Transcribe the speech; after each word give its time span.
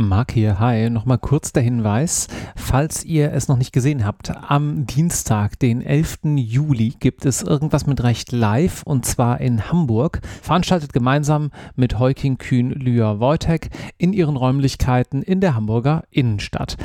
Marc 0.00 0.30
hier, 0.30 0.60
hi. 0.60 0.90
Nochmal 0.90 1.18
kurz 1.18 1.52
der 1.52 1.64
Hinweis, 1.64 2.28
falls 2.54 3.04
ihr 3.04 3.32
es 3.32 3.48
noch 3.48 3.56
nicht 3.56 3.72
gesehen 3.72 4.06
habt, 4.06 4.30
am 4.30 4.86
Dienstag, 4.86 5.58
den 5.58 5.82
11. 5.82 6.20
Juli, 6.36 6.94
gibt 7.00 7.26
es 7.26 7.42
irgendwas 7.42 7.84
mit 7.84 8.04
Recht 8.04 8.30
live 8.30 8.84
und 8.84 9.04
zwar 9.06 9.40
in 9.40 9.72
Hamburg, 9.72 10.20
veranstaltet 10.40 10.92
gemeinsam 10.92 11.50
mit 11.74 11.98
Heuking 11.98 12.38
Kühn 12.38 12.70
Lühr 12.70 13.18
Wojtek 13.18 13.70
in 13.96 14.12
ihren 14.12 14.36
Räumlichkeiten 14.36 15.20
in 15.20 15.40
der 15.40 15.56
Hamburger 15.56 16.04
Innenstadt. 16.12 16.76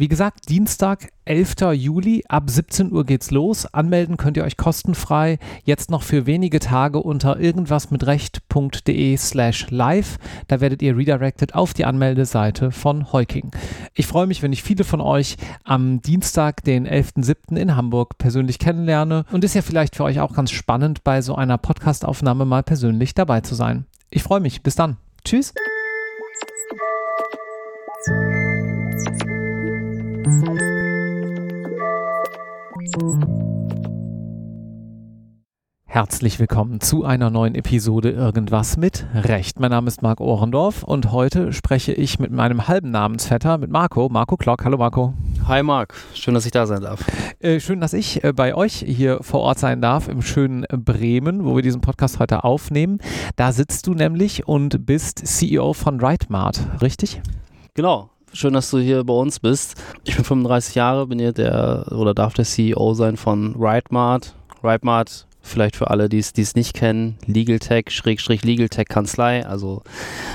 Wie 0.00 0.08
gesagt, 0.08 0.48
Dienstag, 0.48 1.10
11. 1.26 1.56
Juli, 1.74 2.24
ab 2.26 2.48
17 2.48 2.90
Uhr 2.90 3.04
geht's 3.04 3.30
los. 3.30 3.66
Anmelden 3.66 4.16
könnt 4.16 4.38
ihr 4.38 4.44
euch 4.44 4.56
kostenfrei 4.56 5.38
jetzt 5.64 5.90
noch 5.90 6.02
für 6.02 6.24
wenige 6.24 6.58
Tage 6.58 7.02
unter 7.02 7.38
irgendwasmitrecht.de 7.38 9.16
slash 9.18 9.66
live. 9.68 10.16
Da 10.48 10.62
werdet 10.62 10.80
ihr 10.80 10.96
redirected 10.96 11.54
auf 11.54 11.74
die 11.74 11.84
Anmeldeseite 11.84 12.70
von 12.70 13.12
Heuking. 13.12 13.50
Ich 13.92 14.06
freue 14.06 14.26
mich, 14.26 14.42
wenn 14.42 14.54
ich 14.54 14.62
viele 14.62 14.84
von 14.84 15.02
euch 15.02 15.36
am 15.64 16.00
Dienstag, 16.00 16.64
den 16.64 16.88
11.07. 16.88 17.58
in 17.58 17.76
Hamburg 17.76 18.16
persönlich 18.16 18.58
kennenlerne 18.58 19.26
und 19.32 19.44
ist 19.44 19.52
ja 19.52 19.60
vielleicht 19.60 19.96
für 19.96 20.04
euch 20.04 20.18
auch 20.20 20.32
ganz 20.32 20.50
spannend, 20.50 21.04
bei 21.04 21.20
so 21.20 21.34
einer 21.34 21.58
Podcastaufnahme 21.58 22.46
mal 22.46 22.62
persönlich 22.62 23.12
dabei 23.12 23.42
zu 23.42 23.54
sein. 23.54 23.84
Ich 24.08 24.22
freue 24.22 24.40
mich. 24.40 24.62
Bis 24.62 24.76
dann. 24.76 24.96
Tschüss. 25.26 25.52
Herzlich 35.86 36.38
willkommen 36.38 36.80
zu 36.80 37.04
einer 37.04 37.30
neuen 37.30 37.54
Episode 37.54 38.10
Irgendwas 38.10 38.76
mit 38.76 39.06
Recht. 39.12 39.58
Mein 39.58 39.70
Name 39.70 39.88
ist 39.88 40.02
Marc 40.02 40.20
Ohrendorf 40.20 40.82
und 40.84 41.10
heute 41.10 41.52
spreche 41.52 41.92
ich 41.92 42.18
mit 42.18 42.30
meinem 42.30 42.68
halben 42.68 42.90
Namensvetter, 42.90 43.58
mit 43.58 43.70
Marco, 43.70 44.08
Marco 44.08 44.36
Klock. 44.36 44.64
Hallo 44.64 44.78
Marco. 44.78 45.14
Hi 45.48 45.64
Marc, 45.64 45.94
schön, 46.14 46.34
dass 46.34 46.46
ich 46.46 46.52
da 46.52 46.66
sein 46.66 46.82
darf. 46.82 47.04
Äh, 47.40 47.58
schön, 47.58 47.80
dass 47.80 47.92
ich 47.92 48.22
äh, 48.22 48.32
bei 48.32 48.54
euch 48.54 48.84
hier 48.86 49.18
vor 49.22 49.40
Ort 49.40 49.58
sein 49.58 49.82
darf 49.82 50.06
im 50.08 50.22
schönen 50.22 50.64
Bremen, 50.70 51.44
wo 51.44 51.56
wir 51.56 51.62
diesen 51.62 51.80
Podcast 51.80 52.20
heute 52.20 52.44
aufnehmen. 52.44 52.98
Da 53.34 53.50
sitzt 53.50 53.88
du 53.88 53.94
nämlich 53.94 54.46
und 54.46 54.86
bist 54.86 55.26
CEO 55.26 55.72
von 55.72 56.00
RightMart, 56.00 56.82
richtig? 56.82 57.20
Genau, 57.74 58.10
Schön, 58.32 58.52
dass 58.52 58.70
du 58.70 58.78
hier 58.78 59.02
bei 59.02 59.12
uns 59.12 59.40
bist. 59.40 59.74
Ich 60.04 60.14
bin 60.14 60.24
35 60.24 60.76
Jahre, 60.76 61.06
bin 61.08 61.18
hier 61.18 61.32
der 61.32 61.86
oder 61.90 62.14
darf 62.14 62.32
der 62.34 62.44
CEO 62.44 62.94
sein 62.94 63.16
von 63.16 63.56
RightMart. 63.58 64.34
RightMart 64.62 65.26
vielleicht 65.42 65.76
für 65.76 65.90
alle, 65.90 66.08
die 66.08 66.18
es 66.18 66.54
nicht 66.54 66.74
kennen, 66.74 67.16
Legal 67.26 67.58
Tech, 67.58 67.86
Schrägstrich 67.88 68.44
Legal 68.44 68.68
Tech 68.68 68.86
Kanzlei, 68.88 69.44
also 69.46 69.82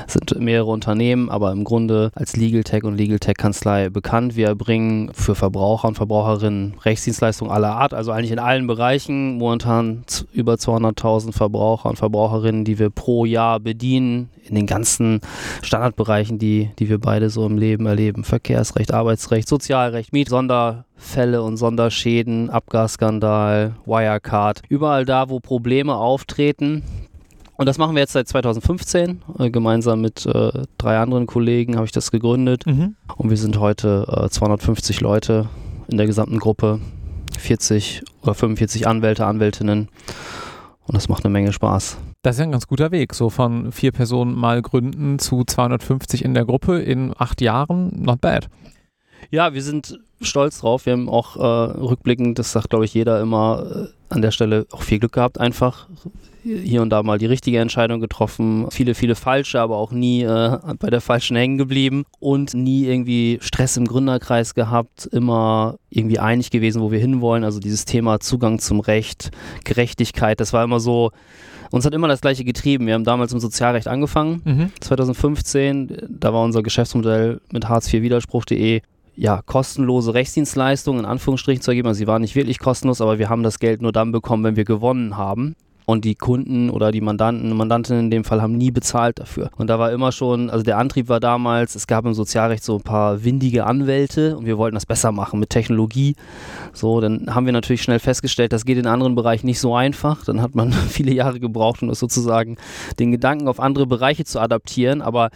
sind 0.08 0.40
mehrere 0.40 0.72
Unternehmen, 0.72 1.30
aber 1.30 1.52
im 1.52 1.64
Grunde 1.64 2.12
als 2.16 2.36
Legal 2.36 2.64
Tech 2.64 2.84
und 2.84 2.96
Legal 2.96 3.20
Tech 3.20 3.36
Kanzlei 3.38 3.90
bekannt. 3.90 4.36
Wir 4.36 4.56
bringen 4.56 5.12
für 5.14 5.36
Verbraucher 5.36 5.88
und 5.88 5.96
Verbraucherinnen 5.96 6.76
Rechtsdienstleistungen 6.84 7.54
aller 7.54 7.76
Art, 7.76 7.94
also 7.94 8.12
eigentlich 8.12 8.32
in 8.32 8.40
allen 8.40 8.68
Bereichen, 8.68 9.38
momentan 9.38 10.04
über 10.34 10.56
200.000 10.56 11.34
Verbraucher 11.34 11.90
und 11.90 11.98
Verbraucherinnen, 11.98 12.66
die 12.66 12.80
wir 12.80 12.90
pro 12.90 13.26
Jahr 13.26 13.60
bedienen, 13.60 14.30
in 14.48 14.56
den 14.56 14.68
ganzen 14.68 15.22
Standardbereichen, 15.62 16.38
die, 16.38 16.70
die 16.78 16.90
wir 16.90 17.00
beide 17.00 17.30
so 17.30 17.46
im 17.46 17.58
Leben 17.58 17.86
erleben. 17.86 18.24
Verkehrsrecht, 18.24 18.94
Arbeitsrecht, 18.94 19.48
Sozialrecht, 19.48 20.14
Miet, 20.14 20.30
Sonder, 20.30 20.86
Fälle 20.96 21.44
und 21.44 21.58
Sonderschäden, 21.58 22.50
Abgasskandal, 22.50 23.76
Wirecard, 23.86 24.62
überall 24.70 25.06
da, 25.06 25.30
wo 25.30 25.40
Probleme 25.40 25.96
auftreten. 25.96 26.84
Und 27.58 27.68
das 27.68 27.78
machen 27.78 27.96
wir 27.96 28.02
jetzt 28.02 28.14
seit 28.14 28.28
2015. 28.28 29.22
Äh, 29.40 29.50
gemeinsam 29.50 30.02
mit 30.02 30.26
äh, 30.26 30.64
drei 30.78 30.98
anderen 30.98 31.26
Kollegen 31.26 31.76
habe 31.76 31.86
ich 31.86 31.92
das 31.92 32.12
gegründet. 32.12 32.66
Mhm. 32.66 32.96
Und 33.16 33.30
wir 33.30 33.38
sind 33.38 33.60
heute 33.60 34.06
äh, 34.26 34.30
250 34.30 35.00
Leute 35.02 35.48
in 35.88 35.98
der 35.98 36.06
gesamten 36.06 36.40
Gruppe, 36.40 36.82
40 37.38 38.04
oder 38.22 38.34
45 38.34 38.88
Anwälte, 38.88 39.26
Anwältinnen. 39.26 39.90
Und 40.88 40.96
das 40.96 41.10
macht 41.10 41.24
eine 41.26 41.32
Menge 41.32 41.54
Spaß. 41.54 41.98
Das 42.22 42.36
ist 42.36 42.40
ja 42.40 42.46
ein 42.46 42.52
ganz 42.52 42.68
guter 42.68 42.92
Weg, 42.92 43.14
so 43.14 43.30
von 43.30 43.72
vier 43.72 43.92
Personen 43.92 44.36
mal 44.36 44.62
gründen 44.62 45.20
zu 45.20 45.44
250 45.44 46.26
in 46.26 46.34
der 46.34 46.46
Gruppe 46.46 46.80
in 46.80 47.14
acht 47.18 47.42
Jahren. 47.42 47.92
Not 48.04 48.22
bad. 48.22 48.50
Ja, 49.32 49.54
wir 49.54 49.64
sind 49.64 50.00
stolz 50.22 50.60
drauf. 50.60 50.86
Wir 50.86 50.94
haben 50.94 51.10
auch 51.10 51.36
äh, 51.38 51.42
rückblickend, 51.80 52.40
das 52.40 52.52
sagt 52.52 52.70
glaube 52.70 52.86
ich 52.86 52.94
jeder 52.94 53.22
immer, 53.22 53.90
äh, 53.90 54.14
an 54.14 54.22
der 54.22 54.32
Stelle 54.32 54.66
auch 54.72 54.84
viel 54.84 55.00
Glück 55.00 55.14
gehabt, 55.14 55.40
einfach 55.40 55.88
hier 56.46 56.84
und 56.84 56.92
da 56.92 57.02
mal 57.02 57.18
die 57.18 57.26
richtige 57.26 57.60
Entscheidung 57.60 58.00
getroffen, 58.00 58.68
viele, 58.70 58.94
viele 58.94 59.16
falsche, 59.16 59.60
aber 59.60 59.78
auch 59.78 59.92
nie 59.92 60.22
äh, 60.24 60.58
bei 60.78 60.90
der 60.92 61.02
falschen 61.02 61.36
hängen 61.36 61.58
geblieben 61.58 62.06
und 62.20 62.54
nie 62.54 62.86
irgendwie 62.86 63.40
Stress 63.42 63.78
im 63.78 63.88
Gründerkreis 63.88 64.54
gehabt, 64.54 65.08
immer 65.12 65.78
irgendwie 65.90 66.20
einig 66.20 66.52
gewesen, 66.52 66.82
wo 66.82 66.92
wir 66.92 67.00
hinwollen. 67.00 67.44
Also 67.44 67.60
dieses 67.60 67.86
Thema 67.86 68.20
Zugang 68.20 68.60
zum 68.60 68.80
Recht, 68.80 69.32
Gerechtigkeit, 69.64 70.40
das 70.40 70.54
war 70.54 70.64
immer 70.64 70.80
so, 70.80 71.12
uns 71.72 71.84
hat 71.84 71.96
immer 71.96 72.08
das 72.08 72.22
gleiche 72.22 72.44
getrieben. 72.44 72.86
Wir 72.86 72.94
haben 72.94 73.06
damals 73.06 73.34
im 73.34 73.40
Sozialrecht 73.40 73.88
angefangen, 73.88 74.42
mhm. 74.46 74.72
2015, 74.82 75.98
da 76.10 76.32
war 76.32 76.44
unser 76.44 76.62
Geschäftsmodell 76.62 77.42
mit 77.52 77.68
Hartz-IV-Widerspruch.de 77.68 78.82
ja, 79.16 79.42
kostenlose 79.42 80.14
Rechtsdienstleistungen 80.14 81.02
in 81.02 81.06
Anführungsstrichen 81.06 81.62
zu 81.62 81.72
ergeben. 81.72 81.88
Also 81.88 82.00
sie 82.00 82.08
waren 82.08 82.22
nicht 82.22 82.36
wirklich 82.36 82.60
kostenlos, 82.60 83.02
aber 83.02 83.20
wir 83.20 83.30
haben 83.30 83.44
das 83.44 83.60
Geld 83.60 83.82
nur 83.82 83.92
dann 83.92 84.12
bekommen, 84.12 84.44
wenn 84.44 84.56
wir 84.56 84.66
gewonnen 84.66 85.18
haben. 85.18 85.56
Und 85.88 86.04
die 86.04 86.16
Kunden 86.16 86.72
oder 86.72 86.92
die 86.92 87.02
Mandanten 87.02 87.56
Mandantinnen 87.56 88.06
in 88.06 88.10
dem 88.10 88.24
Fall 88.24 88.42
haben 88.42 88.58
nie 88.58 88.72
bezahlt 88.72 89.20
dafür. 89.20 89.52
Und 89.56 89.68
da 89.68 89.78
war 89.78 89.92
immer 89.92 90.12
schon, 90.12 90.50
also 90.50 90.64
der 90.64 90.80
Antrieb 90.80 91.10
war 91.10 91.20
damals, 91.20 91.76
es 91.76 91.86
gab 91.86 92.06
im 92.06 92.16
Sozialrecht 92.16 92.64
so 92.64 92.78
ein 92.78 92.82
paar 92.82 93.24
windige 93.24 93.68
Anwälte 93.68 94.36
und 94.36 94.48
wir 94.48 94.58
wollten 94.58 94.74
das 94.74 94.88
besser 94.88 95.12
machen 95.12 95.40
mit 95.40 95.52
Technologie. 95.52 96.16
So, 96.74 97.02
dann 97.02 97.36
haben 97.36 97.46
wir 97.46 97.54
natürlich 97.54 97.84
schnell 97.84 98.00
festgestellt, 98.00 98.52
das 98.52 98.66
geht 98.66 98.80
in 98.80 98.88
anderen 98.88 99.14
Bereichen 99.14 99.46
nicht 99.46 99.60
so 99.60 99.76
einfach. 99.76 100.26
Dann 100.26 100.42
hat 100.42 100.56
man 100.56 100.72
viele 100.90 101.14
Jahre 101.14 101.40
gebraucht, 101.40 101.84
um 101.84 101.90
das 101.90 102.00
sozusagen 102.00 102.58
den 102.98 103.12
Gedanken 103.12 103.48
auf 103.48 103.60
andere 103.60 103.86
Bereiche 103.86 104.26
zu 104.26 104.40
adaptieren. 104.40 105.04
Aber 105.04 105.30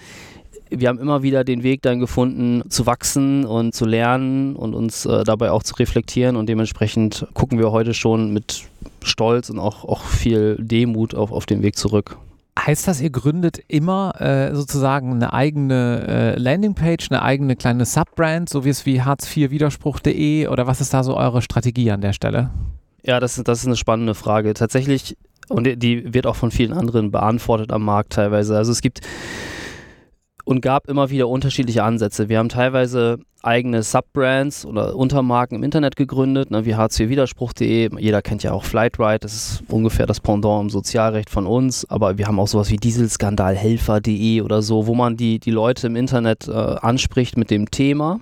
wir 0.69 0.87
haben 0.87 0.99
immer 0.99 1.23
wieder 1.23 1.43
den 1.43 1.63
Weg 1.63 1.81
dann 1.81 1.99
gefunden, 1.99 2.63
zu 2.69 2.85
wachsen 2.85 3.45
und 3.45 3.73
zu 3.73 3.85
lernen 3.85 4.55
und 4.55 4.73
uns 4.73 5.05
äh, 5.05 5.23
dabei 5.23 5.51
auch 5.51 5.63
zu 5.63 5.75
reflektieren 5.75 6.35
und 6.35 6.47
dementsprechend 6.47 7.27
gucken 7.33 7.59
wir 7.59 7.71
heute 7.71 7.93
schon 7.93 8.33
mit 8.33 8.63
Stolz 9.03 9.49
und 9.49 9.59
auch, 9.59 9.85
auch 9.85 10.03
viel 10.03 10.57
Demut 10.59 11.15
auf, 11.15 11.31
auf 11.31 11.45
den 11.45 11.63
Weg 11.63 11.77
zurück. 11.77 12.17
Heißt 12.57 12.87
das, 12.87 12.99
ihr 12.99 13.09
gründet 13.09 13.59
immer 13.67 14.19
äh, 14.19 14.53
sozusagen 14.53 15.13
eine 15.13 15.31
eigene 15.31 16.05
äh, 16.07 16.39
Landingpage, 16.39 17.09
eine 17.09 17.21
eigene 17.21 17.55
kleine 17.55 17.85
Subbrand, 17.85 18.49
so 18.49 18.65
wie 18.65 18.69
es 18.69 18.85
wie 18.85 19.01
Hartz-IV-Widerspruch.de 19.01 20.47
oder 20.47 20.67
was 20.67 20.81
ist 20.81 20.93
da 20.93 21.03
so 21.03 21.15
eure 21.15 21.41
Strategie 21.41 21.89
an 21.91 22.01
der 22.01 22.11
Stelle? 22.11 22.49
Ja, 23.03 23.21
das, 23.21 23.41
das 23.41 23.59
ist 23.59 23.65
eine 23.65 23.77
spannende 23.77 24.13
Frage. 24.13 24.53
Tatsächlich, 24.53 25.15
und 25.47 25.67
die 25.81 26.13
wird 26.13 26.27
auch 26.27 26.35
von 26.35 26.51
vielen 26.51 26.73
anderen 26.73 27.11
beantwortet 27.11 27.71
am 27.71 27.85
Markt 27.85 28.13
teilweise. 28.13 28.57
Also 28.57 28.73
es 28.73 28.81
gibt 28.81 29.01
und 30.49 30.61
gab 30.61 30.89
immer 30.89 31.11
wieder 31.11 31.27
unterschiedliche 31.27 31.83
Ansätze. 31.83 32.27
Wir 32.27 32.39
haben 32.39 32.49
teilweise 32.49 33.19
eigene 33.43 33.83
Subbrands 33.83 34.65
oder 34.65 34.95
Untermarken 34.95 35.55
im 35.55 35.63
Internet 35.63 35.95
gegründet, 35.95 36.49
ne, 36.49 36.65
wie 36.65 36.73
hartz-widerspruch.de. 36.73 37.91
Jeder 37.99 38.23
kennt 38.23 38.41
ja 38.41 38.51
auch 38.51 38.63
Flightride, 38.63 39.19
das 39.19 39.35
ist 39.35 39.63
ungefähr 39.67 40.07
das 40.07 40.19
Pendant 40.19 40.63
im 40.63 40.69
Sozialrecht 40.71 41.29
von 41.29 41.45
uns. 41.45 41.87
Aber 41.87 42.17
wir 42.17 42.25
haben 42.25 42.39
auch 42.39 42.47
sowas 42.47 42.71
wie 42.71 42.77
Dieselskandalhelfer.de 42.77 44.41
oder 44.41 44.63
so, 44.63 44.87
wo 44.87 44.95
man 44.95 45.17
die, 45.17 45.37
die 45.37 45.51
Leute 45.51 45.85
im 45.85 45.95
Internet 45.95 46.47
äh, 46.47 46.51
anspricht 46.51 47.37
mit 47.37 47.51
dem 47.51 47.69
Thema. 47.69 48.19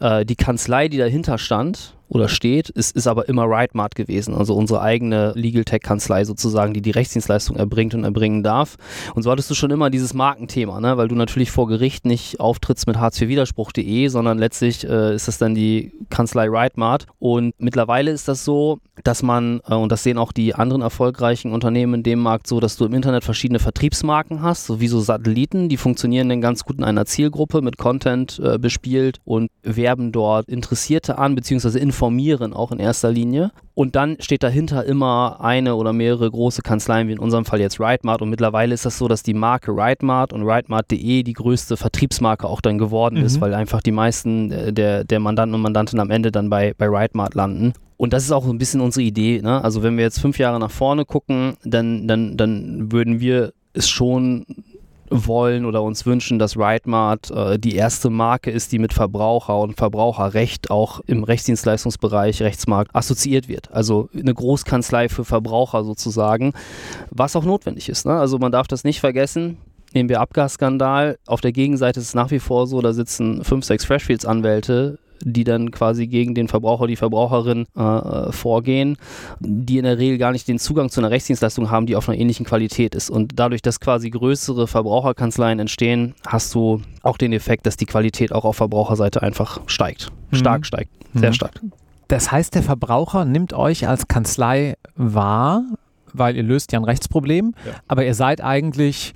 Äh, 0.00 0.26
die 0.26 0.36
Kanzlei, 0.36 0.88
die 0.88 0.98
dahinter 0.98 1.38
stand, 1.38 1.96
oder 2.10 2.28
steht, 2.28 2.68
ist, 2.68 2.96
ist 2.96 3.06
aber 3.06 3.28
immer 3.28 3.44
RightMart 3.44 3.94
gewesen, 3.94 4.34
also 4.34 4.54
unsere 4.54 4.82
eigene 4.82 5.32
Legal 5.36 5.64
Tech 5.64 5.80
Kanzlei 5.80 6.24
sozusagen, 6.24 6.74
die 6.74 6.82
die 6.82 6.90
Rechtsdienstleistung 6.90 7.56
erbringt 7.56 7.94
und 7.94 8.02
erbringen 8.02 8.42
darf. 8.42 8.76
Und 9.14 9.22
so 9.22 9.30
hattest 9.30 9.48
du 9.48 9.54
schon 9.54 9.70
immer 9.70 9.90
dieses 9.90 10.12
Markenthema, 10.12 10.80
ne? 10.80 10.96
weil 10.96 11.06
du 11.06 11.14
natürlich 11.14 11.52
vor 11.52 11.68
Gericht 11.68 12.04
nicht 12.04 12.40
auftrittst 12.40 12.88
mit 12.88 12.98
Hartz-IV-Widerspruch.de, 12.98 14.08
sondern 14.08 14.38
letztlich 14.38 14.86
äh, 14.86 15.14
ist 15.14 15.28
das 15.28 15.38
dann 15.38 15.54
die 15.54 15.92
Kanzlei 16.10 16.48
RightMart. 16.48 17.06
Und 17.20 17.54
mittlerweile 17.58 18.10
ist 18.10 18.26
das 18.26 18.44
so, 18.44 18.80
dass 19.04 19.22
man, 19.22 19.60
äh, 19.68 19.74
und 19.74 19.92
das 19.92 20.02
sehen 20.02 20.18
auch 20.18 20.32
die 20.32 20.56
anderen 20.56 20.82
erfolgreichen 20.82 21.52
Unternehmen 21.52 21.94
in 21.94 22.02
dem 22.02 22.18
Markt 22.18 22.48
so, 22.48 22.58
dass 22.58 22.76
du 22.76 22.86
im 22.86 22.94
Internet 22.94 23.22
verschiedene 23.22 23.60
Vertriebsmarken 23.60 24.42
hast, 24.42 24.66
so 24.66 24.80
wie 24.80 24.88
so 24.88 24.98
Satelliten, 24.98 25.68
die 25.68 25.76
funktionieren 25.76 26.28
dann 26.28 26.40
ganz 26.40 26.64
gut 26.64 26.78
in 26.78 26.84
einer 26.84 27.06
Zielgruppe 27.06 27.62
mit 27.62 27.78
Content 27.78 28.40
äh, 28.42 28.58
bespielt 28.58 29.18
und 29.24 29.48
werben 29.62 30.10
dort 30.10 30.48
Interessierte 30.48 31.16
an, 31.16 31.36
beziehungsweise 31.36 31.78
informieren 31.78 31.99
informieren, 32.00 32.54
auch 32.54 32.72
in 32.72 32.78
erster 32.78 33.10
Linie. 33.10 33.50
Und 33.74 33.94
dann 33.94 34.16
steht 34.20 34.42
dahinter 34.42 34.84
immer 34.84 35.38
eine 35.40 35.74
oder 35.74 35.92
mehrere 35.92 36.30
große 36.30 36.62
Kanzleien, 36.62 37.08
wie 37.08 37.12
in 37.12 37.18
unserem 37.18 37.44
Fall 37.44 37.60
jetzt 37.60 37.78
RightMart. 37.78 38.22
Und 38.22 38.30
mittlerweile 38.30 38.72
ist 38.72 38.86
das 38.86 38.96
so, 38.96 39.06
dass 39.06 39.22
die 39.22 39.34
Marke 39.34 39.72
RightMart 39.72 40.32
und 40.32 40.42
RightMart.de 40.42 41.22
die 41.22 41.32
größte 41.34 41.76
Vertriebsmarke 41.76 42.46
auch 42.46 42.62
dann 42.62 42.78
geworden 42.78 43.18
mhm. 43.18 43.26
ist, 43.26 43.40
weil 43.42 43.52
einfach 43.52 43.82
die 43.82 43.92
meisten 43.92 44.50
äh, 44.50 44.72
der, 44.72 45.04
der 45.04 45.20
Mandanten 45.20 45.54
und 45.54 45.60
Mandantinnen 45.60 46.00
am 46.00 46.10
Ende 46.10 46.32
dann 46.32 46.48
bei, 46.48 46.72
bei 46.78 46.86
RightMart 46.86 47.34
landen. 47.34 47.74
Und 47.98 48.14
das 48.14 48.24
ist 48.24 48.32
auch 48.32 48.48
ein 48.48 48.56
bisschen 48.56 48.80
unsere 48.80 49.04
Idee. 49.04 49.42
Ne? 49.42 49.62
Also 49.62 49.82
wenn 49.82 49.98
wir 49.98 50.04
jetzt 50.04 50.20
fünf 50.20 50.38
Jahre 50.38 50.58
nach 50.58 50.70
vorne 50.70 51.04
gucken, 51.04 51.54
dann, 51.64 52.08
dann, 52.08 52.38
dann 52.38 52.90
würden 52.90 53.20
wir 53.20 53.52
es 53.74 53.90
schon 53.90 54.46
wollen 55.10 55.64
oder 55.64 55.82
uns 55.82 56.06
wünschen, 56.06 56.38
dass 56.38 56.56
RightMart 56.56 57.30
äh, 57.30 57.58
die 57.58 57.74
erste 57.74 58.10
Marke 58.10 58.50
ist, 58.50 58.72
die 58.72 58.78
mit 58.78 58.92
Verbraucher 58.92 59.58
und 59.58 59.76
Verbraucherrecht 59.76 60.70
auch 60.70 61.00
im 61.06 61.24
Rechtsdienstleistungsbereich, 61.24 62.42
Rechtsmarkt 62.42 62.94
assoziiert 62.94 63.48
wird. 63.48 63.70
Also 63.72 64.08
eine 64.16 64.32
Großkanzlei 64.32 65.08
für 65.08 65.24
Verbraucher 65.24 65.84
sozusagen, 65.84 66.52
was 67.10 67.36
auch 67.36 67.44
notwendig 67.44 67.88
ist. 67.88 68.06
Ne? 68.06 68.12
Also 68.12 68.38
man 68.38 68.52
darf 68.52 68.68
das 68.68 68.84
nicht 68.84 69.00
vergessen. 69.00 69.58
Nehmen 69.92 70.08
wir 70.08 70.20
Abgasskandal. 70.20 71.18
Auf 71.26 71.40
der 71.40 71.52
Gegenseite 71.52 71.98
ist 71.98 72.06
es 72.06 72.14
nach 72.14 72.30
wie 72.30 72.38
vor 72.38 72.66
so, 72.68 72.80
da 72.80 72.92
sitzen 72.92 73.42
fünf, 73.42 73.64
sechs 73.64 73.84
Freshfields-Anwälte 73.84 74.98
die 75.22 75.44
dann 75.44 75.70
quasi 75.70 76.06
gegen 76.06 76.34
den 76.34 76.48
Verbraucher, 76.48 76.86
die 76.86 76.96
Verbraucherin 76.96 77.66
äh, 77.76 77.82
äh, 77.82 78.32
vorgehen, 78.32 78.96
die 79.40 79.78
in 79.78 79.84
der 79.84 79.98
Regel 79.98 80.18
gar 80.18 80.32
nicht 80.32 80.48
den 80.48 80.58
Zugang 80.58 80.90
zu 80.90 81.00
einer 81.00 81.10
Rechtsdienstleistung 81.10 81.70
haben, 81.70 81.86
die 81.86 81.96
auf 81.96 82.08
einer 82.08 82.18
ähnlichen 82.18 82.46
Qualität 82.46 82.94
ist. 82.94 83.10
Und 83.10 83.38
dadurch, 83.38 83.62
dass 83.62 83.80
quasi 83.80 84.10
größere 84.10 84.66
Verbraucherkanzleien 84.66 85.58
entstehen, 85.58 86.14
hast 86.26 86.54
du 86.54 86.82
auch 87.02 87.16
den 87.16 87.32
Effekt, 87.32 87.66
dass 87.66 87.76
die 87.76 87.86
Qualität 87.86 88.32
auch 88.32 88.44
auf 88.44 88.56
Verbraucherseite 88.56 89.22
einfach 89.22 89.60
steigt. 89.66 90.10
Stark 90.32 90.60
mhm. 90.60 90.64
steigt. 90.64 90.90
Sehr 91.14 91.30
mhm. 91.30 91.34
stark. 91.34 91.60
Das 92.08 92.32
heißt, 92.32 92.54
der 92.54 92.62
Verbraucher 92.62 93.24
nimmt 93.24 93.52
euch 93.52 93.86
als 93.86 94.08
Kanzlei 94.08 94.74
wahr, 94.96 95.62
weil 96.12 96.36
ihr 96.36 96.42
löst 96.42 96.72
ja 96.72 96.80
ein 96.80 96.84
Rechtsproblem, 96.84 97.54
ja. 97.64 97.74
aber 97.86 98.04
ihr 98.04 98.14
seid 98.14 98.42
eigentlich 98.42 99.14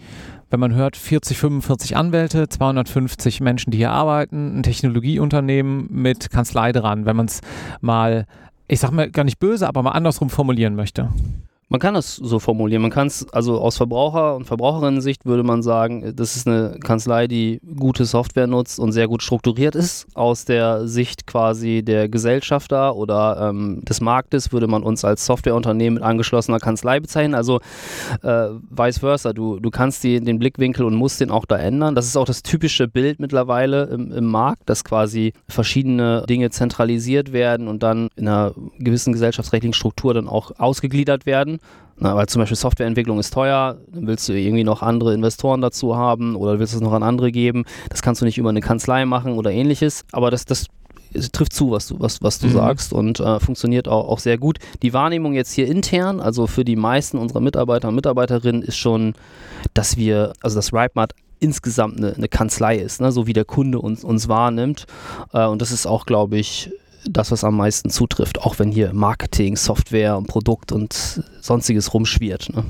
wenn 0.55 0.61
man 0.61 0.75
hört, 0.77 0.97
40, 0.97 1.37
45 1.37 1.97
Anwälte, 1.97 2.49
250 2.49 3.41
Menschen, 3.41 3.73
die 3.73 3.79
hier 3.79 3.91
arbeiten, 3.91 4.57
ein 4.57 4.63
Technologieunternehmen 4.63 5.89
mit 5.91 6.31
Kanzlei 6.31 6.71
dran, 6.71 7.07
wenn 7.07 7.17
man 7.17 7.27
es 7.27 7.41
mal, 7.81 8.27
ich 8.69 8.79
sag 8.79 8.93
mal 8.93 9.11
gar 9.11 9.25
nicht 9.25 9.41
böse, 9.41 9.67
aber 9.67 9.83
mal 9.83 9.91
andersrum 9.91 10.31
formulieren 10.31 10.77
möchte. 10.77 11.09
Man 11.69 11.81
kann 11.81 11.97
es 11.97 12.17
so 12.17 12.39
formulieren. 12.39 12.83
Man 12.83 12.91
kann 12.91 13.07
es, 13.07 13.27
also 13.33 13.59
aus 13.59 13.77
Verbraucher- 13.77 14.37
und 14.37 14.45
Verbraucherinnen-Sicht 14.45 15.25
würde 15.25 15.43
man 15.43 15.63
sagen, 15.63 16.15
das 16.15 16.37
ist 16.37 16.47
eine 16.47 16.79
Kanzlei, 16.81 17.27
die 17.27 17.61
gute 17.77 18.05
Software 18.05 18.47
nutzt 18.47 18.79
und 18.79 18.93
sehr 18.93 19.09
gut 19.09 19.23
strukturiert 19.23 19.75
ist. 19.75 20.07
Aus 20.15 20.45
der 20.45 20.87
Sicht 20.87 21.27
quasi 21.27 21.83
der 21.83 22.09
Gesellschafter 22.09 22.97
oder 22.97 23.49
ähm, 23.49 23.81
des 23.83 24.01
Marktes 24.01 24.53
würde 24.53 24.67
man 24.67 24.83
uns 24.83 25.05
als 25.05 25.25
Softwareunternehmen 25.27 25.95
mit 25.95 26.03
angeschlossener 26.03 26.59
Kanzlei 26.59 27.01
bezeichnen. 27.01 27.35
Also 27.35 27.61
äh, 28.23 28.51
vice 28.71 28.99
versa. 28.99 29.33
Du, 29.33 29.59
du 29.59 29.71
kannst 29.71 30.05
die, 30.05 30.21
den 30.21 30.39
Blickwinkel 30.39 30.85
und 30.85 30.95
musst 30.95 31.21
den 31.21 31.31
auch 31.31 31.47
da 31.47 31.57
ändern. 31.57 31.95
Das 31.95 32.07
ist 32.07 32.17
auch 32.17 32.27
das 32.27 32.43
typische 32.43 32.89
Bild 32.89 33.21
mittlerweile 33.21 33.85
im, 33.85 34.13
im 34.13 34.27
Markt, 34.27 34.69
dass 34.69 34.85
quasi 34.85 35.33
verschiedene 35.49 36.25
Dinge 36.29 36.51
zentralisiert 36.51 37.33
werden 37.33 37.69
und 37.69 37.83
dann 37.83 38.09
in 38.17 38.29
einer 38.29 38.53
gewissen 38.79 39.13
gesellschaftsrechtlichen 39.13 39.75
Struktur 39.75 40.15
dann 40.15 40.29
auch 40.29 40.53
ausgegliedert 40.59 41.27
werden. 41.27 41.54
Na, 41.97 42.17
weil 42.17 42.27
zum 42.27 42.41
Beispiel 42.41 42.57
Softwareentwicklung 42.57 43.21
ist 43.21 43.33
teuer, 43.33 43.77
dann 43.93 44.07
willst 44.09 44.29
du 44.29 44.33
irgendwie 44.33 44.65
noch 44.65 44.83
andere 44.83 45.15
Investoren 45.15 45.61
dazu 45.61 45.97
haben 45.97 46.35
oder 46.35 46.59
willst 46.59 46.73
du 46.73 46.79
es 46.79 46.83
noch 46.83 46.93
an 46.93 47.05
andere 47.05 47.31
geben. 47.31 47.65
Das 47.89 48.03
kannst 48.03 48.21
du 48.21 48.25
nicht 48.25 48.37
über 48.37 48.49
eine 48.49 48.61
Kanzlei 48.61 49.05
machen 49.05 49.35
oder 49.35 49.53
ähnliches. 49.53 50.05
Aber 50.11 50.33
das, 50.33 50.45
das 50.45 50.67
trifft 51.33 51.53
zu, 51.53 51.71
was 51.71 51.89
du, 51.89 52.01
was, 52.01 52.23
was 52.23 52.39
du 52.39 52.49
mhm. 52.49 52.53
sagst 52.53 52.93
und 52.93 53.21
äh, 53.21 53.39
funktioniert 53.39 53.89
auch, 53.89 54.09
auch 54.09 54.19
sehr 54.19 54.39
gut. 54.39 54.59
Die 54.83 54.93
Wahrnehmung 54.93 55.35
jetzt 55.35 55.53
hier 55.53 55.67
intern, 55.67 56.21
also 56.21 56.47
für 56.47 56.65
die 56.65 56.77
meisten 56.77 57.19
unserer 57.19 57.41
Mitarbeiter 57.41 57.89
und 57.89 57.95
Mitarbeiterinnen, 57.95 58.63
ist 58.63 58.77
schon, 58.77 59.15
dass 59.73 59.97
wir, 59.97 60.33
also 60.43 60.57
das 60.57 60.73
RipeMart 60.73 61.13
insgesamt 61.41 61.99
eine, 61.99 62.15
eine 62.15 62.29
Kanzlei 62.29 62.77
ist, 62.77 63.01
ne? 63.01 63.13
so 63.13 63.27
wie 63.27 63.33
der 63.33 63.45
Kunde 63.45 63.79
uns, 63.79 64.03
uns 64.03 64.29
wahrnimmt. 64.29 64.87
Äh, 65.33 65.47
und 65.47 65.63
das 65.63 65.71
ist 65.71 65.87
auch, 65.87 66.07
glaube 66.07 66.39
ich, 66.39 66.71
das, 67.09 67.31
was 67.31 67.45
am 67.45 67.57
meisten 67.57 67.91
zutrifft, 67.91 68.41
auch 68.41 68.59
wenn 68.59 68.71
hier 68.71 68.93
Marketing, 68.93 69.57
Software 69.57 70.17
und 70.17 70.27
Produkt 70.27 70.73
und 70.73 71.23
sonstiges 71.41 71.95
rumschwirrt. 71.95 72.51
Ne? 72.55 72.65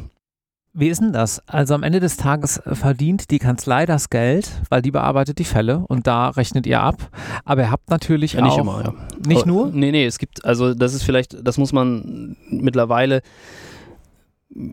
Wie 0.77 0.89
ist 0.89 1.01
denn 1.01 1.13
das? 1.13 1.41
Also 1.47 1.75
am 1.75 1.85
Ende 1.85 2.01
des 2.01 2.17
Tages 2.17 2.61
verdient 2.67 3.31
die 3.31 3.39
Kanzlei 3.39 3.87
das 3.87 4.11
Geld, 4.11 4.51
weil 4.71 4.83
die 4.83 4.91
bearbeitet 4.91 5.39
die 5.39 5.45
Fälle 5.45 5.85
und 5.87 6.09
da 6.09 6.31
rechnet 6.31 6.67
ihr 6.67 6.81
ab. 6.81 7.11
Aber 7.45 7.63
ihr 7.63 7.71
habt 7.71 7.91
natürlich 7.91 8.33
ja, 8.33 8.43
nicht 8.43 8.55
auch... 8.55 8.59
Immer, 8.59 8.83
ja. 8.83 8.95
Nicht 9.25 9.43
Aber, 9.43 9.47
nur? 9.47 9.67
Nee, 9.69 9.93
nee, 9.93 10.05
es 10.05 10.19
gibt, 10.19 10.45
also 10.45 10.75
das 10.75 10.93
ist 10.93 11.05
vielleicht, 11.05 11.47
das 11.47 11.59
muss 11.59 11.73
man 11.73 12.37
mittlerweile 12.51 13.23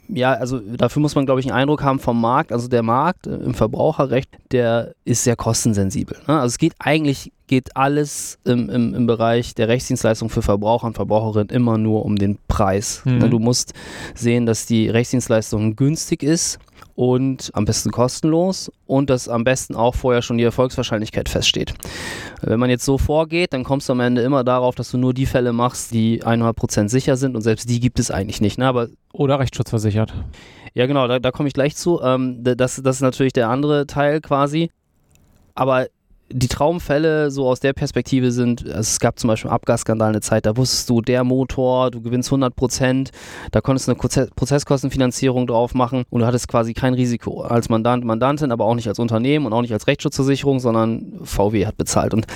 ja, 0.10 0.34
also 0.34 0.60
dafür 0.60 1.02
muss 1.02 1.16
man, 1.16 1.26
glaube 1.26 1.40
ich, 1.40 1.48
einen 1.48 1.56
Eindruck 1.56 1.84
haben 1.84 2.00
vom 2.00 2.20
Markt. 2.20 2.52
Also 2.52 2.68
der 2.68 2.84
Markt 2.84 3.28
äh, 3.28 3.36
im 3.36 3.54
Verbraucherrecht, 3.54 4.30
der 4.52 4.94
ist 5.06 5.24
sehr 5.24 5.36
kostensensibel. 5.36 6.18
Ne? 6.28 6.40
Also 6.40 6.54
es 6.54 6.58
geht 6.58 6.74
eigentlich, 6.80 7.32
geht 7.48 7.76
alles 7.76 8.38
im, 8.44 8.70
im, 8.70 8.94
im 8.94 9.08
Bereich 9.08 9.56
der 9.56 9.68
Rechtsdienstleistung 9.68 10.30
für 10.30 10.42
Verbraucher 10.42 10.88
und 10.88 10.96
Verbraucherinnen 10.96 11.50
immer 11.50 11.78
nur 11.78 12.06
um 12.06 12.16
den 12.16 12.38
Preis. 12.48 13.02
Mhm. 13.06 13.18
Ne? 13.18 13.30
Du 13.30 13.40
musst 13.40 13.74
sehen, 14.14 14.46
dass 14.46 14.66
die 14.66 14.88
Rechtsdienstleistung 14.90 15.76
günstig 15.76 16.22
ist 16.22 16.60
und 16.96 17.50
am 17.54 17.66
besten 17.66 17.92
kostenlos 17.92 18.72
und 18.86 19.10
dass 19.10 19.28
am 19.28 19.44
besten 19.44 19.76
auch 19.76 19.96
vorher 19.96 20.22
schon 20.22 20.38
die 20.38 20.44
Erfolgswahrscheinlichkeit 20.44 21.30
feststeht. 21.30 21.74
Wenn 22.42 22.60
man 22.60 22.70
jetzt 22.70 22.86
so 22.86 22.98
vorgeht, 22.98 23.54
dann 23.54 23.64
kommst 23.64 23.90
du 23.90 23.94
am 23.94 24.02
Ende 24.02 24.22
immer 24.22 24.44
darauf, 24.44 24.76
dass 24.76 24.92
du 24.92 24.98
nur 24.98 25.14
die 25.14 25.26
Fälle 25.26 25.54
machst, 25.54 25.92
die 25.92 26.22
100% 26.24 26.90
sicher 26.90 27.18
sind 27.18 27.36
und 27.36 27.42
selbst 27.42 27.70
die 27.70 27.80
gibt 27.80 28.00
es 28.00 28.12
eigentlich 28.12 28.42
nicht. 28.42 28.58
Ne? 28.58 28.68
Aber 28.68 28.90
Oder 29.14 29.40
rechtsschutzversichert. 29.40 30.14
Ja, 30.74 30.86
genau, 30.86 31.08
da, 31.08 31.20
da 31.20 31.32
komme 31.32 31.48
ich 31.48 31.54
gleich 31.54 31.76
zu. 31.76 32.02
Ähm, 32.02 32.44
das, 32.44 32.82
das 32.82 32.96
ist 32.96 33.02
natürlich 33.02 33.34
der 33.34 33.50
andere 33.50 33.88
Teil 33.88 34.22
quasi. 34.22 34.72
Aber 35.54 35.88
die 36.34 36.48
Traumfälle 36.48 37.32
so 37.32 37.48
aus 37.48 37.60
der 37.60 37.74
Perspektive 37.74 38.32
sind, 38.32 38.64
es 38.64 39.00
gab 39.00 39.20
zum 39.20 39.28
Beispiel 39.28 39.50
einen 39.50 39.56
Abgasskandal 39.56 40.10
eine 40.10 40.22
Zeit, 40.22 40.46
da 40.46 40.56
wusstest 40.56 40.90
du, 40.90 41.02
der 41.02 41.24
Motor, 41.24 41.92
du 41.92 42.02
gewinnst 42.02 42.30
100 42.30 42.56
Prozent, 42.56 43.12
da 43.52 43.62
konntest 43.62 43.88
du 43.88 43.92
eine 43.92 44.30
Prozesskostenfinanzierung 44.36 45.48
drauf 45.48 45.74
machen 45.74 46.04
und 46.10 46.22
du 46.22 46.26
hattest 46.26 46.48
quasi 46.48 46.74
kein 46.74 46.94
Risiko 46.94 47.42
als 47.42 47.70
Mandant, 47.70 48.06
Mandantin, 48.06 48.52
aber 48.52 48.66
auch 48.66 48.76
nicht 48.76 48.88
als 48.88 49.00
Unternehmen 49.00 49.46
und 49.46 49.54
auch 49.54 49.62
nicht 49.62 49.74
als 49.74 49.88
Rechtsschutzversicherung, 49.88 50.60
sondern 50.60 51.20
VW 51.24 51.66
hat 51.66 51.78
bezahlt 51.78 52.14
und 52.14 52.28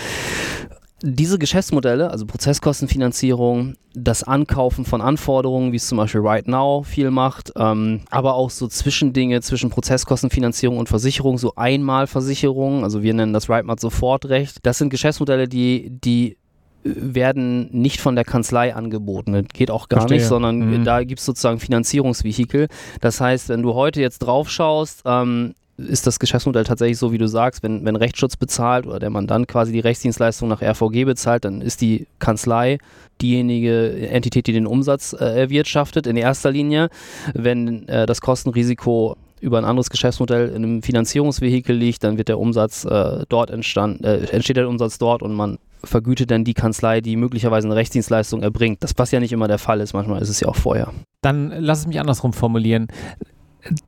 diese 1.07 1.37
Geschäftsmodelle, 1.37 2.09
also 2.09 2.25
Prozesskostenfinanzierung, 2.25 3.75
das 3.93 4.23
Ankaufen 4.23 4.85
von 4.85 5.01
Anforderungen, 5.01 5.71
wie 5.71 5.75
es 5.75 5.87
zum 5.87 5.99
Beispiel 5.99 6.21
Right 6.21 6.47
Now 6.47 6.81
viel 6.81 7.11
macht, 7.11 7.53
ähm, 7.55 8.01
aber 8.09 8.33
auch 8.33 8.49
so 8.49 8.67
Zwischendinge 8.67 9.41
zwischen 9.41 9.69
Prozesskostenfinanzierung 9.69 10.77
und 10.77 10.89
Versicherung, 10.89 11.37
so 11.37 11.53
Einmalversicherung, 11.55 12.83
also 12.83 13.03
wir 13.03 13.13
nennen 13.13 13.33
das 13.33 13.49
RightMart 13.49 13.79
Sofortrecht, 13.79 14.57
das 14.63 14.79
sind 14.79 14.89
Geschäftsmodelle, 14.89 15.47
die, 15.47 15.91
die 15.91 16.37
werden 16.83 17.69
nicht 17.71 18.01
von 18.01 18.15
der 18.15 18.25
Kanzlei 18.25 18.75
angeboten. 18.75 19.33
Das 19.33 19.45
geht 19.53 19.71
auch 19.71 19.89
gar 19.89 20.01
Verstehe. 20.01 20.17
nicht, 20.17 20.27
sondern 20.27 20.59
mhm. 20.59 20.83
da 20.83 21.03
gibt 21.03 21.19
es 21.19 21.25
sozusagen 21.25 21.59
Finanzierungsvehikel. 21.59 22.67
Das 23.01 23.21
heißt, 23.21 23.49
wenn 23.49 23.63
du 23.63 23.73
heute 23.73 24.01
jetzt 24.01 24.19
drauf 24.19 24.49
schaust, 24.49 25.01
ähm, 25.05 25.55
ist 25.77 26.07
das 26.07 26.19
Geschäftsmodell 26.19 26.63
tatsächlich 26.63 26.97
so, 26.97 27.11
wie 27.11 27.17
du 27.17 27.27
sagst, 27.27 27.61
wenn, 27.61 27.83
wenn 27.85 27.95
Rechtsschutz 27.95 28.37
bezahlt 28.37 28.87
oder 28.87 28.99
der 28.99 29.09
Mandant 29.09 29.47
quasi 29.47 29.73
die 29.73 29.79
Rechtsdienstleistung 29.79 30.47
nach 30.47 30.61
RVG 30.61 31.05
bezahlt, 31.05 31.45
dann 31.45 31.61
ist 31.61 31.81
die 31.81 32.07
Kanzlei 32.19 32.77
diejenige 33.21 34.07
Entität, 34.09 34.47
die 34.47 34.53
den 34.53 34.67
Umsatz 34.67 35.13
äh, 35.13 35.25
erwirtschaftet 35.25 36.07
in 36.07 36.15
erster 36.15 36.51
Linie. 36.51 36.89
Wenn 37.33 37.87
äh, 37.87 38.05
das 38.05 38.21
Kostenrisiko 38.21 39.17
über 39.41 39.57
ein 39.57 39.65
anderes 39.65 39.89
Geschäftsmodell 39.89 40.49
in 40.49 40.63
einem 40.63 40.81
Finanzierungsvehikel 40.81 41.75
liegt, 41.75 42.03
dann 42.03 42.17
wird 42.17 42.29
der 42.29 42.39
Umsatz 42.39 42.85
äh, 42.85 43.25
dort 43.27 43.49
entstand, 43.49 44.03
äh, 44.03 44.25
entsteht 44.27 44.57
der 44.57 44.69
Umsatz 44.69 44.97
dort 44.97 45.21
und 45.21 45.33
man 45.33 45.59
vergütet 45.83 46.31
dann 46.31 46.43
die 46.43 46.53
Kanzlei, 46.53 47.01
die 47.01 47.15
möglicherweise 47.15 47.67
eine 47.67 47.75
Rechtsdienstleistung 47.75 48.41
erbringt. 48.41 48.83
Das 48.83 48.93
was 48.97 49.11
ja 49.11 49.19
nicht 49.19 49.33
immer 49.33 49.47
der 49.47 49.59
Fall 49.59 49.81
ist, 49.81 49.93
manchmal 49.93 50.21
ist 50.21 50.29
es 50.29 50.39
ja 50.39 50.47
auch 50.47 50.55
vorher. 50.55 50.91
Dann 51.21 51.53
lass 51.59 51.79
es 51.79 51.87
mich 51.87 51.99
andersrum 51.99 52.33
formulieren 52.33 52.87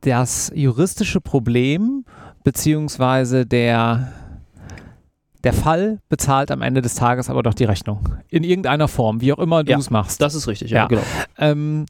das 0.01 0.51
juristische 0.55 1.21
Problem 1.21 2.05
beziehungsweise 2.43 3.45
der, 3.45 4.11
der 5.43 5.53
Fall 5.53 5.99
bezahlt 6.09 6.51
am 6.51 6.61
Ende 6.61 6.81
des 6.81 6.95
Tages 6.95 7.29
aber 7.29 7.43
doch 7.43 7.53
die 7.53 7.65
Rechnung. 7.65 8.07
In 8.29 8.43
irgendeiner 8.43 8.87
Form, 8.87 9.21
wie 9.21 9.33
auch 9.33 9.39
immer 9.39 9.63
du 9.63 9.71
ja, 9.71 9.77
es 9.77 9.89
machst. 9.89 10.21
Das 10.21 10.35
ist 10.35 10.47
richtig, 10.47 10.71
ja, 10.71 10.83
ja. 10.83 10.87
genau. 10.87 11.01
Ähm, 11.37 11.85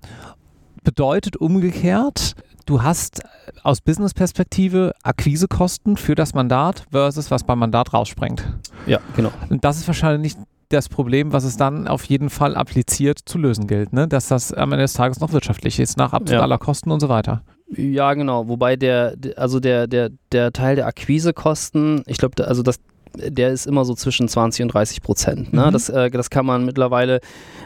bedeutet 0.84 1.38
umgekehrt, 1.38 2.34
du 2.66 2.82
hast 2.82 3.22
aus 3.64 3.82
Business-Perspektive 3.82 4.94
Akquisekosten 5.04 5.98
für 5.98 6.16
das 6.16 6.34
Mandat 6.34 6.86
versus 6.92 7.30
was 7.30 7.44
beim 7.44 7.60
Mandat 7.60 7.94
rausspringt. 7.94 8.44
Ja, 8.86 9.00
genau. 9.16 9.32
Und 9.50 9.64
das 9.64 9.78
ist 9.78 9.88
wahrscheinlich 9.88 10.36
nicht 10.36 10.48
das 10.70 10.90
Problem, 10.90 11.34
was 11.34 11.44
es 11.44 11.58
dann 11.58 11.88
auf 11.88 12.06
jeden 12.06 12.30
Fall 12.30 12.56
appliziert 12.56 13.20
zu 13.26 13.38
lösen 13.38 13.68
gilt, 13.68 13.94
ne? 13.94 14.08
dass 14.08 14.28
das 14.28 14.54
am 14.54 14.72
Ende 14.72 14.84
des 14.84 14.94
Tages 14.94 15.20
noch 15.20 15.32
wirtschaftlich 15.32 15.80
ist, 15.80 15.98
nach 15.98 16.14
Abzug 16.14 16.36
ja. 16.36 16.42
aller 16.42 16.58
Kosten 16.58 16.92
und 16.92 17.00
so 17.00 17.10
weiter. 17.10 17.44
Ja, 17.70 18.14
genau. 18.14 18.48
Wobei 18.48 18.76
der, 18.76 19.16
also 19.36 19.60
der, 19.60 19.88
der, 19.88 20.10
der 20.32 20.54
Teil 20.54 20.76
der 20.76 20.88
Akquisekosten, 20.88 22.04
ich 22.08 22.18
glaube, 22.18 22.48
also 22.48 22.64
das, 22.64 22.80
der 23.16 23.52
ist 23.52 23.68
immer 23.68 23.84
so 23.84 23.94
zwischen 23.94 24.28
20 24.28 24.64
und 24.64 24.74
30 24.74 25.02
Prozent. 25.02 25.54
Ne? 25.54 25.68
Mhm. 25.68 25.72
Das, 25.72 25.90
äh, 25.90 26.10
das 26.10 26.30
kann 26.30 26.46
man 26.46 26.66
mittlerweile, 26.66 27.20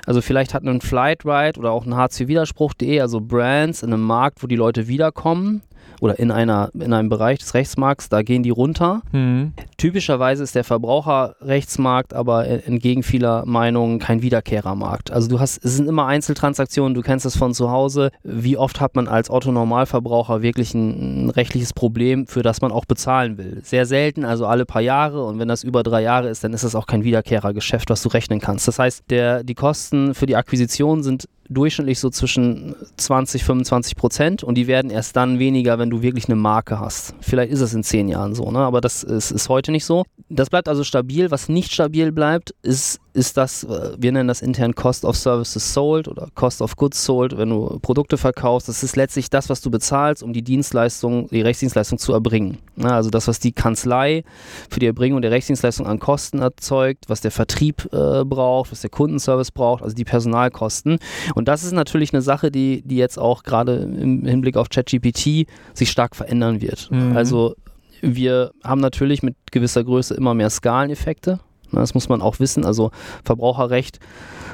also 0.06 0.22
vielleicht 0.22 0.54
hat 0.54 0.64
ein 0.64 0.82
Flightride 0.82 1.60
oder 1.60 1.72
auch 1.72 1.86
ein 1.86 1.96
Hartz-IV-Widerspruch.de, 1.96 3.00
also 3.00 3.22
Brands 3.22 3.84
in 3.84 3.94
einem 3.94 4.04
Markt, 4.04 4.42
wo 4.42 4.48
die 4.48 4.56
Leute 4.56 4.88
wiederkommen 4.88 5.62
oder 6.02 6.18
in 6.18 6.32
einer 6.32 6.72
in 6.74 6.94
einem 6.94 7.10
Bereich 7.10 7.40
des 7.40 7.54
Rechtsmarkts, 7.54 8.10
da 8.10 8.24
gehen 8.24 8.42
die 8.42 8.50
runter. 8.50 9.04
Mhm. 9.12 9.54
Typischerweise 9.78 10.44
ist 10.44 10.56
der 10.56 10.64
Verbraucherrechtsmarkt 10.64 12.14
aber 12.14 12.48
entgegen 12.48 13.04
vieler 13.04 13.46
Meinungen 13.46 14.00
kein 14.00 14.24
Wiederkehrermarkt. 14.24 15.12
Also 15.12 15.30
du 15.30 15.40
hast, 15.40 15.64
es 15.64 15.78
sind 15.78 15.88
immer 15.88 16.08
Einzeltransaktionen, 16.08 16.96
du 16.96 17.02
kennst 17.02 17.26
das 17.26 17.38
von 17.38 17.54
zu 17.54 17.70
Hause. 17.70 18.10
Wie 18.24 18.58
oft 18.58 18.82
hat 18.82 18.96
man 18.96 19.08
als 19.08 19.30
Otto-Normalverbraucher 19.30 20.42
wirklich 20.42 20.74
ein, 20.74 21.28
ein 21.28 21.30
rechtliches 21.30 21.72
Problem, 21.72 22.26
für 22.26 22.42
das 22.42 22.62
man 22.62 22.72
auch 22.72 22.86
bezahlen 22.86 23.38
will? 23.38 23.62
Sehr 23.64 23.86
selten, 23.86 24.26
also 24.26 24.48
alle 24.48 24.66
paar 24.66 24.82
Jahre 24.82 25.24
und 25.24 25.38
wenn 25.38 25.48
das 25.48 25.64
über 25.64 25.84
drei 25.84 26.02
Jahre 26.02 26.30
ist, 26.30 26.44
dann 26.44 26.54
ist 26.54 26.64
das 26.64 26.74
auch 26.74 26.88
kein 26.88 27.04
Wiederkehrergeschäft, 27.04 27.92
was 27.92 28.02
du 28.02 28.10
rechnen 28.10 28.40
kannst. 28.40 28.68
Das 28.68 28.80
heißt, 28.80 29.04
der, 29.12 29.44
die 29.44 29.56
Kosten 29.56 30.16
für 30.16 30.26
die 30.26 30.36
Akquisition 30.36 31.04
sind 31.04 31.28
durchschnittlich 31.54 32.00
so 32.00 32.10
zwischen 32.10 32.76
20, 32.98 33.44
25 33.44 33.96
Prozent 33.96 34.44
und 34.44 34.56
die 34.56 34.68
werden 34.68 34.90
erst 34.90 35.16
dann 35.16 35.40
weniger, 35.40 35.80
wenn 35.80 35.90
du 35.90 36.02
wirklich 36.02 36.26
eine 36.26 36.36
Marke 36.36 36.80
hast. 36.80 37.14
Vielleicht 37.22 37.52
ist 37.52 37.62
es 37.62 37.74
in 37.74 37.84
zehn 37.84 38.08
Jahren 38.08 38.34
so, 38.36 38.52
ne? 38.52 38.60
aber 38.60 38.82
das 38.82 39.04
ist, 39.04 39.32
ist 39.32 39.50
heute 39.50 39.72
nicht 39.72 39.86
so. 39.86 40.06
Das 40.30 40.50
bleibt 40.50 40.68
also 40.68 40.84
stabil. 40.84 41.30
Was 41.32 41.50
nicht 41.50 41.74
stabil 41.74 42.12
bleibt, 42.12 42.56
ist 42.62 43.00
ist 43.14 43.38
das, 43.38 43.64
äh, 43.64 43.96
wir 43.98 44.12
nennen 44.12 44.28
das 44.28 44.42
intern 44.42 44.74
Cost 44.76 45.06
of 45.06 45.18
Services 45.18 45.74
Sold 45.74 46.08
oder 46.08 46.30
Cost 46.36 46.62
of 46.62 46.76
Goods 46.76 47.04
Sold, 47.04 47.38
wenn 47.38 47.50
du 47.50 47.80
Produkte 47.82 48.18
verkaufst. 48.18 48.70
Das 48.70 48.84
ist 48.84 48.96
letztlich 48.96 49.30
das, 49.30 49.50
was 49.50 49.62
du 49.62 49.70
bezahlst, 49.70 50.24
um 50.24 50.34
die 50.34 50.44
Dienstleistung, 50.44 51.28
die 51.28 51.42
Rechtsdienstleistung 51.42 51.98
zu 51.98 52.14
erbringen. 52.14 52.58
Also 52.82 53.10
das, 53.10 53.28
was 53.28 53.40
die 53.40 53.52
Kanzlei 53.52 54.24
für 54.70 54.80
die 54.80 54.88
Erbringung 54.88 55.22
der 55.22 55.32
Rechtsdienstleistung 55.32 55.88
an 55.88 56.00
Kosten 56.00 56.40
erzeugt, 56.40 57.06
was 57.08 57.22
der 57.22 57.32
Vertrieb 57.32 57.90
äh, 57.92 58.24
braucht, 58.24 58.72
was 58.72 58.82
der 58.82 58.90
Kundenservice 58.90 59.52
braucht, 59.52 59.84
also 59.84 59.96
die 59.96 60.06
Personalkosten. 60.06 60.98
Und 61.36 61.48
das 61.48 61.64
ist 61.64 61.74
natürlich 61.74 62.14
eine 62.14 62.22
Sache, 62.22 62.52
die, 62.52 62.82
die 62.84 62.98
jetzt 62.98 63.20
auch 63.20 63.44
gerade 63.44 63.76
im 63.78 64.26
Hinblick 64.26 64.58
auf 64.58 64.70
ChatGPT 64.70 65.48
sich 65.74 65.92
stark 65.92 66.16
verändern 66.16 66.62
wird. 66.62 66.90
Mhm. 66.92 67.16
Also 67.16 67.56
wir 68.02 68.52
haben 68.64 68.82
natürlich 68.82 69.22
mit 69.22 69.36
gewisser 69.52 69.84
Größe 69.84 70.16
immer 70.16 70.34
mehr 70.34 70.50
Skaleneffekte. 70.50 71.40
Das 71.80 71.94
muss 71.94 72.10
man 72.10 72.22
auch 72.22 72.40
wissen. 72.40 72.66
Also 72.66 72.92
Verbraucherrecht 73.24 74.00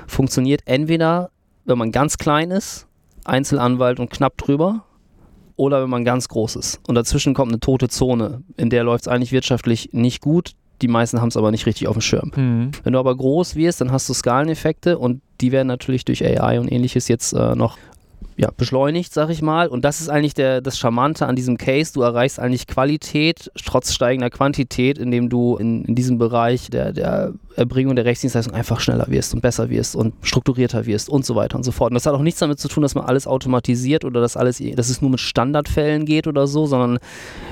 funktioniert 0.07 0.61
entweder, 0.65 1.31
wenn 1.65 1.77
man 1.77 1.91
ganz 1.91 2.17
klein 2.17 2.51
ist, 2.51 2.87
Einzelanwalt 3.25 3.99
und 3.99 4.09
knapp 4.09 4.37
drüber, 4.37 4.85
oder 5.57 5.81
wenn 5.81 5.89
man 5.89 6.05
ganz 6.05 6.29
groß 6.29 6.55
ist. 6.55 6.79
Und 6.87 6.95
dazwischen 6.95 7.33
kommt 7.33 7.51
eine 7.51 7.59
tote 7.59 7.89
Zone, 7.89 8.43
in 8.55 8.69
der 8.69 8.83
läuft 8.83 9.05
es 9.05 9.07
eigentlich 9.07 9.31
wirtschaftlich 9.33 9.89
nicht 9.91 10.21
gut. 10.21 10.51
Die 10.81 10.87
meisten 10.87 11.19
haben 11.19 11.29
es 11.29 11.37
aber 11.37 11.49
nicht 11.49 11.65
richtig 11.65 11.87
auf 11.87 11.95
dem 11.95 12.01
Schirm. 12.01 12.31
Mhm. 12.35 12.71
Wenn 12.83 12.93
du 12.93 12.99
aber 12.99 13.17
groß 13.17 13.55
wirst, 13.55 13.81
dann 13.81 13.91
hast 13.91 14.07
du 14.07 14.13
Skaleneffekte 14.13 14.99
und 14.99 15.21
die 15.41 15.51
werden 15.51 15.67
natürlich 15.67 16.05
durch 16.05 16.23
AI 16.23 16.59
und 16.59 16.71
ähnliches 16.71 17.07
jetzt 17.07 17.33
äh, 17.33 17.55
noch 17.55 17.77
ja, 18.37 18.51
beschleunigt, 18.55 19.13
sag 19.13 19.29
ich 19.29 19.41
mal. 19.41 19.67
Und 19.67 19.83
das 19.83 19.99
ist 19.99 20.09
eigentlich 20.09 20.35
der, 20.35 20.61
das 20.61 20.77
Charmante 20.77 21.25
an 21.25 21.35
diesem 21.35 21.57
Case. 21.57 21.91
Du 21.91 22.01
erreichst 22.01 22.39
eigentlich 22.39 22.67
Qualität 22.67 23.51
trotz 23.65 23.93
steigender 23.93 24.29
Quantität, 24.29 24.99
indem 24.99 25.29
du 25.29 25.57
in, 25.57 25.83
in 25.85 25.95
diesem 25.95 26.19
Bereich 26.19 26.69
der, 26.69 26.93
der 26.93 27.33
Erbringung 27.57 27.95
der 27.95 28.05
Rechtsdienstleistung 28.05 28.53
einfach 28.53 28.79
schneller 28.79 29.07
wirst 29.09 29.33
und 29.33 29.41
besser 29.41 29.69
wirst 29.69 29.95
und 29.95 30.13
strukturierter 30.21 30.85
wirst 30.85 31.09
und 31.09 31.25
so 31.25 31.35
weiter 31.35 31.57
und 31.57 31.63
so 31.63 31.71
fort. 31.71 31.91
Und 31.91 31.95
das 31.95 32.05
hat 32.05 32.13
auch 32.13 32.21
nichts 32.21 32.39
damit 32.39 32.59
zu 32.59 32.67
tun, 32.67 32.83
dass 32.83 32.95
man 32.95 33.05
alles 33.05 33.27
automatisiert 33.27 34.05
oder 34.05 34.21
dass 34.21 34.37
alles, 34.37 34.61
dass 34.75 34.89
es 34.89 35.01
nur 35.01 35.11
mit 35.11 35.19
Standardfällen 35.19 36.05
geht 36.05 36.27
oder 36.27 36.47
so, 36.47 36.65
sondern 36.65 36.99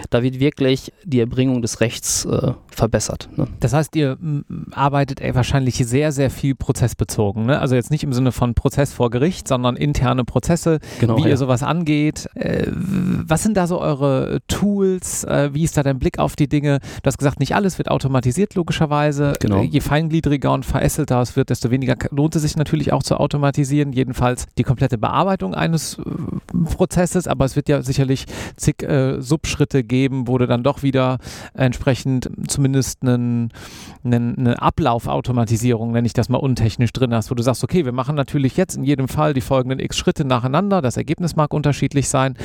da 0.10 0.24
wird 0.24 0.40
wirklich 0.40 0.94
die 1.04 1.20
Erbringung 1.20 1.62
des 1.62 1.82
Rechts 1.82 2.26
äh, 2.26 2.54
verbessert. 2.68 3.30
Ne? 3.36 3.48
Das 3.60 3.74
heißt, 3.74 3.96
ihr 3.96 4.18
arbeitet 4.72 5.22
ey, 5.22 5.34
wahrscheinlich 5.34 5.76
sehr, 5.76 6.12
sehr 6.12 6.30
viel 6.30 6.56
prozessbezogen. 6.56 7.48
Ne? 7.48 7.60
Also 7.60 7.76
jetzt 7.76 7.92
nicht 7.92 8.04
im 8.04 8.14
Sinne 8.14 8.32
von 8.32 8.54
Prozess 8.54 8.94
vor 8.94 9.10
Gericht, 9.10 9.48
sondern 9.48 9.76
interne 9.76 10.24
Prozesse, 10.24 10.80
genau, 11.00 11.18
wie 11.18 11.24
ja. 11.24 11.30
ihr 11.30 11.38
sowas 11.38 11.64
angeht. 11.64 12.28
Äh, 12.36 12.68
was 12.72 13.44
sind 13.44 13.58
da 13.58 13.68
so 13.68 13.80
eure 13.80 14.40
Tools? 14.48 15.24
Äh, 15.24 15.54
wie 15.54 15.64
ist 15.64 15.78
da 15.78 15.84
dein 15.84 16.00
Blick 16.00 16.20
auf 16.20 16.36
die 16.36 16.48
Dinge? 16.48 16.80
Du 17.02 17.08
hast 17.08 17.18
gesagt, 17.18 17.40
nicht 17.40 17.56
alles 17.56 17.78
wird 17.78 17.90
automatisiert, 17.90 18.56
logischerweise. 18.56 19.34
Genau. 19.40 19.64
Je 19.64 19.80
feingliedriger 19.96 20.52
und 20.52 20.66
verästelter 20.66 21.22
es 21.22 21.38
wird, 21.38 21.50
desto 21.50 21.72
weniger 21.72 21.96
lohnt 22.12 22.36
es 22.36 22.42
sich 22.42 22.58
natürlich 22.58 22.92
auch 22.92 23.02
zu 23.02 23.18
automatisieren. 23.18 23.94
Jedenfalls 23.94 24.46
die 24.58 24.64
komplette 24.64 24.98
Bearbeitung 24.98 25.56
eines 25.56 25.98
äh, 26.00 26.02
Prozesses, 26.66 27.30
aber 27.30 27.46
es 27.46 27.56
wird 27.56 27.70
ja 27.70 27.82
sicherlich 27.82 28.25
zig 28.58 28.84
äh, 28.84 29.22
Subschritte 29.22 29.86
geben, 29.86 30.28
wo 30.28 30.38
du 30.38 30.48
dann 30.48 30.64
doch 30.64 30.84
wieder 30.84 31.20
entsprechend 31.54 32.30
zumindest 32.46 33.04
einen, 33.04 33.54
einen, 34.04 34.38
eine 34.38 34.62
Ablaufautomatisierung, 34.62 35.94
nenne 35.94 36.08
ich 36.08 36.14
das 36.14 36.28
mal 36.28 36.40
untechnisch 36.40 36.92
drin 36.92 37.14
hast, 37.14 37.32
wo 37.32 37.36
du 37.36 37.44
sagst, 37.44 37.64
okay, 37.64 37.86
wir 37.86 37.94
machen 37.94 38.18
natürlich 38.18 38.58
jetzt 38.58 38.75
in 38.75 38.84
jedem 38.84 39.08
Fall 39.08 39.34
die 39.34 39.40
folgenden 39.40 39.80
x 39.80 39.98
Schritte 39.98 40.25
nacheinander. 40.25 40.82
Das 40.82 40.98
Ergebnis 40.98 41.38
mag 41.38 41.54
unterschiedlich 41.54 42.10
sein. 42.10 42.36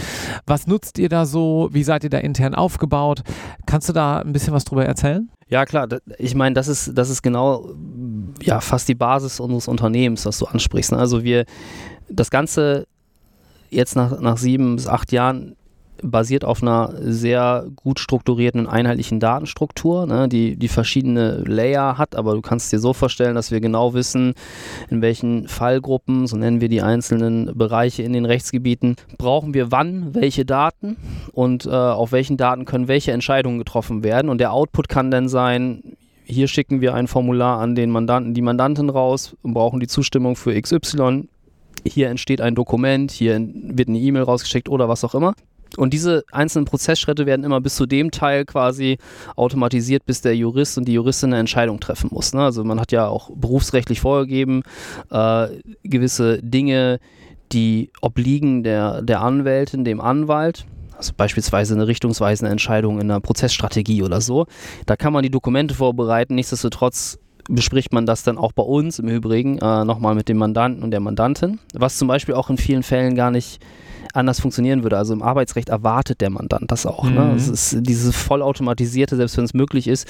Was 0.46 0.68
nutzt 0.68 1.00
ihr 1.00 1.08
da 1.08 1.26
so? 1.26 1.68
Wie 1.72 1.82
seid 1.82 2.04
ihr 2.04 2.10
da 2.10 2.18
intern 2.18 2.54
aufgebaut? 2.54 3.22
Kannst 3.66 3.88
du 3.88 3.92
da 3.92 4.20
ein 4.20 4.32
bisschen 4.32 4.52
was 4.52 4.64
drüber 4.64 4.86
erzählen? 4.86 5.28
Ja, 5.50 5.64
klar. 5.66 5.88
Ich 6.18 6.34
meine, 6.34 6.54
das 6.54 6.68
ist, 6.68 6.92
das 6.96 7.10
ist 7.10 7.22
genau 7.22 7.74
ja, 8.40 8.60
fast 8.60 8.88
die 8.88 8.94
Basis 8.94 9.40
unseres 9.40 9.66
Unternehmens, 9.68 10.24
was 10.24 10.38
du 10.38 10.46
ansprichst. 10.46 10.92
Ne? 10.92 10.98
Also 10.98 11.24
wir, 11.24 11.44
das 12.08 12.30
Ganze 12.30 12.86
jetzt 13.68 13.96
nach, 13.96 14.20
nach 14.20 14.36
sieben 14.36 14.76
bis 14.76 14.86
acht 14.86 15.12
Jahren 15.12 15.56
basiert 16.02 16.44
auf 16.44 16.62
einer 16.62 16.94
sehr 17.00 17.66
gut 17.76 17.98
strukturierten, 17.98 18.66
einheitlichen 18.66 19.20
Datenstruktur, 19.20 20.06
ne, 20.06 20.28
die, 20.28 20.56
die 20.56 20.68
verschiedene 20.68 21.42
Layer 21.46 21.98
hat, 21.98 22.16
aber 22.16 22.34
du 22.34 22.40
kannst 22.40 22.72
dir 22.72 22.78
so 22.78 22.92
vorstellen, 22.92 23.34
dass 23.34 23.50
wir 23.50 23.60
genau 23.60 23.94
wissen, 23.94 24.34
in 24.88 25.02
welchen 25.02 25.48
Fallgruppen, 25.48 26.26
so 26.26 26.36
nennen 26.36 26.60
wir 26.60 26.68
die 26.68 26.82
einzelnen 26.82 27.56
Bereiche 27.56 28.02
in 28.02 28.12
den 28.12 28.24
Rechtsgebieten, 28.24 28.96
brauchen 29.18 29.54
wir 29.54 29.72
wann 29.72 30.14
welche 30.14 30.44
Daten 30.44 30.96
und 31.32 31.66
äh, 31.66 31.70
auf 31.70 32.12
welchen 32.12 32.36
Daten 32.36 32.64
können 32.64 32.88
welche 32.88 33.12
Entscheidungen 33.12 33.58
getroffen 33.58 34.02
werden. 34.02 34.28
Und 34.28 34.38
der 34.38 34.52
Output 34.52 34.88
kann 34.88 35.10
dann 35.10 35.28
sein, 35.28 35.82
hier 36.24 36.48
schicken 36.48 36.80
wir 36.80 36.94
ein 36.94 37.08
Formular 37.08 37.58
an 37.58 37.74
den 37.74 37.90
Mandanten, 37.90 38.34
die 38.34 38.42
Mandantin 38.42 38.88
raus 38.88 39.36
und 39.42 39.54
brauchen 39.54 39.80
die 39.80 39.88
Zustimmung 39.88 40.36
für 40.36 40.60
XY 40.60 41.28
hier 41.84 42.08
entsteht 42.08 42.40
ein 42.40 42.54
Dokument, 42.54 43.10
hier 43.10 43.40
wird 43.40 43.88
eine 43.88 43.98
E-Mail 43.98 44.22
rausgeschickt 44.22 44.68
oder 44.68 44.88
was 44.88 45.04
auch 45.04 45.14
immer. 45.14 45.34
Und 45.76 45.94
diese 45.94 46.24
einzelnen 46.32 46.64
Prozessschritte 46.64 47.26
werden 47.26 47.44
immer 47.44 47.60
bis 47.60 47.76
zu 47.76 47.86
dem 47.86 48.10
Teil 48.10 48.44
quasi 48.44 48.98
automatisiert, 49.36 50.04
bis 50.06 50.20
der 50.20 50.36
Jurist 50.36 50.78
und 50.78 50.86
die 50.86 50.94
Juristin 50.94 51.30
eine 51.30 51.40
Entscheidung 51.40 51.80
treffen 51.80 52.10
muss. 52.12 52.32
Ne? 52.32 52.42
Also 52.42 52.64
man 52.64 52.80
hat 52.80 52.92
ja 52.92 53.06
auch 53.06 53.30
berufsrechtlich 53.34 54.00
vorgegeben, 54.00 54.62
äh, 55.10 55.48
gewisse 55.82 56.42
Dinge, 56.42 56.98
die 57.52 57.90
obliegen 58.00 58.62
der, 58.62 59.02
der 59.02 59.22
Anwältin, 59.22 59.84
dem 59.84 60.00
Anwalt. 60.00 60.66
Also 60.96 61.12
beispielsweise 61.16 61.74
eine 61.74 61.86
richtungsweisende 61.86 62.52
Entscheidung 62.52 63.00
in 63.00 63.10
einer 63.10 63.20
Prozessstrategie 63.20 64.02
oder 64.02 64.20
so. 64.20 64.46
Da 64.86 64.96
kann 64.96 65.12
man 65.12 65.22
die 65.22 65.30
Dokumente 65.30 65.74
vorbereiten. 65.74 66.34
Nichtsdestotrotz 66.34 67.18
bespricht 67.48 67.92
man 67.92 68.06
das 68.06 68.22
dann 68.22 68.38
auch 68.38 68.52
bei 68.52 68.62
uns 68.62 68.98
im 68.98 69.08
Übrigen 69.08 69.58
äh, 69.58 69.84
nochmal 69.84 70.14
mit 70.14 70.28
dem 70.28 70.36
Mandanten 70.36 70.82
und 70.82 70.90
der 70.90 71.00
Mandantin. 71.00 71.58
Was 71.74 71.96
zum 71.96 72.06
Beispiel 72.06 72.34
auch 72.34 72.50
in 72.50 72.58
vielen 72.58 72.82
Fällen 72.82 73.14
gar 73.14 73.30
nicht 73.30 73.60
anders 74.14 74.40
funktionieren 74.40 74.82
würde. 74.82 74.96
Also 74.96 75.12
im 75.12 75.22
Arbeitsrecht 75.22 75.68
erwartet 75.68 76.20
der 76.20 76.30
Mandant 76.30 76.70
das 76.70 76.86
auch. 76.86 77.04
Ne? 77.04 77.10
Mhm. 77.10 77.16
Ne? 77.16 77.32
Es 77.36 77.48
ist 77.48 77.76
dieses 77.80 78.14
vollautomatisierte, 78.14 79.16
selbst 79.16 79.36
wenn 79.36 79.44
es 79.44 79.54
möglich 79.54 79.88
ist, 79.88 80.08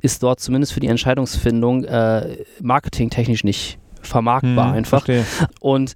ist 0.00 0.22
dort 0.22 0.40
zumindest 0.40 0.72
für 0.72 0.80
die 0.80 0.88
Entscheidungsfindung 0.88 1.84
äh, 1.84 2.38
marketingtechnisch 2.60 3.44
nicht 3.44 3.78
vermarktbar 4.00 4.68
mhm, 4.68 4.74
einfach. 4.74 5.04
Verstehe. 5.04 5.24
Und 5.60 5.94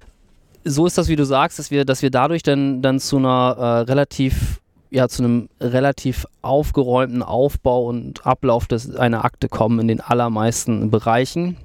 so 0.63 0.85
ist 0.85 0.97
das, 0.97 1.07
wie 1.07 1.15
du 1.15 1.25
sagst, 1.25 1.59
dass 1.59 1.71
wir, 1.71 1.85
dass 1.85 2.01
wir 2.01 2.11
dadurch 2.11 2.43
dann, 2.43 2.81
dann 2.81 2.99
zu 2.99 3.17
einer 3.17 3.55
äh, 3.57 3.91
relativ 3.91 4.59
ja, 4.89 5.09
zu 5.09 5.23
einem 5.23 5.49
relativ 5.59 6.25
aufgeräumten 6.41 7.21
Aufbau 7.21 7.85
und 7.85 8.25
Ablauf 8.25 8.67
des, 8.67 8.95
einer 8.95 9.25
Akte 9.25 9.49
kommen 9.49 9.79
in 9.79 9.87
den 9.89 9.99
allermeisten 9.99 10.89
Bereichen. 10.89 11.57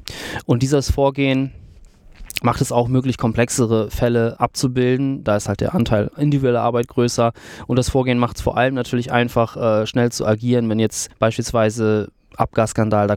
Und 0.45 0.63
dieses 0.63 0.91
Vorgehen 0.91 1.53
macht 2.43 2.61
es 2.61 2.73
auch 2.73 2.89
möglich, 2.89 3.19
komplexere 3.19 3.91
Fälle 3.91 4.39
abzubilden. 4.39 5.25
Da 5.25 5.37
ist 5.37 5.49
halt 5.49 5.61
der 5.61 5.75
Anteil 5.75 6.11
individueller 6.17 6.63
Arbeit 6.63 6.89
größer. 6.89 7.33
Und 7.67 7.77
das 7.77 7.91
Vorgehen 7.91 8.19
macht 8.19 8.37
es 8.37 8.43
vor 8.43 8.57
allem 8.57 8.75
natürlich 8.75 9.13
einfach, 9.13 9.57
äh, 9.57 9.87
schnell 9.87 10.13
zu 10.13 10.27
agieren, 10.27 10.69
wenn 10.69 10.79
jetzt 10.79 11.17
beispielsweise 11.19 12.09
Abgasskandal, 12.37 13.09
da 13.09 13.15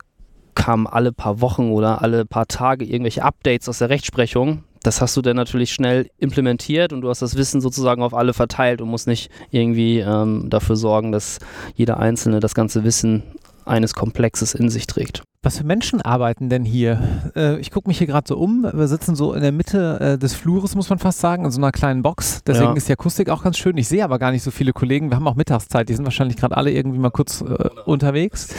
kamen 0.55 0.87
alle 0.87 1.11
paar 1.11 1.41
Wochen 1.41 1.71
oder 1.71 2.01
alle 2.01 2.25
paar 2.25 2.47
Tage 2.47 2.85
irgendwelche 2.85 3.23
Updates 3.23 3.67
aus 3.69 3.79
der 3.79 3.89
Rechtsprechung. 3.89 4.63
Das 4.81 5.01
hast 5.01 5.17
du 5.17 5.21
dann 5.21 5.35
natürlich 5.35 5.71
schnell 5.71 6.09
implementiert 6.19 6.93
und 6.93 7.01
du 7.01 7.09
hast 7.09 7.21
das 7.21 7.35
Wissen 7.35 7.59
sozusagen 7.59 8.03
auf 8.03 8.13
alle 8.13 8.33
verteilt 8.33 8.81
und 8.81 8.89
musst 8.89 9.07
nicht 9.07 9.31
irgendwie 9.49 9.99
ähm, 9.99 10.45
dafür 10.49 10.75
sorgen, 10.75 11.11
dass 11.11 11.39
jeder 11.73 11.99
Einzelne 11.99 12.39
das 12.39 12.53
ganze 12.53 12.83
Wissen 12.83 13.23
eines 13.65 13.93
Komplexes 13.93 14.53
in 14.53 14.69
sich 14.69 14.87
trägt. 14.87 15.23
Was 15.45 15.59
für 15.59 15.63
Menschen 15.63 16.01
arbeiten 16.01 16.49
denn 16.49 16.65
hier? 16.65 16.99
Äh, 17.35 17.59
ich 17.59 17.69
gucke 17.69 17.87
mich 17.87 17.99
hier 17.99 18.07
gerade 18.07 18.27
so 18.27 18.35
um. 18.35 18.63
Wir 18.63 18.87
sitzen 18.87 19.15
so 19.15 19.31
in 19.33 19.43
der 19.43 19.51
Mitte 19.51 19.99
äh, 19.99 20.17
des 20.17 20.33
Flures, 20.33 20.73
muss 20.73 20.89
man 20.89 20.97
fast 20.97 21.19
sagen, 21.19 21.45
in 21.45 21.51
so 21.51 21.59
einer 21.59 21.71
kleinen 21.71 22.01
Box. 22.01 22.41
Deswegen 22.47 22.71
ja. 22.71 22.73
ist 22.73 22.89
die 22.89 22.93
Akustik 22.93 23.29
auch 23.29 23.43
ganz 23.43 23.59
schön. 23.59 23.77
Ich 23.77 23.87
sehe 23.87 24.03
aber 24.03 24.17
gar 24.17 24.31
nicht 24.31 24.41
so 24.41 24.49
viele 24.49 24.73
Kollegen. 24.73 25.11
Wir 25.11 25.17
haben 25.17 25.27
auch 25.27 25.35
Mittagszeit. 25.35 25.87
Die 25.87 25.93
sind 25.93 26.03
wahrscheinlich 26.03 26.37
gerade 26.37 26.57
alle 26.57 26.71
irgendwie 26.71 26.97
mal 26.97 27.11
kurz 27.11 27.41
äh, 27.41 27.69
unterwegs. 27.85 28.55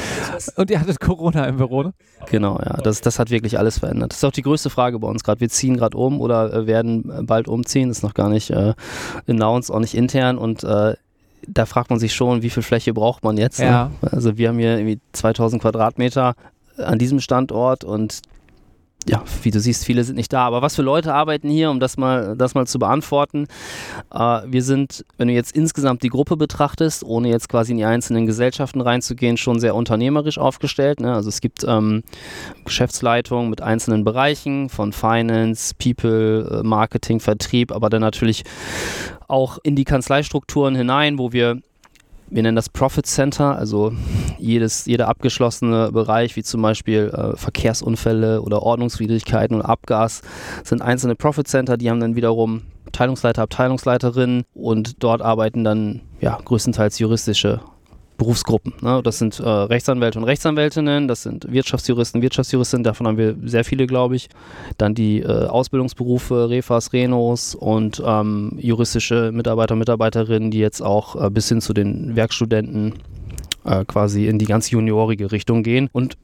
Und 0.54 0.70
ihr 0.70 0.80
hattet 0.80 1.00
Corona 1.00 1.46
im 1.46 1.56
Büro, 1.56 1.82
ne? 1.82 1.92
Genau, 2.30 2.60
ja. 2.64 2.76
Das, 2.76 3.00
das 3.00 3.18
hat 3.18 3.30
wirklich 3.30 3.58
alles 3.58 3.80
verändert. 3.80 4.12
Das 4.12 4.18
ist 4.18 4.24
auch 4.24 4.30
die 4.30 4.42
größte 4.42 4.70
Frage 4.70 5.00
bei 5.00 5.08
uns 5.08 5.24
gerade. 5.24 5.40
Wir 5.40 5.48
ziehen 5.48 5.76
gerade 5.76 5.98
um 5.98 6.20
oder 6.20 6.52
äh, 6.52 6.66
werden 6.68 7.26
bald 7.26 7.48
umziehen. 7.48 7.88
Das 7.88 7.98
ist 7.98 8.02
noch 8.04 8.14
gar 8.14 8.28
nicht 8.28 8.54
announced, 9.26 9.74
auch 9.74 9.80
nicht 9.80 9.96
intern. 9.96 10.38
Und 10.38 10.64
da 11.46 11.66
fragt 11.66 11.90
man 11.90 11.98
sich 11.98 12.14
schon, 12.14 12.42
wie 12.42 12.50
viel 12.50 12.62
Fläche 12.62 12.92
braucht 12.92 13.24
man 13.24 13.36
jetzt? 13.36 13.60
Ne? 13.60 13.66
Ja. 13.66 13.90
Also 14.02 14.36
wir 14.36 14.48
haben 14.48 14.58
hier 14.58 14.78
irgendwie 14.78 15.00
2000 15.12 15.62
Quadratmeter 15.62 16.34
an 16.78 16.98
diesem 16.98 17.20
Standort 17.20 17.84
und 17.84 18.22
ja, 19.08 19.22
wie 19.42 19.52
du 19.52 19.60
siehst, 19.60 19.84
viele 19.84 20.02
sind 20.02 20.16
nicht 20.16 20.32
da. 20.32 20.44
Aber 20.46 20.62
was 20.62 20.74
für 20.74 20.82
Leute 20.82 21.14
arbeiten 21.14 21.48
hier, 21.48 21.70
um 21.70 21.78
das 21.78 21.96
mal, 21.96 22.36
das 22.36 22.54
mal 22.54 22.66
zu 22.66 22.78
beantworten? 22.78 23.46
Äh, 24.12 24.18
wir 24.46 24.62
sind, 24.62 25.04
wenn 25.16 25.28
du 25.28 25.34
jetzt 25.34 25.54
insgesamt 25.54 26.02
die 26.02 26.08
Gruppe 26.08 26.36
betrachtest, 26.36 27.04
ohne 27.04 27.28
jetzt 27.28 27.48
quasi 27.48 27.70
in 27.72 27.78
die 27.78 27.84
einzelnen 27.84 28.26
Gesellschaften 28.26 28.80
reinzugehen, 28.80 29.36
schon 29.36 29.60
sehr 29.60 29.76
unternehmerisch 29.76 30.38
aufgestellt. 30.38 31.00
Ne? 31.00 31.14
Also 31.14 31.28
es 31.28 31.40
gibt 31.40 31.64
ähm, 31.66 32.02
Geschäftsleitungen 32.64 33.48
mit 33.48 33.62
einzelnen 33.62 34.02
Bereichen 34.02 34.68
von 34.68 34.92
Finance, 34.92 35.74
People, 35.78 36.62
äh, 36.62 36.66
Marketing, 36.66 37.20
Vertrieb, 37.20 37.70
aber 37.70 37.90
dann 37.90 38.00
natürlich 38.02 38.42
auch 39.28 39.58
in 39.62 39.76
die 39.76 39.84
Kanzleistrukturen 39.84 40.74
hinein, 40.74 41.18
wo 41.18 41.32
wir 41.32 41.60
wir 42.28 42.42
nennen 42.42 42.56
das 42.56 42.68
Profit 42.68 43.06
Center, 43.06 43.56
also 43.56 43.92
jedes, 44.38 44.86
jeder 44.86 45.08
abgeschlossene 45.08 45.92
Bereich, 45.92 46.34
wie 46.34 46.42
zum 46.42 46.60
Beispiel 46.60 47.12
äh, 47.14 47.36
Verkehrsunfälle 47.36 48.42
oder 48.42 48.62
Ordnungswidrigkeiten 48.62 49.56
und 49.56 49.62
Abgas, 49.62 50.22
sind 50.64 50.82
einzelne 50.82 51.14
Profit 51.14 51.46
Center, 51.46 51.76
die 51.76 51.88
haben 51.88 52.00
dann 52.00 52.16
wiederum 52.16 52.62
Abteilungsleiter, 52.86 53.42
Abteilungsleiterinnen 53.42 54.44
und 54.54 55.02
dort 55.02 55.22
arbeiten 55.22 55.62
dann 55.62 56.00
ja 56.20 56.38
größtenteils 56.44 56.98
juristische 56.98 57.60
Berufsgruppen. 58.16 58.74
Ne? 58.80 59.00
Das 59.02 59.18
sind 59.18 59.38
äh, 59.40 59.48
Rechtsanwälte 59.48 60.18
und 60.18 60.24
Rechtsanwältinnen, 60.24 61.08
das 61.08 61.22
sind 61.22 61.50
Wirtschaftsjuristen, 61.50 62.22
Wirtschaftsjuristinnen, 62.22 62.84
davon 62.84 63.06
haben 63.06 63.18
wir 63.18 63.36
sehr 63.44 63.64
viele, 63.64 63.86
glaube 63.86 64.16
ich. 64.16 64.28
Dann 64.78 64.94
die 64.94 65.20
äh, 65.20 65.26
Ausbildungsberufe, 65.26 66.48
Refas, 66.48 66.92
Renos 66.92 67.54
und 67.54 68.02
ähm, 68.04 68.52
juristische 68.58 69.32
Mitarbeiter 69.32 69.74
und 69.74 69.80
Mitarbeiterinnen, 69.80 70.50
die 70.50 70.58
jetzt 70.58 70.80
auch 70.80 71.22
äh, 71.22 71.30
bis 71.30 71.48
hin 71.48 71.60
zu 71.60 71.72
den 71.72 72.16
Werkstudenten 72.16 72.94
äh, 73.64 73.84
quasi 73.84 74.26
in 74.26 74.38
die 74.38 74.46
ganz 74.46 74.70
juniorige 74.70 75.32
Richtung 75.32 75.62
gehen. 75.62 75.88
Und 75.92 76.16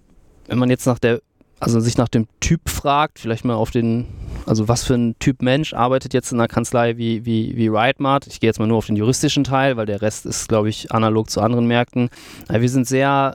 wenn 0.46 0.58
man 0.58 0.70
jetzt 0.70 0.86
nach 0.86 0.98
der 0.98 1.20
also 1.62 1.78
sich 1.78 1.96
nach 1.96 2.08
dem 2.08 2.26
Typ 2.40 2.68
fragt, 2.68 3.20
vielleicht 3.20 3.44
mal 3.44 3.54
auf 3.54 3.70
den, 3.70 4.06
also 4.46 4.66
was 4.66 4.82
für 4.82 4.94
ein 4.94 5.14
Typ 5.20 5.42
Mensch 5.42 5.74
arbeitet 5.74 6.12
jetzt 6.12 6.32
in 6.32 6.40
einer 6.40 6.48
Kanzlei 6.48 6.96
wie, 6.96 7.24
wie, 7.24 7.56
wie 7.56 7.68
Rightmart. 7.68 8.26
Ich 8.26 8.40
gehe 8.40 8.48
jetzt 8.48 8.58
mal 8.58 8.66
nur 8.66 8.78
auf 8.78 8.86
den 8.86 8.96
juristischen 8.96 9.44
Teil, 9.44 9.76
weil 9.76 9.86
der 9.86 10.02
Rest 10.02 10.26
ist, 10.26 10.48
glaube 10.48 10.68
ich, 10.68 10.90
analog 10.90 11.30
zu 11.30 11.40
anderen 11.40 11.66
Märkten. 11.66 12.10
Wir 12.48 12.68
sind 12.68 12.88
sehr 12.88 13.34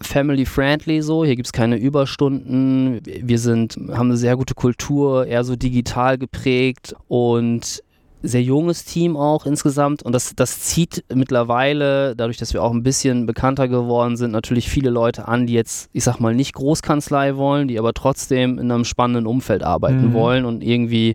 family-friendly 0.00 1.02
so. 1.02 1.26
Hier 1.26 1.36
gibt 1.36 1.46
es 1.46 1.52
keine 1.52 1.76
Überstunden. 1.76 3.00
Wir 3.04 3.38
sind, 3.38 3.76
haben 3.92 4.08
eine 4.08 4.16
sehr 4.16 4.36
gute 4.36 4.54
Kultur, 4.54 5.26
eher 5.26 5.44
so 5.44 5.56
digital 5.56 6.16
geprägt 6.16 6.94
und 7.08 7.82
sehr 8.22 8.42
junges 8.42 8.84
Team 8.84 9.16
auch 9.16 9.46
insgesamt 9.46 10.02
und 10.02 10.12
das, 10.12 10.34
das 10.34 10.60
zieht 10.60 11.04
mittlerweile, 11.14 12.16
dadurch, 12.16 12.38
dass 12.38 12.52
wir 12.52 12.62
auch 12.62 12.72
ein 12.72 12.82
bisschen 12.82 13.26
bekannter 13.26 13.68
geworden 13.68 14.16
sind, 14.16 14.30
natürlich 14.30 14.68
viele 14.68 14.90
Leute 14.90 15.28
an, 15.28 15.46
die 15.46 15.52
jetzt, 15.52 15.90
ich 15.92 16.04
sag 16.04 16.18
mal, 16.18 16.34
nicht 16.34 16.54
Großkanzlei 16.54 17.36
wollen, 17.36 17.68
die 17.68 17.78
aber 17.78 17.92
trotzdem 17.92 18.58
in 18.58 18.70
einem 18.70 18.84
spannenden 18.84 19.26
Umfeld 19.26 19.62
arbeiten 19.62 20.08
mhm. 20.08 20.12
wollen 20.14 20.44
und 20.44 20.62
irgendwie 20.64 21.14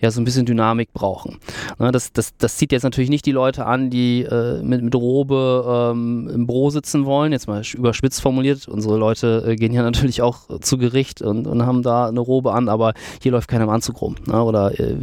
ja 0.00 0.10
so 0.10 0.20
ein 0.20 0.24
bisschen 0.24 0.46
Dynamik 0.46 0.92
brauchen. 0.92 1.38
Ne, 1.78 1.92
das, 1.92 2.12
das, 2.12 2.36
das 2.36 2.56
zieht 2.56 2.72
jetzt 2.72 2.82
natürlich 2.82 3.10
nicht 3.10 3.24
die 3.26 3.32
Leute 3.32 3.66
an, 3.66 3.90
die 3.90 4.22
äh, 4.22 4.62
mit, 4.62 4.82
mit 4.82 4.94
Robe 4.94 5.92
ähm, 5.92 6.28
im 6.32 6.46
Büro 6.46 6.70
sitzen 6.70 7.04
wollen, 7.04 7.32
jetzt 7.32 7.46
mal 7.46 7.62
überspitzt 7.74 8.20
formuliert. 8.20 8.68
Unsere 8.68 8.96
Leute 8.98 9.44
äh, 9.46 9.56
gehen 9.56 9.72
ja 9.72 9.82
natürlich 9.92 10.22
auch 10.22 10.60
zu 10.60 10.76
Gericht 10.76 11.22
und, 11.22 11.46
und 11.46 11.64
haben 11.64 11.82
da 11.82 12.08
eine 12.08 12.20
Robe 12.20 12.52
an, 12.52 12.68
aber 12.68 12.94
hier 13.22 13.32
läuft 13.32 13.48
keiner 13.48 13.64
im 13.64 13.70
Anzug 13.70 14.02
rum 14.02 14.16
ne, 14.26 14.42
oder 14.42 14.78
äh, 14.78 14.96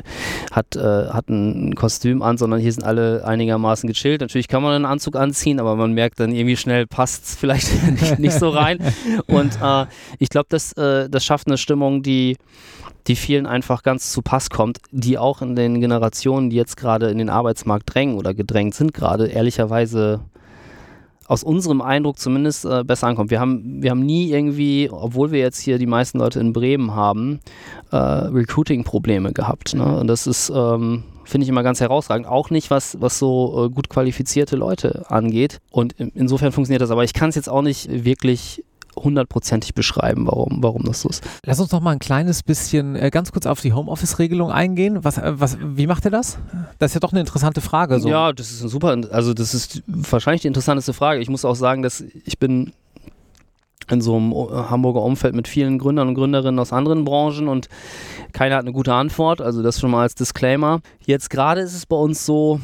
hat, 0.52 0.76
äh, 0.76 1.08
hat 1.10 1.30
ein 1.30 1.39
ein 1.40 1.76
Kostüm 1.76 2.22
an, 2.22 2.38
sondern 2.38 2.60
hier 2.60 2.72
sind 2.72 2.84
alle 2.84 3.26
einigermaßen 3.26 3.88
gechillt. 3.88 4.22
Natürlich 4.22 4.48
kann 4.48 4.64
man 4.64 4.74
einen 4.74 4.86
Anzug 4.86 5.16
anziehen, 5.16 5.60
aber 5.60 5.76
man 5.76 5.94
merkt 5.94 6.20
dann 6.20 6.32
irgendwie 6.32 6.58
schnell, 6.58 6.88
passt 6.88 7.26
es 7.26 7.36
vielleicht 7.36 7.68
nicht, 8.02 8.20
nicht, 8.20 8.34
so 8.34 8.50
rein. 8.50 8.80
Und 9.28 9.58
äh, 9.62 9.86
ich 10.20 10.30
glaube, 10.30 10.48
das, 10.50 10.74
äh, 10.74 11.10
das 11.10 11.26
schafft 11.26 11.48
eine 11.48 11.58
Stimmung, 11.58 12.04
die, 12.04 12.38
die 13.08 13.16
vielen 13.16 13.46
einfach 13.46 13.84
ganz 13.84 14.12
zu 14.12 14.22
Pass 14.22 14.50
kommt, 14.50 14.80
die 14.92 15.18
auch 15.18 15.42
in 15.42 15.56
den 15.56 15.82
Generationen, 15.82 16.50
die 16.50 16.56
jetzt 16.56 16.78
gerade 16.78 17.10
in 17.10 17.18
den 17.18 17.30
Arbeitsmarkt 17.30 17.94
drängen 17.94 18.16
oder 18.16 18.34
gedrängt 18.34 18.76
sind, 18.76 18.94
gerade 18.94 19.28
ehrlicherweise 19.28 20.22
aus 21.30 21.44
unserem 21.44 21.82
Eindruck 21.82 22.18
zumindest 22.18 22.66
äh, 22.66 22.84
besser 22.84 23.06
ankommt. 23.06 23.30
Wir 23.30 23.40
haben, 23.40 23.84
wir 23.84 23.92
haben 23.92 24.04
nie 24.04 24.32
irgendwie, 24.32 24.90
obwohl 24.92 25.32
wir 25.32 25.40
jetzt 25.40 25.60
hier 25.60 25.78
die 25.78 25.86
meisten 25.86 26.18
Leute 26.18 26.40
in 26.40 26.54
Bremen 26.54 26.96
haben, 26.96 27.40
äh, 27.92 27.98
Recruiting-Probleme 27.98 29.32
gehabt. 29.32 29.76
Ne? 29.76 30.00
Und 30.00 30.08
das 30.08 30.26
ist, 30.26 30.52
ähm, 30.54 31.04
finde 31.30 31.44
ich 31.44 31.50
immer 31.50 31.64
ganz 31.64 31.80
herausragend. 31.80 32.28
Auch 32.28 32.50
nicht, 32.50 32.70
was, 32.70 33.00
was 33.02 33.20
so 33.20 33.66
äh, 33.66 33.70
gut 33.70 33.90
qualifizierte 33.90 34.56
Leute 34.56 35.10
angeht. 35.10 35.60
Und 35.72 35.94
in, 35.94 36.10
insofern 36.10 36.52
funktioniert 36.52 36.82
das. 36.82 36.92
Aber 36.92 37.04
ich 37.04 37.14
kann 37.14 37.30
es 37.30 37.36
jetzt 37.36 37.50
auch 37.50 37.62
nicht 37.62 38.06
wirklich 38.06 38.64
hundertprozentig 38.96 39.74
beschreiben, 39.74 40.28
warum, 40.28 40.62
warum 40.62 40.84
das 40.84 41.02
so 41.02 41.10
ist. 41.10 41.24
Lass 41.46 41.60
uns 41.60 41.72
noch 41.72 41.80
mal 41.80 41.92
ein 41.92 42.00
kleines 42.00 42.44
bisschen 42.44 42.96
äh, 42.96 43.10
ganz 43.10 43.32
kurz 43.32 43.46
auf 43.46 43.62
die 43.62 43.74
Homeoffice-Regelung 43.74 44.52
eingehen. 44.52 45.04
Was, 45.04 45.18
äh, 45.18 45.34
was, 45.36 45.58
wie 45.62 45.88
macht 45.88 46.06
ihr 46.06 46.12
das? 46.12 46.38
Das 46.80 46.92
ist 46.92 46.96
ja 46.96 47.00
doch 47.00 47.12
eine 47.12 47.22
interessante 47.22 47.62
Frage. 47.62 48.00
So. 48.00 48.10
Ja, 48.10 48.34
das 48.34 48.52
ist 48.52 48.60
super, 48.60 48.98
also 49.12 49.34
das 49.34 49.54
ist 49.54 49.84
wahrscheinlich 49.88 50.42
die 50.42 50.48
interessanteste 50.48 50.94
Frage. 50.94 51.22
Ich 51.22 51.30
muss 51.30 51.46
auch 51.46 51.56
sagen, 51.56 51.82
dass 51.82 52.04
ich 52.26 52.40
bin 52.40 52.74
in 53.92 54.02
so 54.02 54.16
einem 54.16 54.32
äh, 54.32 54.70
Hamburger 54.70 55.02
Umfeld 55.02 55.36
mit 55.36 55.48
vielen 55.48 55.80
Gründern 55.80 56.10
und 56.10 56.16
Gründerinnen 56.16 56.60
aus 56.60 56.74
anderen 56.74 57.06
Branchen 57.06 57.48
und 57.48 57.68
keiner 58.34 58.56
hat 58.56 58.64
eine 58.64 58.74
gute 58.74 58.94
Antwort. 58.94 59.42
Also 59.42 59.62
das 59.62 59.80
schon 59.80 59.92
mal 59.92 60.02
als 60.02 60.16
Disclaimer. 60.16 60.82
Jetzt 61.06 61.30
gerade 61.30 61.62
ist 61.62 61.76
es 61.76 61.86
bei 61.86 61.96
uns 61.96 62.26
so, 62.26 62.60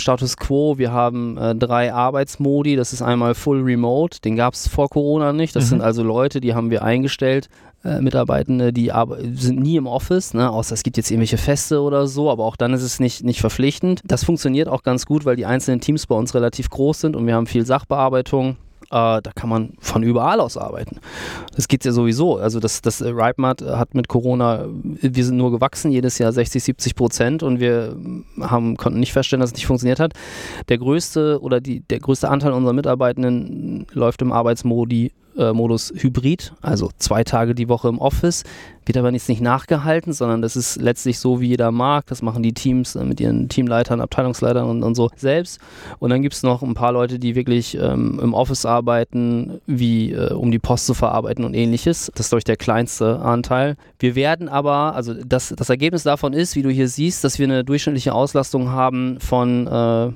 Status 0.00 0.36
Quo, 0.36 0.78
wir 0.78 0.92
haben 0.92 1.36
äh, 1.36 1.54
drei 1.54 1.92
Arbeitsmodi. 1.92 2.76
Das 2.76 2.92
ist 2.92 3.02
einmal 3.02 3.34
Full 3.34 3.62
Remote, 3.62 4.20
den 4.20 4.36
gab 4.36 4.54
es 4.54 4.68
vor 4.68 4.88
Corona 4.88 5.32
nicht. 5.32 5.54
Das 5.54 5.64
mhm. 5.64 5.68
sind 5.68 5.80
also 5.82 6.02
Leute, 6.02 6.40
die 6.40 6.54
haben 6.54 6.70
wir 6.70 6.82
eingestellt. 6.82 7.48
Äh, 7.84 8.00
Mitarbeitende, 8.00 8.72
die 8.72 8.92
sind 9.34 9.60
nie 9.60 9.76
im 9.76 9.88
Office, 9.88 10.34
ne? 10.34 10.50
außer 10.50 10.72
es 10.72 10.84
gibt 10.84 10.96
jetzt 10.96 11.10
irgendwelche 11.10 11.36
Feste 11.36 11.80
oder 11.80 12.06
so, 12.06 12.30
aber 12.30 12.44
auch 12.44 12.54
dann 12.54 12.74
ist 12.74 12.82
es 12.82 13.00
nicht, 13.00 13.24
nicht 13.24 13.40
verpflichtend. 13.40 14.02
Das 14.04 14.22
funktioniert 14.24 14.68
auch 14.68 14.84
ganz 14.84 15.04
gut, 15.04 15.24
weil 15.24 15.34
die 15.34 15.46
einzelnen 15.46 15.80
Teams 15.80 16.06
bei 16.06 16.14
uns 16.14 16.32
relativ 16.34 16.70
groß 16.70 17.00
sind 17.00 17.16
und 17.16 17.26
wir 17.26 17.34
haben 17.34 17.46
viel 17.46 17.66
Sachbearbeitung 17.66 18.56
da 18.92 19.20
kann 19.34 19.48
man 19.48 19.72
von 19.80 20.02
überall 20.02 20.38
aus 20.38 20.56
arbeiten. 20.58 20.98
Das 21.56 21.66
geht 21.66 21.84
ja 21.84 21.92
sowieso. 21.92 22.36
Also 22.36 22.60
das, 22.60 22.82
das 22.82 23.02
RipeMart 23.02 23.62
hat 23.62 23.94
mit 23.94 24.08
Corona, 24.08 24.66
wir 24.68 25.24
sind 25.24 25.38
nur 25.38 25.50
gewachsen, 25.50 25.90
jedes 25.90 26.18
Jahr 26.18 26.32
60, 26.32 26.62
70 26.62 26.94
Prozent 26.94 27.42
und 27.42 27.58
wir 27.58 27.96
haben, 28.40 28.76
konnten 28.76 29.00
nicht 29.00 29.12
feststellen, 29.12 29.40
dass 29.40 29.50
es 29.50 29.56
nicht 29.56 29.66
funktioniert 29.66 29.98
hat. 29.98 30.12
Der 30.68 30.76
größte 30.76 31.40
oder 31.40 31.60
die, 31.60 31.80
der 31.80 32.00
größte 32.00 32.28
Anteil 32.28 32.52
unserer 32.52 32.74
Mitarbeitenden 32.74 33.86
läuft 33.92 34.20
im 34.20 34.30
Arbeitsmodi 34.30 35.12
Modus 35.36 35.92
Hybrid, 35.96 36.52
also 36.60 36.90
zwei 36.98 37.24
Tage 37.24 37.54
die 37.54 37.68
Woche 37.68 37.88
im 37.88 37.98
Office. 37.98 38.44
Wird 38.84 38.98
aber 38.98 39.12
jetzt 39.12 39.28
nicht 39.28 39.40
nachgehalten, 39.40 40.12
sondern 40.12 40.42
das 40.42 40.56
ist 40.56 40.80
letztlich 40.80 41.20
so, 41.20 41.40
wie 41.40 41.48
jeder 41.48 41.70
mag. 41.70 42.06
Das 42.06 42.20
machen 42.20 42.42
die 42.42 42.52
Teams 42.52 42.96
äh, 42.96 43.04
mit 43.04 43.20
ihren 43.20 43.48
Teamleitern, 43.48 44.00
Abteilungsleitern 44.00 44.68
und, 44.68 44.82
und 44.82 44.96
so 44.96 45.08
selbst. 45.14 45.60
Und 46.00 46.10
dann 46.10 46.22
gibt 46.22 46.34
es 46.34 46.42
noch 46.42 46.62
ein 46.62 46.74
paar 46.74 46.92
Leute, 46.92 47.20
die 47.20 47.36
wirklich 47.36 47.78
ähm, 47.80 48.18
im 48.20 48.34
Office 48.34 48.66
arbeiten, 48.66 49.60
wie 49.66 50.12
äh, 50.12 50.32
um 50.32 50.50
die 50.50 50.58
Post 50.58 50.86
zu 50.86 50.94
verarbeiten 50.94 51.44
und 51.44 51.54
ähnliches. 51.54 52.10
Das 52.14 52.26
ist, 52.26 52.30
glaube 52.30 52.40
ich, 52.40 52.44
der 52.44 52.56
kleinste 52.56 53.20
Anteil. 53.20 53.76
Wir 54.00 54.16
werden 54.16 54.48
aber, 54.48 54.96
also 54.96 55.14
das, 55.14 55.54
das 55.56 55.70
Ergebnis 55.70 56.02
davon 56.02 56.32
ist, 56.32 56.56
wie 56.56 56.62
du 56.62 56.70
hier 56.70 56.88
siehst, 56.88 57.22
dass 57.22 57.38
wir 57.38 57.46
eine 57.46 57.62
durchschnittliche 57.62 58.12
Auslastung 58.12 58.70
haben 58.70 59.20
von 59.20 59.68
äh, 59.68 60.10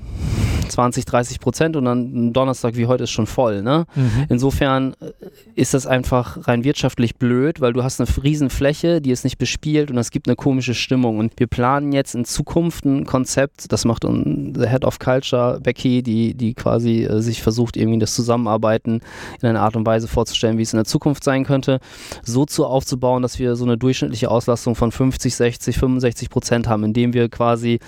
20, 0.77 1.07
30 1.07 1.41
Prozent 1.41 1.75
und 1.75 1.87
dann 1.87 2.01
ein 2.01 2.33
Donnerstag 2.35 2.77
wie 2.77 2.85
heute 2.85 3.05
ist 3.05 3.11
schon 3.11 3.27
voll. 3.27 3.63
Ne? 3.63 3.87
Mhm. 3.95 4.27
Insofern 4.29 4.95
äh, 5.01 5.13
ist 5.55 5.73
das 5.73 5.87
einfach 5.87 6.47
rein 6.47 6.65
wirtschaftlich 6.65 7.17
blöd, 7.17 7.63
weil 7.63 7.73
du 7.73 7.83
hast 7.83 7.99
eine 7.99 8.09
riesen 8.23 8.51
Fläche, 8.51 9.01
die 9.01 9.11
ist 9.11 9.25
nicht 9.25 9.39
bespielt 9.39 9.91
und 9.91 9.97
es 9.97 10.11
gibt 10.11 10.29
eine 10.29 10.37
komische 10.37 10.75
Stimmung. 10.75 11.19
Und 11.19 11.33
wir 11.39 11.47
planen 11.47 11.93
jetzt 11.93 12.15
in 12.15 12.27
Zukunft 12.27 12.85
ein 12.85 13.07
Konzept, 13.07 13.73
das 13.73 13.87
macht 13.87 14.05
unser 14.05 14.69
Head 14.69 14.85
of 14.85 14.99
Culture, 14.99 15.61
Becky, 15.63 16.03
die, 16.03 16.35
die 16.35 16.53
quasi 16.53 17.05
äh, 17.05 17.23
sich 17.23 17.43
versucht, 17.43 17.79
irgendwie 17.79 17.99
das 17.99 18.15
Zusammenarbeiten 18.15 19.01
in 19.41 19.49
einer 19.49 19.63
Art 19.63 19.77
und 19.77 19.87
Weise 19.87 20.09
vorzustellen, 20.09 20.59
wie 20.59 20.63
es 20.63 20.75
in 20.75 20.79
der 20.79 20.85
Zukunft 20.85 21.25
sein 21.25 21.45
könnte, 21.45 21.81
so 22.23 22.45
zu 22.45 22.67
aufzubauen, 22.67 23.23
dass 23.23 23.39
wir 23.39 23.57
so 23.57 23.65
eine 23.65 23.79
durchschnittliche 23.79 24.31
Auslastung 24.31 24.75
von 24.75 24.93
50, 24.93 25.35
60, 25.35 25.79
65 25.79 26.29
Prozent 26.29 26.69
haben, 26.69 26.85
indem 26.85 27.15
wir 27.15 27.31
quasi 27.31 27.79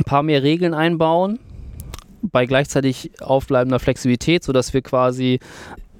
ein 0.00 0.04
paar 0.04 0.24
mehr 0.24 0.42
Regeln 0.42 0.74
einbauen, 0.74 1.38
bei 2.30 2.46
gleichzeitig 2.46 3.12
aufbleibender 3.20 3.78
Flexibilität, 3.78 4.44
sodass 4.44 4.72
wir 4.74 4.82
quasi 4.82 5.40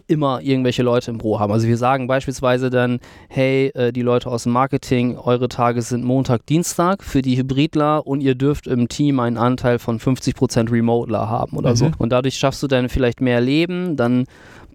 immer 0.06 0.40
irgendwelche 0.42 0.82
Leute 0.82 1.10
im 1.10 1.18
Büro 1.18 1.40
haben. 1.40 1.52
Also 1.52 1.66
wir 1.66 1.76
sagen 1.76 2.06
beispielsweise 2.06 2.68
dann, 2.68 3.00
hey, 3.28 3.70
äh, 3.74 3.92
die 3.92 4.02
Leute 4.02 4.30
aus 4.30 4.42
dem 4.42 4.52
Marketing, 4.52 5.16
eure 5.16 5.48
Tage 5.48 5.80
sind 5.82 6.04
Montag, 6.04 6.44
Dienstag 6.46 7.02
für 7.02 7.22
die 7.22 7.38
Hybridler 7.38 8.06
und 8.06 8.20
ihr 8.20 8.34
dürft 8.34 8.66
im 8.66 8.88
Team 8.88 9.18
einen 9.20 9.38
Anteil 9.38 9.78
von 9.78 9.98
50% 9.98 10.70
Remoteler 10.70 11.28
haben 11.28 11.56
oder 11.56 11.70
mhm. 11.70 11.76
so. 11.76 11.90
Und 11.98 12.10
dadurch 12.10 12.36
schaffst 12.36 12.62
du 12.62 12.66
dann 12.66 12.88
vielleicht 12.88 13.20
mehr 13.20 13.40
Leben, 13.40 13.96
dann 13.96 14.26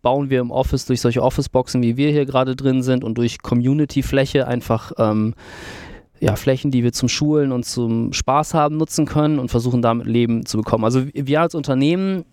bauen 0.01 0.29
wir 0.29 0.39
im 0.39 0.49
Office 0.49 0.85
durch 0.85 1.01
solche 1.01 1.21
Office-Boxen, 1.21 1.83
wie 1.83 1.97
wir 1.97 2.09
hier 2.09 2.25
gerade 2.25 2.55
drin 2.55 2.81
sind 2.81 3.03
und 3.03 3.17
durch 3.17 3.41
Community-Fläche 3.41 4.47
einfach 4.47 4.93
ähm, 4.97 5.35
ja, 6.19 6.36
Flächen, 6.36 6.71
die 6.71 6.84
wir 6.84 6.91
zum 6.91 7.10
Schulen 7.10 7.51
und 7.51 7.65
zum 7.65 8.13
Spaß 8.13 8.53
haben 8.53 8.77
nutzen 8.77 9.05
können 9.05 9.39
und 9.39 9.49
versuchen 9.49 9.82
damit 9.82 10.08
Leben 10.08 10.45
zu 10.45 10.58
bekommen. 10.58 10.84
Also 10.84 11.05
wir 11.13 11.41
als 11.41 11.55
Unternehmen 11.55 12.25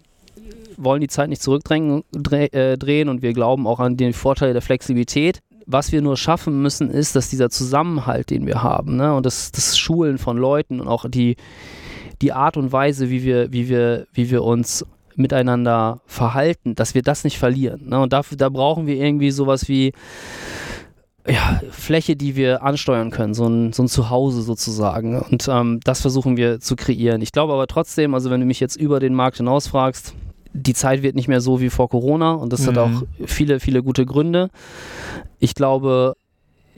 wollen 0.76 1.00
die 1.00 1.08
Zeit 1.08 1.28
nicht 1.28 1.42
zurückdrehen 1.42 2.02
äh, 2.12 3.04
und 3.06 3.22
wir 3.22 3.32
glauben 3.32 3.66
auch 3.66 3.80
an 3.80 3.96
den 3.96 4.12
Vorteil 4.12 4.52
der 4.52 4.62
Flexibilität. 4.62 5.40
Was 5.66 5.90
wir 5.90 6.00
nur 6.00 6.16
schaffen 6.16 6.62
müssen, 6.62 6.90
ist, 6.90 7.16
dass 7.16 7.28
dieser 7.28 7.50
Zusammenhalt, 7.50 8.30
den 8.30 8.46
wir 8.46 8.62
haben, 8.62 8.96
ne, 8.96 9.14
und 9.14 9.26
das, 9.26 9.50
das 9.50 9.76
Schulen 9.76 10.18
von 10.18 10.36
Leuten 10.36 10.80
und 10.80 10.86
auch 10.86 11.08
die, 11.08 11.34
die 12.22 12.32
Art 12.32 12.56
und 12.56 12.70
Weise, 12.70 13.10
wie 13.10 13.24
wir, 13.24 13.52
wie 13.52 13.68
wir, 13.68 14.06
wie 14.12 14.30
wir 14.30 14.44
uns 14.44 14.86
miteinander 15.16 16.00
verhalten, 16.06 16.74
dass 16.74 16.94
wir 16.94 17.02
das 17.02 17.24
nicht 17.24 17.38
verlieren. 17.38 17.88
Ne? 17.88 17.98
Und 17.98 18.12
dafür, 18.12 18.36
da 18.36 18.48
brauchen 18.48 18.86
wir 18.86 18.96
irgendwie 18.96 19.30
sowas 19.30 19.68
wie 19.68 19.92
ja, 21.28 21.60
Fläche, 21.70 22.16
die 22.16 22.36
wir 22.36 22.62
ansteuern 22.62 23.10
können, 23.10 23.34
so 23.34 23.46
ein, 23.46 23.72
so 23.72 23.82
ein 23.82 23.88
Zuhause 23.88 24.42
sozusagen. 24.42 25.18
Und 25.18 25.48
ähm, 25.48 25.80
das 25.84 26.00
versuchen 26.00 26.36
wir 26.36 26.60
zu 26.60 26.76
kreieren. 26.76 27.22
Ich 27.22 27.32
glaube 27.32 27.52
aber 27.52 27.66
trotzdem, 27.66 28.14
also 28.14 28.30
wenn 28.30 28.40
du 28.40 28.46
mich 28.46 28.60
jetzt 28.60 28.76
über 28.76 29.00
den 29.00 29.14
Markt 29.14 29.38
hinaus 29.38 29.66
fragst, 29.66 30.14
die 30.52 30.74
Zeit 30.74 31.02
wird 31.02 31.16
nicht 31.16 31.28
mehr 31.28 31.40
so 31.40 31.60
wie 31.60 31.70
vor 31.70 31.88
Corona 31.88 32.32
und 32.32 32.52
das 32.52 32.62
mhm. 32.62 32.66
hat 32.68 32.78
auch 32.78 33.02
viele, 33.26 33.60
viele 33.60 33.82
gute 33.82 34.06
Gründe. 34.06 34.48
Ich 35.38 35.54
glaube, 35.54 36.16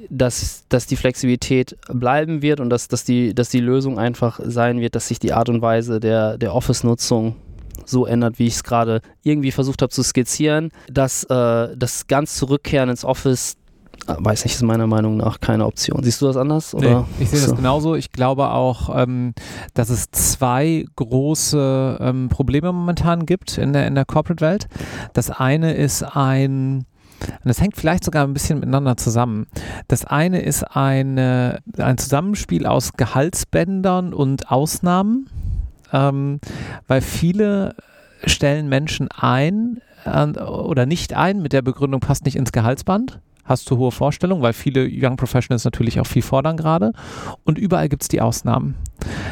dass, 0.09 0.65
dass 0.69 0.87
die 0.87 0.97
Flexibilität 0.97 1.77
bleiben 1.89 2.43
wird 2.43 2.61
und 2.61 2.71
dass, 2.71 2.89
dass, 2.89 3.05
die, 3.05 3.35
dass 3.35 3.51
die 3.51 3.61
Lösung 3.61 3.99
einfach 3.99 4.41
sein 4.43 4.81
wird, 4.81 4.95
dass 4.95 5.09
sich 5.09 5.19
die 5.19 5.33
Art 5.33 5.49
und 5.49 5.63
Weise 5.63 6.01
der, 6.01 6.39
der 6.39 6.55
Office-Nutzung 6.55 7.37
so 7.85 8.07
ändert, 8.07 8.39
wie 8.39 8.47
ich 8.47 8.55
es 8.55 8.65
gerade 8.65 9.01
irgendwie 9.23 9.51
versucht 9.51 9.83
habe 9.83 9.91
zu 9.91 10.03
skizzieren, 10.03 10.71
dass 10.91 11.25
äh, 11.25 11.77
das 11.77 12.07
ganz 12.07 12.37
Zurückkehren 12.37 12.91
ins 12.91 13.05
Office 13.05 13.57
weiß 14.09 14.45
nicht, 14.45 14.55
ist 14.55 14.63
meiner 14.63 14.87
Meinung 14.87 15.17
nach 15.17 15.41
keine 15.41 15.67
Option. 15.67 16.03
Siehst 16.03 16.23
du 16.23 16.27
das 16.27 16.37
anders? 16.37 16.75
Oder? 16.75 17.01
Nee, 17.01 17.25
ich 17.25 17.31
sehe 17.31 17.41
das 17.41 17.55
genauso. 17.55 17.95
Ich 17.95 18.11
glaube 18.11 18.51
auch, 18.51 18.91
ähm, 18.95 19.35
dass 19.75 19.91
es 19.91 20.11
zwei 20.11 20.87
große 20.97 21.99
ähm, 22.01 22.29
Probleme 22.29 22.73
momentan 22.73 23.27
gibt 23.27 23.59
in 23.59 23.73
der, 23.73 23.87
in 23.87 23.95
der 23.95 24.05
Corporate-Welt. 24.05 24.69
Das 25.13 25.31
eine 25.31 25.75
ist 25.75 26.03
ein 26.03 26.87
und 27.21 27.47
das 27.47 27.61
hängt 27.61 27.77
vielleicht 27.77 28.05
sogar 28.05 28.25
ein 28.25 28.33
bisschen 28.33 28.61
miteinander 28.61 28.97
zusammen. 28.97 29.49
Das 29.89 30.05
eine 30.05 30.41
ist 30.41 30.63
eine, 30.63 31.59
ein 31.77 31.99
Zusammenspiel 31.99 32.65
aus 32.65 32.93
Gehaltsbändern 32.93 34.15
und 34.15 34.53
Ausnahmen, 34.53 35.29
ähm, 35.93 36.39
weil 36.87 37.01
viele 37.01 37.75
stellen 38.25 38.69
Menschen 38.69 39.09
ein 39.11 39.81
äh, 40.05 40.41
oder 40.41 40.87
nicht 40.87 41.15
ein 41.15 41.43
mit 41.43 41.53
der 41.53 41.63
Begründung, 41.63 41.99
passt 41.99 42.25
nicht 42.25 42.37
ins 42.37 42.53
Gehaltsband 42.53 43.21
hast 43.49 43.71
du 43.71 43.79
hohe 43.79 43.91
Vorstellungen, 43.91 44.43
weil 44.43 44.53
viele 44.53 44.89
Young 44.91 45.17
Professionals 45.17 45.65
natürlich 45.65 45.99
auch 45.99 46.07
viel 46.07 46.23
fordern 46.23 46.57
gerade. 46.57 46.93
Und 47.45 47.59
überall 47.59 47.89
gibt 47.89 48.03
es 48.03 48.09
die 48.09 48.21
Ausnahmen. 48.21 48.77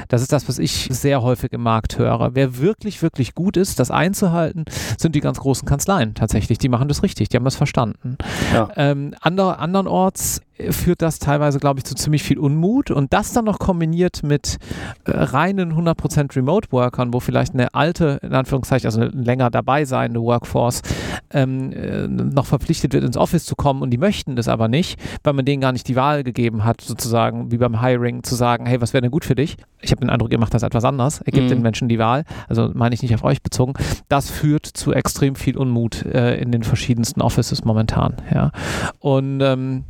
Das 0.08 0.22
ist 0.22 0.32
das, 0.32 0.48
was 0.48 0.58
ich 0.58 0.88
sehr 0.90 1.22
häufig 1.22 1.52
im 1.52 1.62
Markt 1.62 1.98
höre. 1.98 2.34
Wer 2.34 2.58
wirklich, 2.58 3.02
wirklich 3.02 3.34
gut 3.34 3.56
ist, 3.56 3.78
das 3.78 3.90
einzuhalten, 3.90 4.64
sind 4.98 5.14
die 5.14 5.20
ganz 5.20 5.40
großen 5.40 5.66
Kanzleien 5.66 6.14
tatsächlich. 6.14 6.58
Die 6.58 6.68
machen 6.68 6.88
das 6.88 7.02
richtig, 7.02 7.28
die 7.28 7.36
haben 7.36 7.44
das 7.44 7.56
verstanden. 7.56 8.16
Ja. 8.52 8.68
Ähm, 8.76 9.14
ander, 9.20 9.58
andernorts 9.58 10.40
führt 10.70 11.02
das 11.02 11.18
teilweise, 11.18 11.58
glaube 11.58 11.80
ich, 11.80 11.84
zu 11.84 11.94
ziemlich 11.94 12.22
viel 12.22 12.38
Unmut 12.38 12.90
und 12.90 13.12
das 13.12 13.32
dann 13.32 13.44
noch 13.44 13.58
kombiniert 13.58 14.22
mit 14.22 14.56
äh, 15.04 15.10
reinen 15.10 15.74
100% 15.74 16.34
Remote-Workern, 16.34 17.12
wo 17.12 17.20
vielleicht 17.20 17.54
eine 17.54 17.74
alte, 17.74 18.20
in 18.22 18.32
Anführungszeichen, 18.32 18.86
also 18.86 19.00
eine 19.00 19.10
länger 19.10 19.50
dabei 19.50 19.84
seiende 19.84 20.20
Workforce 20.22 20.82
ähm, 21.30 21.72
äh, 21.72 22.06
noch 22.08 22.46
verpflichtet 22.46 22.94
wird, 22.94 23.04
ins 23.04 23.16
Office 23.16 23.44
zu 23.44 23.54
kommen 23.54 23.82
und 23.82 23.90
die 23.90 23.98
möchten 23.98 24.36
das 24.36 24.48
aber 24.48 24.68
nicht, 24.68 24.98
weil 25.24 25.34
man 25.34 25.44
denen 25.44 25.60
gar 25.60 25.72
nicht 25.72 25.88
die 25.88 25.96
Wahl 25.96 26.24
gegeben 26.24 26.64
hat, 26.64 26.80
sozusagen 26.80 27.50
wie 27.52 27.58
beim 27.58 27.80
Hiring 27.80 28.22
zu 28.22 28.34
sagen, 28.34 28.66
hey, 28.66 28.80
was 28.80 28.94
wäre 28.94 29.02
denn 29.02 29.10
gut 29.10 29.24
für 29.24 29.34
dich? 29.34 29.55
Ich 29.80 29.90
habe 29.90 30.00
den 30.00 30.10
Eindruck, 30.10 30.32
ihr 30.32 30.38
macht 30.38 30.54
das 30.54 30.62
etwas 30.62 30.84
anders. 30.84 31.20
Er 31.20 31.32
gibt 31.32 31.46
mhm. 31.46 31.50
den 31.50 31.62
Menschen 31.62 31.88
die 31.88 31.98
Wahl, 31.98 32.24
also 32.48 32.70
meine 32.74 32.94
ich 32.94 33.02
nicht 33.02 33.14
auf 33.14 33.24
euch 33.24 33.42
bezogen. 33.42 33.74
Das 34.08 34.30
führt 34.30 34.66
zu 34.66 34.92
extrem 34.92 35.36
viel 35.36 35.56
Unmut 35.56 36.04
äh, 36.06 36.36
in 36.36 36.50
den 36.50 36.62
verschiedensten 36.62 37.20
Offices 37.20 37.64
momentan. 37.64 38.16
Ja. 38.32 38.52
Und 39.00 39.40
ähm, 39.42 39.84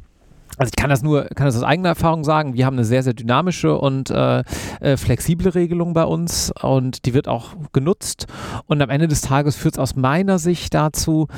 also 0.57 0.71
ich 0.71 0.77
kann 0.77 0.91
das 0.91 1.03
nur, 1.03 1.25
kann 1.35 1.47
das 1.47 1.57
aus 1.57 1.63
eigener 1.63 1.91
Erfahrung 1.91 2.25
sagen. 2.25 2.55
Wir 2.55 2.67
haben 2.67 2.77
eine 2.77 2.85
sehr, 2.85 3.03
sehr 3.03 3.15
dynamische 3.15 3.77
und 3.77 4.11
äh, 4.11 4.43
äh, 4.81 4.97
flexible 4.97 5.49
Regelung 5.51 5.93
bei 5.93 6.05
uns 6.05 6.53
und 6.63 7.05
die 7.05 7.15
wird 7.15 7.29
auch 7.29 7.51
genutzt. 7.73 8.27
Und 8.67 8.81
am 8.81 8.91
Ende 8.91 9.09
des 9.09 9.21
Tages 9.21 9.57
führt 9.57 9.75
es 9.75 9.79
aus 9.79 9.97
meiner 9.97 10.39
Sicht 10.39 10.75
dazu, 10.75 11.29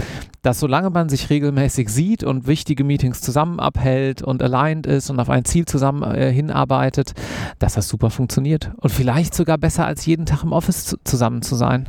dass 0.42 0.60
solange 0.60 0.90
man 0.90 1.08
sich 1.08 1.30
regelmäßig 1.30 1.88
sieht 1.88 2.24
und 2.24 2.46
wichtige 2.46 2.84
Meetings 2.84 3.20
zusammen 3.20 3.60
abhält 3.60 4.22
und 4.22 4.42
aligned 4.42 4.86
ist 4.86 5.10
und 5.10 5.18
auf 5.20 5.30
ein 5.30 5.44
Ziel 5.44 5.64
zusammen 5.64 6.02
äh, 6.02 6.32
hinarbeitet, 6.32 7.12
dass 7.58 7.74
das 7.74 7.88
super 7.88 8.10
funktioniert. 8.10 8.72
Und 8.76 8.90
vielleicht 8.90 9.34
sogar 9.34 9.58
besser 9.58 9.86
als 9.86 10.06
jeden 10.06 10.26
Tag 10.26 10.44
im 10.44 10.52
Office 10.52 10.84
zu, 10.86 10.96
zusammen 11.04 11.42
zu 11.42 11.54
sein. 11.56 11.88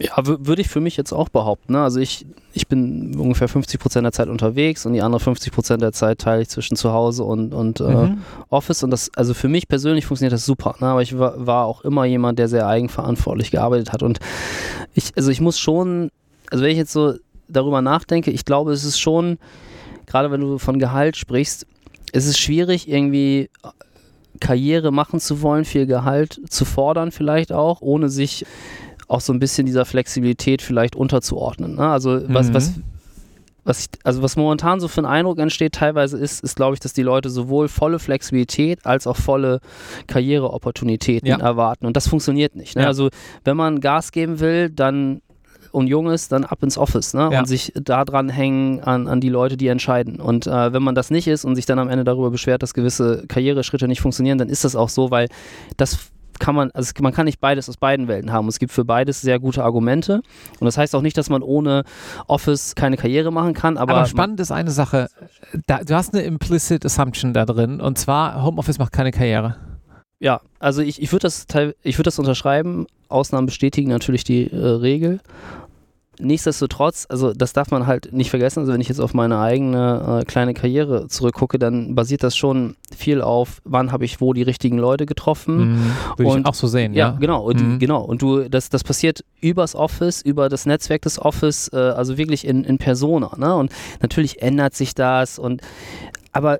Ja, 0.00 0.14
würde 0.16 0.62
ich 0.62 0.68
für 0.68 0.80
mich 0.80 0.96
jetzt 0.96 1.12
auch 1.12 1.28
behaupten. 1.28 1.74
Ne? 1.74 1.82
Also 1.82 2.00
ich, 2.00 2.26
ich 2.54 2.66
bin 2.66 3.14
ungefähr 3.16 3.46
50 3.46 3.78
Prozent 3.78 4.04
der 4.04 4.12
Zeit 4.12 4.28
unterwegs 4.28 4.84
und 4.84 4.94
die 4.94 5.02
andere 5.02 5.20
50 5.20 5.52
Prozent 5.52 5.82
der 5.82 5.92
Zeit 5.92 6.18
teile 6.18 6.42
ich 6.42 6.48
zwischen 6.48 6.76
zu 6.76 6.92
Hause 6.92 7.22
und, 7.24 7.54
und 7.54 7.80
äh, 7.80 7.84
mhm. 7.84 8.04
äh, 8.04 8.16
Office. 8.50 8.82
Und 8.82 8.90
das, 8.90 9.10
also 9.14 9.32
für 9.32 9.48
mich 9.48 9.68
persönlich 9.68 10.06
funktioniert 10.06 10.32
das 10.32 10.44
super. 10.44 10.74
Ne? 10.80 10.88
Aber 10.88 11.02
ich 11.02 11.16
war, 11.18 11.46
war 11.46 11.66
auch 11.66 11.82
immer 11.82 12.04
jemand, 12.04 12.38
der 12.38 12.48
sehr 12.48 12.66
eigenverantwortlich 12.66 13.50
gearbeitet 13.50 13.92
hat. 13.92 14.02
Und 14.02 14.18
ich, 14.94 15.12
also 15.16 15.30
ich 15.30 15.40
muss 15.40 15.58
schon, 15.58 16.10
also 16.50 16.64
wenn 16.64 16.72
ich 16.72 16.78
jetzt 16.78 16.92
so 16.92 17.14
darüber 17.46 17.80
nachdenke, 17.82 18.30
ich 18.30 18.44
glaube, 18.44 18.72
es 18.72 18.84
ist 18.84 18.98
schon, 18.98 19.38
gerade 20.06 20.30
wenn 20.30 20.40
du 20.40 20.58
von 20.58 20.78
Gehalt 20.78 21.16
sprichst, 21.16 21.66
es 22.12 22.26
ist 22.26 22.38
schwierig, 22.38 22.88
irgendwie 22.88 23.50
Karriere 24.40 24.90
machen 24.90 25.20
zu 25.20 25.42
wollen, 25.42 25.64
viel 25.64 25.86
Gehalt 25.86 26.40
zu 26.48 26.64
fordern, 26.64 27.12
vielleicht 27.12 27.52
auch, 27.52 27.80
ohne 27.80 28.08
sich 28.08 28.44
auch 29.12 29.20
so 29.20 29.32
ein 29.32 29.38
bisschen 29.38 29.66
dieser 29.66 29.84
Flexibilität 29.84 30.62
vielleicht 30.62 30.96
unterzuordnen. 30.96 31.76
Ne? 31.76 31.88
Also 31.88 32.20
was, 32.28 32.48
mhm. 32.48 32.54
was, 32.54 32.72
was 33.64 33.80
ich, 33.80 33.86
also 34.02 34.22
was 34.22 34.36
momentan 34.36 34.80
so 34.80 34.88
für 34.88 35.00
einen 35.00 35.06
Eindruck 35.06 35.38
entsteht, 35.38 35.74
teilweise 35.74 36.18
ist, 36.18 36.42
ist 36.42 36.56
glaube 36.56 36.74
ich, 36.74 36.80
dass 36.80 36.92
die 36.92 37.02
Leute 37.02 37.30
sowohl 37.30 37.68
volle 37.68 37.98
Flexibilität 37.98 38.84
als 38.84 39.06
auch 39.06 39.16
volle 39.16 39.60
Karriereopportunitäten 40.06 41.28
ja. 41.28 41.38
erwarten. 41.38 41.86
Und 41.86 41.96
das 41.96 42.08
funktioniert 42.08 42.56
nicht. 42.56 42.74
Ne? 42.76 42.82
Ja. 42.82 42.88
Also 42.88 43.10
wenn 43.44 43.56
man 43.56 43.80
Gas 43.80 44.12
geben 44.12 44.40
will, 44.40 44.70
dann 44.70 45.22
und 45.70 45.86
jung 45.86 46.10
ist, 46.10 46.32
dann 46.32 46.44
ab 46.44 46.62
ins 46.62 46.76
Office 46.76 47.14
ne? 47.14 47.30
Ja. 47.32 47.40
und 47.40 47.46
sich 47.46 47.72
da 47.74 48.04
dran 48.04 48.28
hängen 48.28 48.80
an, 48.80 49.08
an 49.08 49.20
die 49.20 49.30
Leute, 49.30 49.56
die 49.56 49.68
entscheiden. 49.68 50.20
Und 50.20 50.46
äh, 50.46 50.72
wenn 50.72 50.82
man 50.82 50.94
das 50.94 51.10
nicht 51.10 51.26
ist 51.26 51.46
und 51.46 51.56
sich 51.56 51.64
dann 51.64 51.78
am 51.78 51.88
Ende 51.88 52.04
darüber 52.04 52.30
beschwert, 52.30 52.62
dass 52.62 52.74
gewisse 52.74 53.24
Karriereschritte 53.26 53.88
nicht 53.88 54.02
funktionieren, 54.02 54.36
dann 54.36 54.50
ist 54.50 54.64
das 54.64 54.76
auch 54.76 54.90
so, 54.90 55.10
weil 55.10 55.28
das 55.78 56.10
kann 56.42 56.56
man, 56.56 56.72
also 56.72 56.92
man 57.00 57.12
kann 57.12 57.26
nicht 57.26 57.40
beides 57.40 57.68
aus 57.68 57.76
beiden 57.76 58.08
Welten 58.08 58.32
haben. 58.32 58.48
Es 58.48 58.58
gibt 58.58 58.72
für 58.72 58.84
beides 58.84 59.20
sehr 59.20 59.38
gute 59.38 59.62
Argumente. 59.62 60.22
Und 60.58 60.64
das 60.64 60.76
heißt 60.76 60.92
auch 60.96 61.00
nicht, 61.00 61.16
dass 61.16 61.30
man 61.30 61.40
ohne 61.40 61.84
Office 62.26 62.74
keine 62.74 62.96
Karriere 62.96 63.30
machen 63.30 63.54
kann. 63.54 63.78
Aber, 63.78 63.94
aber 63.94 64.06
spannend 64.06 64.40
ist 64.40 64.50
eine 64.50 64.72
Sache. 64.72 65.06
Da, 65.68 65.84
du 65.84 65.94
hast 65.94 66.12
eine 66.12 66.24
implicit 66.24 66.84
Assumption 66.84 67.32
da 67.32 67.46
drin. 67.46 67.80
Und 67.80 67.96
zwar, 67.96 68.42
Homeoffice 68.42 68.80
macht 68.80 68.92
keine 68.92 69.12
Karriere. 69.12 69.56
Ja, 70.18 70.40
also 70.58 70.82
ich, 70.82 71.00
ich 71.00 71.12
würde 71.12 71.22
das, 71.22 71.46
würd 71.54 72.06
das 72.06 72.18
unterschreiben. 72.18 72.86
Ausnahmen 73.08 73.46
bestätigen 73.46 73.90
natürlich 73.90 74.24
die 74.24 74.50
äh, 74.50 74.56
Regel 74.56 75.20
nichtsdestotrotz, 76.22 77.06
also 77.08 77.32
das 77.32 77.52
darf 77.52 77.70
man 77.70 77.86
halt 77.86 78.12
nicht 78.12 78.30
vergessen, 78.30 78.60
also 78.60 78.72
wenn 78.72 78.80
ich 78.80 78.88
jetzt 78.88 79.00
auf 79.00 79.14
meine 79.14 79.38
eigene 79.38 80.20
äh, 80.20 80.24
kleine 80.24 80.54
Karriere 80.54 81.08
zurückgucke, 81.08 81.58
dann 81.58 81.94
basiert 81.94 82.22
das 82.22 82.36
schon 82.36 82.76
viel 82.96 83.20
auf, 83.20 83.60
wann 83.64 83.92
habe 83.92 84.04
ich 84.04 84.20
wo 84.20 84.32
die 84.32 84.42
richtigen 84.42 84.78
Leute 84.78 85.06
getroffen. 85.06 85.72
Mhm, 85.72 85.92
Würde 86.16 86.30
und, 86.30 86.40
ich 86.40 86.46
auch 86.46 86.54
so 86.54 86.66
sehen, 86.66 86.94
ja. 86.94 87.10
ja. 87.10 87.16
genau, 87.18 87.42
und, 87.42 87.60
mhm. 87.60 87.78
genau. 87.78 88.02
Und 88.02 88.22
du, 88.22 88.48
das, 88.48 88.68
das 88.68 88.84
passiert 88.84 89.24
übers 89.40 89.74
Office, 89.74 90.22
über 90.22 90.48
das 90.48 90.66
Netzwerk 90.66 91.02
des 91.02 91.18
Office, 91.18 91.70
äh, 91.72 91.76
also 91.76 92.16
wirklich 92.16 92.46
in, 92.46 92.64
in 92.64 92.78
Persona. 92.78 93.32
Ne? 93.36 93.54
Und 93.54 93.72
natürlich 94.00 94.40
ändert 94.42 94.74
sich 94.74 94.94
das 94.94 95.38
und 95.38 95.60
aber 96.32 96.58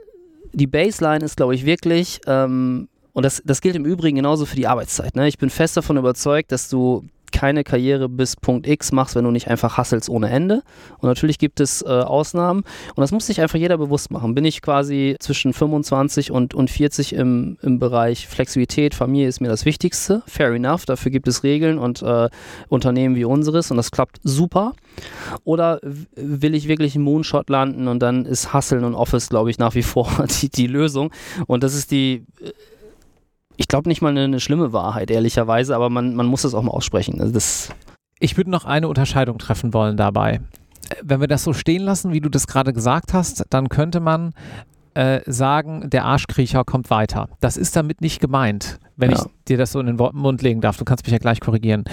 die 0.53 0.66
Baseline 0.66 1.25
ist, 1.25 1.37
glaube 1.37 1.55
ich, 1.55 1.64
wirklich, 1.64 2.20
ähm, 2.27 2.88
und 3.14 3.25
das, 3.25 3.42
das 3.44 3.61
gilt 3.61 3.77
im 3.77 3.85
Übrigen 3.85 4.16
genauso 4.16 4.46
für 4.46 4.57
die 4.57 4.66
Arbeitszeit. 4.66 5.16
Ne? 5.16 5.29
Ich 5.29 5.38
bin 5.38 5.51
fest 5.51 5.77
davon 5.77 5.96
überzeugt, 5.96 6.53
dass 6.53 6.68
du 6.68 7.05
keine 7.33 7.64
Karriere 7.64 8.09
bis 8.09 8.37
Punkt 8.37 8.66
X 8.66 8.92
machst, 8.92 9.16
wenn 9.16 9.25
du 9.25 9.31
nicht 9.31 9.49
einfach 9.49 9.77
hasselst 9.77 10.09
ohne 10.09 10.31
Ende. 10.31 10.62
Und 10.99 11.09
natürlich 11.09 11.38
gibt 11.38 11.61
es 11.61 11.83
äh, 11.83 11.88
Ausnahmen. 11.88 12.62
Und 12.95 13.01
das 13.01 13.11
muss 13.11 13.27
sich 13.27 13.40
einfach 13.40 13.59
jeder 13.59 13.79
bewusst 13.79 14.11
machen. 14.11 14.35
Bin 14.35 14.45
ich 14.45 14.62
quasi 14.62 15.16
zwischen 15.18 15.53
25 15.53 16.31
und, 16.31 16.55
und 16.55 16.71
40 16.71 17.14
im, 17.14 17.59
im 17.62 17.79
Bereich 17.79 18.29
Flexibilität, 18.29 18.95
Familie 18.95 19.29
ist 19.29 19.40
mir 19.40 19.49
das 19.49 19.64
Wichtigste. 19.64 20.23
Fair 20.27 20.53
enough. 20.53 20.85
Dafür 20.85 21.11
gibt 21.11 21.29
es 21.29 21.42
Regeln 21.42 21.79
und 21.79 22.03
äh, 22.03 22.29
Unternehmen 22.68 23.16
wie 23.16 23.25
unseres. 23.25 23.71
Und 23.71 23.77
das 23.77 23.90
klappt 23.90 24.21
super. 24.23 24.75
Oder 25.45 25.81
will 25.83 26.55
ich 26.55 26.68
wirklich 26.68 26.95
einen 26.95 27.05
Moonshot 27.05 27.49
landen 27.49 27.88
und 27.88 28.01
dann 28.01 28.27
ist 28.27 28.53
Hasseln 28.53 28.85
und 28.85 28.95
Office, 28.95 29.29
glaube 29.29 29.51
ich, 29.51 29.59
nach 29.59 29.75
wie 29.75 29.83
vor 29.83 30.09
die, 30.40 30.49
die 30.49 30.66
Lösung. 30.66 31.11
Und 31.47 31.62
das 31.62 31.75
ist 31.75 31.90
die 31.90 32.25
ich 33.62 33.68
glaube 33.68 33.88
nicht 33.88 34.03
mal 34.03 34.09
eine, 34.09 34.25
eine, 34.25 34.40
schlimme 34.40 34.72
Wahrheit, 34.72 35.09
ehrlicherweise, 35.09 35.77
aber 35.77 35.88
man, 35.88 36.16
man 36.16 36.27
muss 36.27 36.42
es 36.42 36.53
auch 36.53 36.62
mal 36.62 36.72
aussprechen. 36.72 37.20
Also 37.20 37.33
das 37.33 37.68
ich 38.18 38.37
würde 38.37 38.51
noch 38.51 38.64
eine 38.64 38.88
Unterscheidung 38.88 39.38
treffen 39.38 39.72
wollen 39.72 39.96
dabei. 39.96 40.40
Wenn 41.01 41.20
wir 41.20 41.29
das 41.29 41.44
so 41.44 41.53
stehen 41.53 41.83
lassen, 41.83 42.12
wie 42.12 42.20
du 42.20 42.29
das 42.29 42.48
gerade 42.48 42.72
gesagt 42.72 43.14
hast, 43.14 43.44
dann 43.51 43.68
könnte 43.68 44.01
man 44.01 44.33
äh, 44.94 45.20
sagen, 45.26 45.88
der 45.90 46.05
Arschkriecher 46.05 46.64
kommt 46.64 46.90
weiter. 46.90 47.28
Das 47.40 47.57
ist 47.57 47.76
damit 47.76 48.00
nicht 48.00 48.20
gemeint, 48.20 48.78
wenn 48.96 49.11
ja. 49.11 49.16
ich 49.16 49.22
dir 49.48 49.59
das 49.59 49.72
so 49.72 49.81
in 49.81 49.87
den 49.87 49.96
Mund 49.96 50.42
legen 50.42 50.61
darf. 50.61 50.76
Du 50.76 50.85
kannst 50.85 51.05
mich 51.05 51.12
ja 51.12 51.18
gleich 51.18 51.40
korrigieren. 51.40 51.85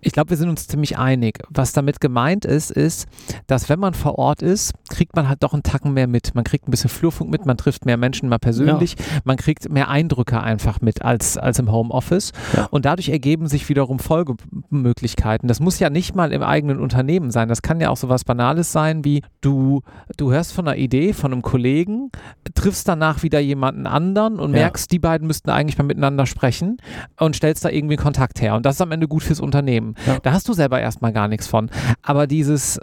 Ich 0.00 0.12
glaube, 0.12 0.30
wir 0.30 0.36
sind 0.36 0.48
uns 0.48 0.66
ziemlich 0.66 0.98
einig. 0.98 1.40
Was 1.50 1.72
damit 1.72 2.00
gemeint 2.00 2.44
ist, 2.44 2.70
ist, 2.70 3.06
dass 3.46 3.68
wenn 3.68 3.78
man 3.78 3.94
vor 3.94 4.18
Ort 4.18 4.42
ist, 4.42 4.72
kriegt 4.88 5.16
man 5.16 5.28
halt 5.28 5.42
doch 5.42 5.52
einen 5.52 5.62
Tacken 5.62 5.92
mehr 5.92 6.06
mit. 6.06 6.34
Man 6.34 6.44
kriegt 6.44 6.68
ein 6.68 6.70
bisschen 6.70 6.90
Flurfunk 6.90 7.30
mit, 7.30 7.44
man 7.46 7.56
trifft 7.56 7.84
mehr 7.84 7.96
Menschen 7.96 8.28
mal 8.28 8.38
persönlich, 8.38 8.96
ja. 8.98 9.20
man 9.24 9.36
kriegt 9.36 9.70
mehr 9.70 9.88
Eindrücke 9.88 10.40
einfach 10.40 10.80
mit 10.80 11.02
als, 11.02 11.36
als 11.36 11.58
im 11.58 11.70
Homeoffice. 11.70 12.32
Ja. 12.56 12.66
Und 12.70 12.84
dadurch 12.84 13.08
ergeben 13.08 13.48
sich 13.48 13.68
wiederum 13.68 13.98
Folgemöglichkeiten. 13.98 15.48
Das 15.48 15.60
muss 15.60 15.78
ja 15.78 15.90
nicht 15.90 16.14
mal 16.14 16.32
im 16.32 16.42
eigenen 16.42 16.80
Unternehmen 16.80 17.30
sein. 17.30 17.48
Das 17.48 17.62
kann 17.62 17.80
ja 17.80 17.90
auch 17.90 17.96
so 17.96 18.08
was 18.08 18.24
Banales 18.24 18.72
sein, 18.72 19.04
wie 19.04 19.22
du, 19.40 19.82
du 20.16 20.32
hörst 20.32 20.52
von 20.52 20.66
einer 20.66 20.76
Idee 20.76 21.12
von 21.12 21.32
einem 21.32 21.42
Kollegen, 21.42 22.10
triffst 22.54 22.88
danach 22.88 23.22
wieder 23.22 23.40
jemanden 23.40 23.86
anderen 23.86 24.38
und 24.38 24.52
ja. 24.52 24.60
merkst, 24.60 24.90
die 24.90 24.98
beiden 24.98 25.26
müssten 25.26 25.50
eigentlich 25.50 25.78
mal 25.78 25.84
miteinander 25.84 26.26
sprechen 26.26 26.78
und 27.18 27.36
stellst 27.36 27.64
da 27.64 27.70
irgendwie 27.70 27.96
Kontakt 27.96 28.40
her. 28.40 28.54
Und 28.54 28.66
das 28.66 28.76
ist 28.76 28.80
am 28.80 28.92
Ende 28.92 29.08
gut 29.08 29.22
fürs 29.22 29.40
Unternehmen. 29.40 29.94
Ja. 30.06 30.18
Da 30.22 30.32
hast 30.32 30.48
du 30.48 30.52
selber 30.52 30.80
erstmal 30.80 31.12
gar 31.12 31.28
nichts 31.28 31.46
von. 31.46 31.70
Aber 32.02 32.26
dieses, 32.26 32.80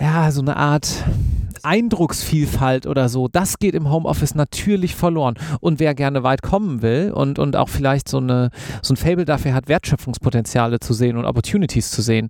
ja, 0.00 0.30
so 0.30 0.40
eine 0.40 0.56
Art 0.56 1.04
Eindrucksvielfalt 1.62 2.86
oder 2.86 3.08
so, 3.08 3.28
das 3.28 3.58
geht 3.58 3.74
im 3.74 3.90
Homeoffice 3.90 4.34
natürlich 4.34 4.94
verloren. 4.94 5.34
Und 5.60 5.80
wer 5.80 5.94
gerne 5.94 6.22
weit 6.22 6.42
kommen 6.42 6.82
will 6.82 7.12
und, 7.12 7.38
und 7.38 7.56
auch 7.56 7.68
vielleicht 7.68 8.08
so, 8.08 8.18
eine, 8.18 8.50
so 8.82 8.94
ein 8.94 8.96
Fable 8.96 9.24
dafür 9.24 9.54
hat, 9.54 9.68
Wertschöpfungspotenziale 9.68 10.80
zu 10.80 10.94
sehen 10.94 11.16
und 11.16 11.24
Opportunities 11.24 11.90
zu 11.90 12.02
sehen, 12.02 12.28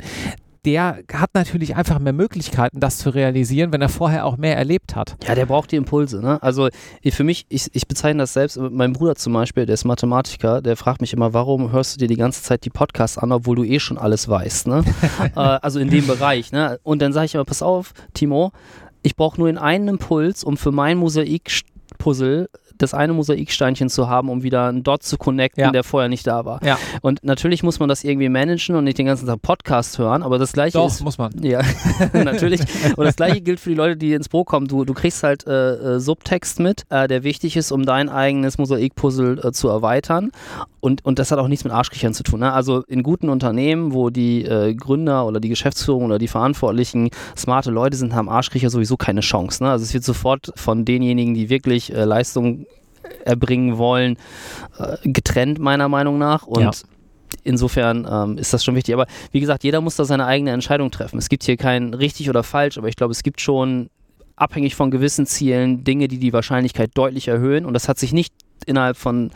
der 0.66 1.04
hat 1.12 1.30
natürlich 1.34 1.76
einfach 1.76 2.00
mehr 2.00 2.12
Möglichkeiten, 2.12 2.80
das 2.80 2.98
zu 2.98 3.10
realisieren, 3.10 3.72
wenn 3.72 3.80
er 3.80 3.88
vorher 3.88 4.26
auch 4.26 4.36
mehr 4.36 4.56
erlebt 4.56 4.96
hat. 4.96 5.16
Ja, 5.26 5.36
der 5.36 5.46
braucht 5.46 5.70
die 5.70 5.76
Impulse. 5.76 6.20
Ne? 6.20 6.42
Also 6.42 6.68
für 7.08 7.24
mich, 7.24 7.46
ich, 7.48 7.68
ich 7.72 7.86
bezeichne 7.86 8.24
das 8.24 8.32
selbst, 8.32 8.58
mein 8.58 8.92
Bruder 8.92 9.14
zum 9.14 9.32
Beispiel, 9.32 9.64
der 9.64 9.74
ist 9.74 9.84
Mathematiker, 9.84 10.60
der 10.60 10.76
fragt 10.76 11.00
mich 11.00 11.12
immer, 11.12 11.32
warum 11.32 11.70
hörst 11.70 11.94
du 11.94 11.98
dir 11.98 12.08
die 12.08 12.16
ganze 12.16 12.42
Zeit 12.42 12.64
die 12.64 12.70
Podcasts 12.70 13.16
an, 13.16 13.30
obwohl 13.30 13.56
du 13.56 13.64
eh 13.64 13.78
schon 13.78 13.96
alles 13.96 14.28
weißt. 14.28 14.66
Ne? 14.66 14.84
äh, 15.36 15.38
also 15.38 15.78
in 15.78 15.88
dem 15.88 16.06
Bereich. 16.06 16.50
Ne? 16.50 16.80
Und 16.82 17.00
dann 17.00 17.12
sage 17.12 17.26
ich 17.26 17.34
immer, 17.34 17.44
pass 17.44 17.62
auf, 17.62 17.94
Timo, 18.12 18.50
ich 19.02 19.14
brauche 19.14 19.38
nur 19.38 19.48
in 19.48 19.58
einen 19.58 19.86
Impuls, 19.86 20.42
um 20.42 20.56
für 20.56 20.72
mein 20.72 20.98
Mosaik-Puzzle 20.98 22.48
das 22.78 22.94
eine 22.94 23.12
Mosaiksteinchen 23.12 23.88
zu 23.88 24.08
haben, 24.08 24.28
um 24.28 24.42
wieder 24.42 24.68
einen 24.68 24.82
Dot 24.82 25.02
zu 25.02 25.16
connecten, 25.16 25.62
ja. 25.62 25.70
der 25.70 25.84
vorher 25.84 26.08
nicht 26.08 26.26
da 26.26 26.44
war. 26.44 26.62
Ja. 26.64 26.78
Und 27.02 27.24
natürlich 27.24 27.62
muss 27.62 27.78
man 27.78 27.88
das 27.88 28.04
irgendwie 28.04 28.28
managen 28.28 28.76
und 28.76 28.84
nicht 28.84 28.98
den 28.98 29.06
ganzen 29.06 29.26
Tag 29.26 29.42
Podcast 29.42 29.98
hören, 29.98 30.22
aber 30.22 30.38
das 30.38 30.52
gleiche 30.52 30.78
Doch, 30.78 30.88
ist, 30.88 31.02
muss 31.02 31.18
man. 31.18 31.32
Ja, 31.42 31.62
natürlich. 32.12 32.60
Und 32.96 33.04
das 33.04 33.16
gleiche 33.16 33.40
gilt 33.40 33.60
für 33.60 33.70
die 33.70 33.76
Leute, 33.76 33.96
die 33.96 34.12
ins 34.12 34.28
Pro 34.28 34.44
kommen. 34.44 34.66
Du, 34.66 34.84
du 34.84 34.94
kriegst 34.94 35.22
halt 35.22 35.46
äh, 35.46 35.96
äh, 35.96 36.00
Subtext 36.00 36.60
mit, 36.60 36.84
äh, 36.90 37.08
der 37.08 37.22
wichtig 37.24 37.56
ist, 37.56 37.72
um 37.72 37.84
dein 37.84 38.08
eigenes 38.08 38.58
Mosaikpuzzle 38.58 39.40
äh, 39.42 39.52
zu 39.52 39.68
erweitern. 39.68 40.30
Und, 40.80 41.04
und 41.04 41.18
das 41.18 41.32
hat 41.32 41.40
auch 41.40 41.48
nichts 41.48 41.64
mit 41.64 41.72
Arschkriechern 41.72 42.14
zu 42.14 42.22
tun. 42.22 42.40
Ne? 42.40 42.52
Also 42.52 42.84
in 42.84 43.02
guten 43.02 43.28
Unternehmen, 43.28 43.92
wo 43.92 44.10
die 44.10 44.44
äh, 44.44 44.72
Gründer 44.72 45.26
oder 45.26 45.40
die 45.40 45.48
Geschäftsführung 45.48 46.04
oder 46.04 46.18
die 46.18 46.28
Verantwortlichen 46.28 47.10
smarte 47.36 47.72
Leute 47.72 47.96
sind, 47.96 48.14
haben 48.14 48.28
Arschkriecher 48.28 48.70
sowieso 48.70 48.96
keine 48.96 49.20
Chance. 49.20 49.64
Ne? 49.64 49.70
Also 49.70 49.82
es 49.82 49.94
wird 49.94 50.04
sofort 50.04 50.52
von 50.54 50.84
denjenigen, 50.84 51.34
die 51.34 51.48
wirklich 51.48 51.92
äh, 51.92 52.04
Leistung 52.04 52.65
erbringen 53.24 53.78
wollen, 53.78 54.16
äh, 54.78 54.96
getrennt 55.04 55.58
meiner 55.58 55.88
Meinung 55.88 56.18
nach. 56.18 56.46
Und 56.46 56.62
ja. 56.62 56.70
insofern 57.44 58.06
ähm, 58.10 58.38
ist 58.38 58.52
das 58.52 58.64
schon 58.64 58.74
wichtig. 58.74 58.94
Aber 58.94 59.06
wie 59.32 59.40
gesagt, 59.40 59.64
jeder 59.64 59.80
muss 59.80 59.96
da 59.96 60.04
seine 60.04 60.26
eigene 60.26 60.52
Entscheidung 60.52 60.90
treffen. 60.90 61.18
Es 61.18 61.28
gibt 61.28 61.44
hier 61.44 61.56
kein 61.56 61.94
richtig 61.94 62.30
oder 62.30 62.42
falsch, 62.42 62.78
aber 62.78 62.88
ich 62.88 62.96
glaube, 62.96 63.12
es 63.12 63.22
gibt 63.22 63.40
schon 63.40 63.90
abhängig 64.36 64.74
von 64.74 64.90
gewissen 64.90 65.26
Zielen 65.26 65.82
Dinge, 65.82 66.08
die 66.08 66.18
die 66.18 66.32
Wahrscheinlichkeit 66.32 66.90
deutlich 66.94 67.28
erhöhen. 67.28 67.64
Und 67.64 67.74
das 67.74 67.88
hat 67.88 67.98
sich 67.98 68.12
nicht 68.12 68.34
innerhalb 68.66 68.96
von 68.96 69.30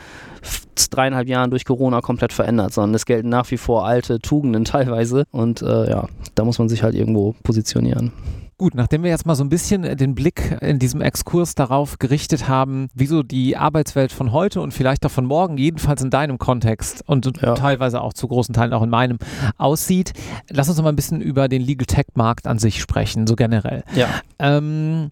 dreieinhalb 0.89 1.27
Jahren 1.27 1.49
durch 1.49 1.65
Corona 1.65 2.01
komplett 2.01 2.33
verändert, 2.33 2.73
sondern 2.73 2.95
es 2.95 3.05
gelten 3.05 3.29
nach 3.29 3.49
wie 3.51 3.57
vor 3.57 3.85
alte 3.85 4.19
Tugenden 4.19 4.65
teilweise. 4.65 5.25
Und 5.31 5.61
äh, 5.61 5.89
ja, 5.89 6.07
da 6.35 6.45
muss 6.45 6.59
man 6.59 6.69
sich 6.69 6.83
halt 6.83 6.95
irgendwo 6.95 7.35
positionieren. 7.43 8.11
Gut, 8.61 8.75
nachdem 8.75 9.01
wir 9.01 9.09
jetzt 9.09 9.25
mal 9.25 9.33
so 9.33 9.43
ein 9.43 9.49
bisschen 9.49 9.97
den 9.97 10.13
Blick 10.13 10.55
in 10.61 10.77
diesem 10.77 11.01
Exkurs 11.01 11.55
darauf 11.55 11.97
gerichtet 11.97 12.47
haben, 12.47 12.89
wieso 12.93 13.23
die 13.23 13.57
Arbeitswelt 13.57 14.11
von 14.11 14.33
heute 14.33 14.61
und 14.61 14.71
vielleicht 14.71 15.03
auch 15.03 15.09
von 15.09 15.25
morgen, 15.25 15.57
jedenfalls 15.57 16.03
in 16.03 16.11
deinem 16.11 16.37
Kontext 16.37 17.03
und 17.07 17.41
ja. 17.41 17.55
teilweise 17.55 17.99
auch 17.99 18.13
zu 18.13 18.27
großen 18.27 18.53
Teilen 18.53 18.73
auch 18.73 18.83
in 18.83 18.91
meinem, 18.91 19.17
aussieht, 19.57 20.13
lass 20.47 20.69
uns 20.69 20.77
noch 20.77 20.83
mal 20.83 20.91
ein 20.91 20.95
bisschen 20.95 21.21
über 21.21 21.47
den 21.47 21.63
Legal 21.63 21.87
Tech 21.87 22.05
Markt 22.13 22.45
an 22.45 22.59
sich 22.59 22.79
sprechen, 22.79 23.25
so 23.25 23.35
generell. 23.35 23.83
Ja. 23.95 24.09
Ähm, 24.37 25.09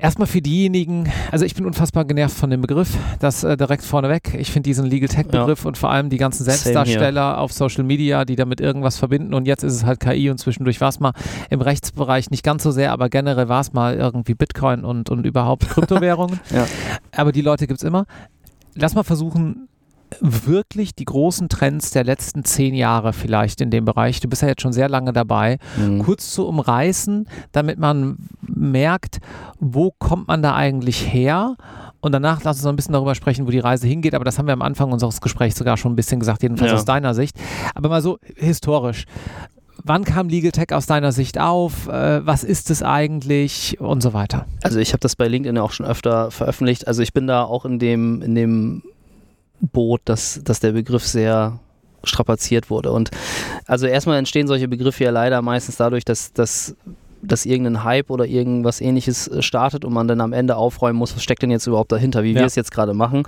Erstmal 0.00 0.28
für 0.28 0.40
diejenigen, 0.40 1.10
also 1.32 1.44
ich 1.44 1.56
bin 1.56 1.66
unfassbar 1.66 2.04
genervt 2.04 2.36
von 2.36 2.50
dem 2.50 2.60
Begriff, 2.60 2.96
das 3.18 3.42
äh, 3.42 3.56
direkt 3.56 3.82
vorneweg. 3.82 4.32
Ich 4.38 4.52
finde 4.52 4.68
diesen 4.68 4.86
Legal 4.86 5.08
Tech 5.08 5.26
Begriff 5.26 5.64
ja. 5.64 5.68
und 5.68 5.76
vor 5.76 5.90
allem 5.90 6.08
die 6.08 6.18
ganzen 6.18 6.44
Selbstdarsteller 6.44 7.38
auf 7.38 7.52
Social 7.52 7.82
Media, 7.82 8.24
die 8.24 8.36
damit 8.36 8.60
irgendwas 8.60 8.96
verbinden 8.96 9.34
und 9.34 9.48
jetzt 9.48 9.64
ist 9.64 9.72
es 9.72 9.84
halt 9.84 9.98
KI 9.98 10.30
und 10.30 10.38
zwischendurch 10.38 10.80
war 10.80 10.90
es 10.90 11.00
mal 11.00 11.14
im 11.50 11.60
Rechtsbereich 11.60 12.30
nicht 12.30 12.44
ganz 12.44 12.62
so 12.62 12.70
sehr, 12.70 12.92
aber 12.92 13.08
generell 13.08 13.48
war 13.48 13.60
es 13.60 13.72
mal 13.72 13.96
irgendwie 13.96 14.34
Bitcoin 14.34 14.84
und, 14.84 15.10
und 15.10 15.26
überhaupt 15.26 15.68
Kryptowährungen. 15.68 16.38
ja. 16.50 16.64
Aber 17.16 17.32
die 17.32 17.42
Leute 17.42 17.66
gibt 17.66 17.80
es 17.80 17.84
immer. 17.84 18.06
Lass 18.76 18.94
mal 18.94 19.02
versuchen, 19.02 19.67
wirklich 20.20 20.94
die 20.94 21.04
großen 21.04 21.48
Trends 21.48 21.90
der 21.90 22.04
letzten 22.04 22.44
zehn 22.44 22.74
Jahre 22.74 23.12
vielleicht 23.12 23.60
in 23.60 23.70
dem 23.70 23.84
Bereich, 23.84 24.20
du 24.20 24.28
bist 24.28 24.42
ja 24.42 24.48
jetzt 24.48 24.62
schon 24.62 24.72
sehr 24.72 24.88
lange 24.88 25.12
dabei, 25.12 25.58
mhm. 25.76 26.00
kurz 26.00 26.32
zu 26.32 26.46
umreißen, 26.46 27.28
damit 27.52 27.78
man 27.78 28.16
merkt, 28.40 29.18
wo 29.58 29.92
kommt 29.98 30.28
man 30.28 30.42
da 30.42 30.54
eigentlich 30.54 31.12
her? 31.12 31.56
Und 32.00 32.12
danach 32.12 32.44
lass 32.44 32.58
uns 32.58 32.64
noch 32.64 32.72
ein 32.72 32.76
bisschen 32.76 32.92
darüber 32.92 33.14
sprechen, 33.14 33.46
wo 33.46 33.50
die 33.50 33.58
Reise 33.58 33.86
hingeht. 33.86 34.14
Aber 34.14 34.24
das 34.24 34.38
haben 34.38 34.46
wir 34.46 34.52
am 34.52 34.62
Anfang 34.62 34.92
unseres 34.92 35.20
Gesprächs 35.20 35.56
sogar 35.56 35.76
schon 35.76 35.92
ein 35.92 35.96
bisschen 35.96 36.20
gesagt, 36.20 36.42
jedenfalls 36.42 36.70
ja. 36.70 36.76
aus 36.76 36.84
deiner 36.84 37.14
Sicht. 37.14 37.36
Aber 37.74 37.88
mal 37.88 38.02
so 38.02 38.18
historisch. 38.36 39.04
Wann 39.84 40.04
kam 40.04 40.28
Legal 40.28 40.52
Tech 40.52 40.72
aus 40.72 40.86
deiner 40.86 41.12
Sicht 41.12 41.38
auf? 41.38 41.88
Äh, 41.88 42.24
was 42.26 42.44
ist 42.44 42.70
es 42.70 42.82
eigentlich 42.82 43.80
und 43.80 44.02
so 44.02 44.12
weiter? 44.12 44.46
Also 44.62 44.78
ich 44.78 44.92
habe 44.92 45.00
das 45.00 45.16
bei 45.16 45.28
LinkedIn 45.28 45.58
auch 45.58 45.72
schon 45.72 45.86
öfter 45.86 46.30
veröffentlicht. 46.30 46.86
Also 46.86 47.02
ich 47.02 47.12
bin 47.12 47.26
da 47.26 47.42
auch 47.44 47.64
in 47.64 47.78
dem, 47.78 48.22
in 48.22 48.34
dem 48.34 48.82
Boot, 49.60 50.00
dass, 50.04 50.40
dass 50.44 50.60
der 50.60 50.72
Begriff 50.72 51.06
sehr 51.06 51.58
strapaziert 52.04 52.70
wurde. 52.70 52.92
Und 52.92 53.10
also 53.66 53.86
erstmal 53.86 54.18
entstehen 54.18 54.46
solche 54.46 54.68
Begriffe 54.68 55.04
ja 55.04 55.10
leider 55.10 55.42
meistens 55.42 55.76
dadurch, 55.76 56.04
dass, 56.04 56.32
dass 56.32 56.76
dass 57.22 57.46
irgendein 57.46 57.84
Hype 57.84 58.10
oder 58.10 58.26
irgendwas 58.26 58.80
ähnliches 58.80 59.28
äh, 59.28 59.42
startet 59.42 59.84
und 59.84 59.92
man 59.92 60.08
dann 60.08 60.20
am 60.20 60.32
Ende 60.32 60.56
aufräumen 60.56 60.98
muss, 60.98 61.14
was 61.14 61.22
steckt 61.22 61.42
denn 61.42 61.50
jetzt 61.50 61.66
überhaupt 61.66 61.92
dahinter, 61.92 62.22
wie 62.22 62.32
ja. 62.32 62.40
wir 62.40 62.46
es 62.46 62.54
jetzt 62.54 62.70
gerade 62.70 62.94
machen. 62.94 63.24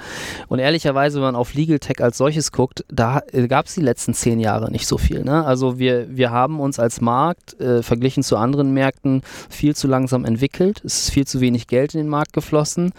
Und 0.49 0.59
ehrlicherweise, 0.59 1.17
wenn 1.17 1.27
man 1.27 1.37
auf 1.37 1.55
Legal 1.55 1.79
Tech 1.79 2.03
als 2.03 2.19
solches 2.19 2.53
guckt, 2.53 2.85
da 2.89 3.23
äh, 3.33 3.49
gab 3.49 3.67
es 3.67 3.75
die 3.75 3.81
letzten 3.81 4.15
zehn 4.15 4.41
Jahre 4.41 4.71
nicht 4.71 4.87
so 4.87 4.99
viel. 4.99 5.25
Ne? 5.25 5.45
Also 5.45 5.79
wir, 5.79 6.17
wir 6.17 6.31
haben 6.31 6.61
uns 6.61 6.79
als 6.79 7.01
Markt 7.01 7.61
äh, 7.61 7.83
verglichen 7.83 8.23
zu 8.23 8.37
anderen 8.37 8.73
Märkten 8.73 9.23
viel 9.49 9.75
zu 9.75 9.89
langsam 9.89 10.25
entwickelt. 10.25 10.83
Es 10.85 11.03
ist 11.03 11.11
viel 11.11 11.27
zu 11.27 11.41
wenig 11.41 11.67
Geld 11.67 11.95
in 11.95 12.01
den 12.01 12.09
Markt 12.09 12.33
geflossen. 12.33 12.93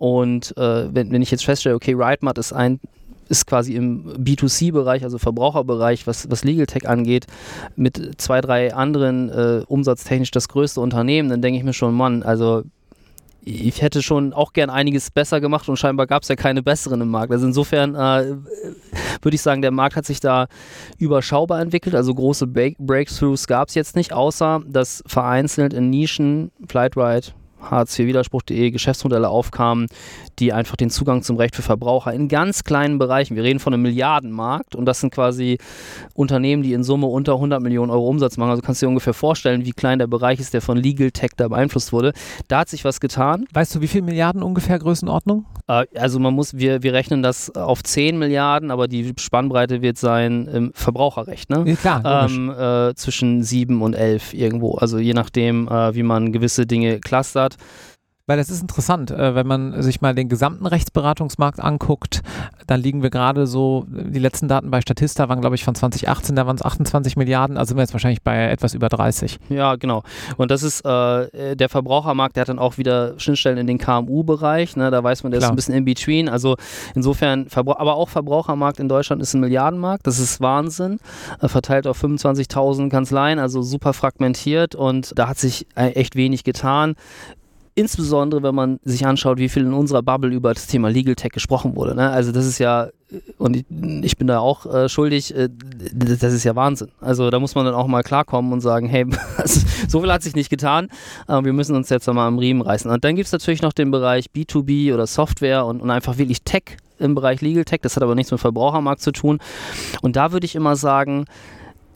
Und 0.00 0.56
äh, 0.56 0.94
wenn, 0.94 1.12
wenn 1.12 1.20
ich 1.20 1.30
jetzt 1.30 1.44
feststelle, 1.44 1.76
okay, 1.76 1.92
RideMart 1.94 2.38
ist 2.38 2.54
ein 2.54 2.80
ist 3.28 3.46
quasi 3.46 3.74
im 3.74 4.12
B2C-Bereich, 4.14 5.04
also 5.04 5.18
Verbraucherbereich, 5.18 6.08
was, 6.08 6.28
was 6.30 6.42
Legal 6.42 6.66
Tech 6.66 6.88
angeht, 6.88 7.26
mit 7.76 8.20
zwei, 8.20 8.40
drei 8.40 8.74
anderen 8.74 9.28
äh, 9.28 9.62
umsatztechnisch 9.68 10.32
das 10.32 10.48
größte 10.48 10.80
Unternehmen, 10.80 11.28
dann 11.28 11.40
denke 11.40 11.58
ich 11.58 11.64
mir 11.64 11.74
schon, 11.74 11.94
Mann, 11.94 12.24
also 12.24 12.64
ich 13.42 13.82
hätte 13.82 14.02
schon 14.02 14.32
auch 14.32 14.52
gern 14.52 14.68
einiges 14.68 15.10
besser 15.10 15.40
gemacht 15.40 15.68
und 15.68 15.76
scheinbar 15.76 16.06
gab 16.06 16.22
es 16.22 16.28
ja 16.28 16.34
keine 16.34 16.62
besseren 16.62 17.02
im 17.02 17.08
Markt. 17.08 17.30
Also 17.30 17.46
insofern 17.46 17.94
äh, 17.94 18.36
würde 19.22 19.34
ich 19.34 19.42
sagen, 19.42 19.62
der 19.62 19.70
Markt 19.70 19.96
hat 19.96 20.06
sich 20.06 20.18
da 20.18 20.48
überschaubar 20.98 21.60
entwickelt. 21.60 21.94
Also 21.94 22.14
große 22.14 22.46
Break 22.46 22.78
Breakthroughs 22.78 23.46
gab 23.46 23.68
es 23.68 23.74
jetzt 23.74 23.96
nicht, 23.96 24.12
außer 24.12 24.62
dass 24.66 25.04
vereinzelt 25.06 25.72
in 25.72 25.90
Nischen, 25.90 26.50
Flightride, 26.68 27.28
Hartz-IV-Widerspruch.de 27.62 28.70
Geschäftsmodelle 28.70 29.28
aufkamen, 29.28 29.86
die 30.40 30.52
einfach 30.52 30.76
den 30.76 30.90
Zugang 30.90 31.22
zum 31.22 31.36
Recht 31.36 31.54
für 31.54 31.62
Verbraucher 31.62 32.12
in 32.12 32.28
ganz 32.28 32.64
kleinen 32.64 32.98
Bereichen, 32.98 33.36
wir 33.36 33.42
reden 33.42 33.60
von 33.60 33.74
einem 33.74 33.82
Milliardenmarkt 33.82 34.74
und 34.74 34.86
das 34.86 35.00
sind 35.00 35.12
quasi 35.12 35.58
Unternehmen, 36.14 36.62
die 36.62 36.72
in 36.72 36.82
Summe 36.82 37.06
unter 37.06 37.34
100 37.34 37.62
Millionen 37.62 37.90
Euro 37.90 38.08
Umsatz 38.08 38.36
machen. 38.36 38.50
Also 38.50 38.62
kannst 38.62 38.82
du 38.82 38.86
dir 38.86 38.90
ungefähr 38.90 39.14
vorstellen, 39.14 39.64
wie 39.64 39.72
klein 39.72 39.98
der 39.98 40.06
Bereich 40.06 40.40
ist, 40.40 40.54
der 40.54 40.62
von 40.62 40.76
Legal 40.76 41.10
Tech 41.10 41.30
da 41.36 41.48
beeinflusst 41.48 41.92
wurde. 41.92 42.12
Da 42.48 42.60
hat 42.60 42.68
sich 42.68 42.84
was 42.84 43.00
getan. 43.00 43.44
Weißt 43.52 43.74
du, 43.74 43.80
wie 43.80 43.88
viele 43.88 44.04
Milliarden 44.04 44.42
ungefähr 44.42 44.78
Größenordnung? 44.78 45.46
Äh, 45.68 45.86
also 45.94 46.18
man 46.18 46.34
muss, 46.34 46.56
wir, 46.56 46.82
wir 46.82 46.92
rechnen 46.92 47.22
das 47.22 47.54
auf 47.54 47.82
10 47.82 48.18
Milliarden, 48.18 48.70
aber 48.70 48.88
die 48.88 49.12
Spannbreite 49.18 49.82
wird 49.82 49.98
sein 49.98 50.46
im 50.46 50.72
Verbraucherrecht, 50.74 51.50
ne? 51.50 51.64
Ja, 51.66 51.74
klar. 51.76 52.28
Ähm, 52.30 52.50
äh, 52.50 52.94
zwischen 52.94 53.42
7 53.42 53.82
und 53.82 53.94
11 53.94 54.34
irgendwo. 54.34 54.74
Also 54.74 54.98
je 54.98 55.12
nachdem, 55.12 55.68
äh, 55.68 55.94
wie 55.94 56.02
man 56.02 56.32
gewisse 56.32 56.66
Dinge 56.66 57.00
clustert. 57.00 57.56
Weil 58.30 58.36
das 58.36 58.48
ist 58.48 58.62
interessant, 58.62 59.10
äh, 59.10 59.34
wenn 59.34 59.48
man 59.48 59.82
sich 59.82 60.02
mal 60.02 60.14
den 60.14 60.28
gesamten 60.28 60.64
Rechtsberatungsmarkt 60.64 61.58
anguckt, 61.58 62.22
dann 62.68 62.80
liegen 62.80 63.02
wir 63.02 63.10
gerade 63.10 63.48
so, 63.48 63.86
die 63.88 64.20
letzten 64.20 64.46
Daten 64.46 64.70
bei 64.70 64.80
Statista 64.80 65.28
waren 65.28 65.40
glaube 65.40 65.56
ich 65.56 65.64
von 65.64 65.74
2018, 65.74 66.36
da 66.36 66.46
waren 66.46 66.54
es 66.54 66.62
28 66.62 67.16
Milliarden, 67.16 67.56
also 67.56 67.70
sind 67.70 67.78
wir 67.78 67.82
jetzt 67.82 67.92
wahrscheinlich 67.92 68.22
bei 68.22 68.48
etwas 68.48 68.74
über 68.74 68.88
30. 68.88 69.40
Ja, 69.48 69.74
genau. 69.74 70.04
Und 70.36 70.52
das 70.52 70.62
ist 70.62 70.84
äh, 70.84 71.56
der 71.56 71.68
Verbrauchermarkt, 71.68 72.36
der 72.36 72.42
hat 72.42 72.50
dann 72.50 72.60
auch 72.60 72.78
wieder 72.78 73.18
Schnittstellen 73.18 73.58
in 73.58 73.66
den 73.66 73.78
KMU-Bereich, 73.78 74.76
ne? 74.76 74.92
da 74.92 75.02
weiß 75.02 75.24
man, 75.24 75.32
der 75.32 75.40
Klar. 75.40 75.48
ist 75.48 75.52
ein 75.52 75.56
bisschen 75.56 75.74
in 75.74 75.84
between, 75.84 76.28
also 76.28 76.54
insofern, 76.94 77.48
aber 77.52 77.96
auch 77.96 78.10
Verbrauchermarkt 78.10 78.78
in 78.78 78.88
Deutschland 78.88 79.20
ist 79.22 79.34
ein 79.34 79.40
Milliardenmarkt, 79.40 80.06
das 80.06 80.20
ist 80.20 80.40
Wahnsinn, 80.40 81.00
äh, 81.40 81.48
verteilt 81.48 81.88
auf 81.88 82.00
25.000 82.00 82.90
Kanzleien, 82.90 83.40
also 83.40 83.60
super 83.62 83.92
fragmentiert 83.92 84.76
und 84.76 85.18
da 85.18 85.26
hat 85.26 85.38
sich 85.38 85.66
äh, 85.74 85.88
echt 85.94 86.14
wenig 86.14 86.44
getan. 86.44 86.94
Insbesondere, 87.74 88.42
wenn 88.42 88.54
man 88.54 88.80
sich 88.84 89.06
anschaut, 89.06 89.38
wie 89.38 89.48
viel 89.48 89.62
in 89.62 89.72
unserer 89.72 90.02
Bubble 90.02 90.34
über 90.34 90.52
das 90.52 90.66
Thema 90.66 90.88
Legal 90.88 91.14
Tech 91.14 91.30
gesprochen 91.30 91.76
wurde. 91.76 91.94
Ne? 91.94 92.10
Also 92.10 92.32
das 92.32 92.46
ist 92.46 92.58
ja, 92.58 92.88
und 93.38 93.56
ich, 93.56 93.64
ich 94.02 94.16
bin 94.16 94.26
da 94.26 94.40
auch 94.40 94.66
äh, 94.66 94.88
schuldig, 94.88 95.34
äh, 95.34 95.48
das 95.94 96.32
ist 96.32 96.44
ja 96.44 96.56
Wahnsinn. 96.56 96.88
Also 97.00 97.30
da 97.30 97.38
muss 97.38 97.54
man 97.54 97.64
dann 97.64 97.74
auch 97.74 97.86
mal 97.86 98.02
klarkommen 98.02 98.52
und 98.52 98.60
sagen, 98.60 98.88
hey, 98.88 99.06
so 99.88 100.00
viel 100.00 100.12
hat 100.12 100.22
sich 100.22 100.34
nicht 100.34 100.50
getan, 100.50 100.88
äh, 101.28 101.42
wir 101.42 101.52
müssen 101.52 101.76
uns 101.76 101.88
jetzt 101.90 102.06
mal 102.08 102.26
am 102.26 102.38
Riemen 102.38 102.62
reißen. 102.62 102.90
Und 102.90 103.04
dann 103.04 103.14
gibt 103.16 103.26
es 103.26 103.32
natürlich 103.32 103.62
noch 103.62 103.72
den 103.72 103.90
Bereich 103.90 104.26
B2B 104.34 104.92
oder 104.92 105.06
Software 105.06 105.64
und, 105.64 105.80
und 105.80 105.90
einfach 105.90 106.18
wirklich 106.18 106.42
Tech 106.42 106.76
im 106.98 107.14
Bereich 107.14 107.40
Legal 107.40 107.64
Tech. 107.64 107.80
Das 107.82 107.96
hat 107.96 108.02
aber 108.02 108.14
nichts 108.14 108.32
mit 108.32 108.40
Verbrauchermarkt 108.40 109.00
zu 109.00 109.12
tun. 109.12 109.38
Und 110.02 110.16
da 110.16 110.32
würde 110.32 110.44
ich 110.44 110.54
immer 110.54 110.76
sagen, 110.76 111.26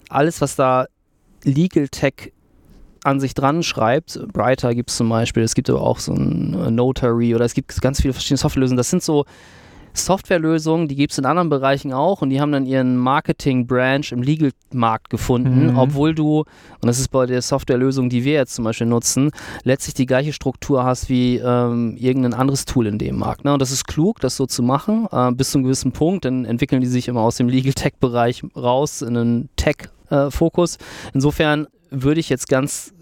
alles, 0.09 0.41
was 0.41 0.57
da 0.57 0.87
Legal 1.43 1.89
Tech 1.89 2.33
an 3.05 3.21
sich 3.21 3.35
dran 3.35 3.62
schreibt, 3.62 4.19
Brighter 4.33 4.75
gibt 4.75 4.90
es 4.90 4.97
zum 4.97 5.09
Beispiel, 5.09 5.43
es 5.43 5.55
gibt 5.55 5.71
aber 5.71 5.83
auch 5.83 5.99
so 5.99 6.12
ein 6.12 6.55
äh, 6.55 6.71
Notary 6.71 7.35
oder 7.35 7.45
es 7.45 7.55
gibt 7.55 7.81
ganz 7.81 8.01
viele 8.01 8.14
verschiedene 8.14 8.38
Softwarelösungen. 8.38 8.77
Das 8.77 8.90
sind 8.90 9.03
so 9.03 9.25
Softwarelösungen, 9.95 10.88
die 10.88 10.97
gibt 10.97 11.12
es 11.12 11.19
in 11.19 11.25
anderen 11.25 11.49
Bereichen 11.49 11.93
auch 11.93 12.21
und 12.21 12.31
die 12.31 12.40
haben 12.40 12.51
dann 12.51 12.67
ihren 12.67 12.97
Marketing-Branch 12.97 14.11
im 14.11 14.23
Legal-Markt 14.23 15.09
gefunden, 15.09 15.69
mhm. 15.69 15.79
obwohl 15.79 16.14
du, 16.14 16.38
und 16.40 16.47
das 16.87 16.99
ist 16.99 17.09
bei 17.09 17.27
der 17.27 17.43
Softwarelösung, 17.43 18.09
die 18.09 18.25
wir 18.25 18.33
jetzt 18.33 18.55
zum 18.55 18.64
Beispiel 18.64 18.88
nutzen, 18.88 19.31
letztlich 19.62 19.95
die 19.95 20.07
gleiche 20.07 20.33
Struktur 20.33 20.83
hast 20.83 21.09
wie 21.09 21.37
ähm, 21.37 21.97
irgendein 21.97 22.35
anderes 22.35 22.64
Tool 22.64 22.88
in 22.88 22.99
dem 22.99 23.19
Markt. 23.19 23.45
Ne? 23.45 23.53
Und 23.53 23.62
das 23.62 23.71
ist 23.71 23.87
klug, 23.87 24.19
das 24.21 24.37
so 24.37 24.47
zu 24.47 24.62
machen, 24.62 25.07
äh, 25.12 25.31
bis 25.31 25.53
zu 25.53 25.59
einem 25.59 25.64
gewissen 25.64 25.93
Punkt, 25.93 26.25
dann 26.25 26.45
entwickeln 26.45 26.81
die 26.81 26.88
sich 26.88 27.07
immer 27.07 27.21
aus 27.21 27.37
dem 27.37 27.49
Legal-Tech-Bereich 27.49 28.43
raus 28.57 29.01
in 29.01 29.17
einen 29.17 29.49
Tech-Fokus. 29.57 30.77
Äh, 30.77 30.79
Insofern 31.14 31.69
würde 32.03 32.21
ich 32.21 32.29
jetzt 32.29 32.49
ganz 32.49 32.93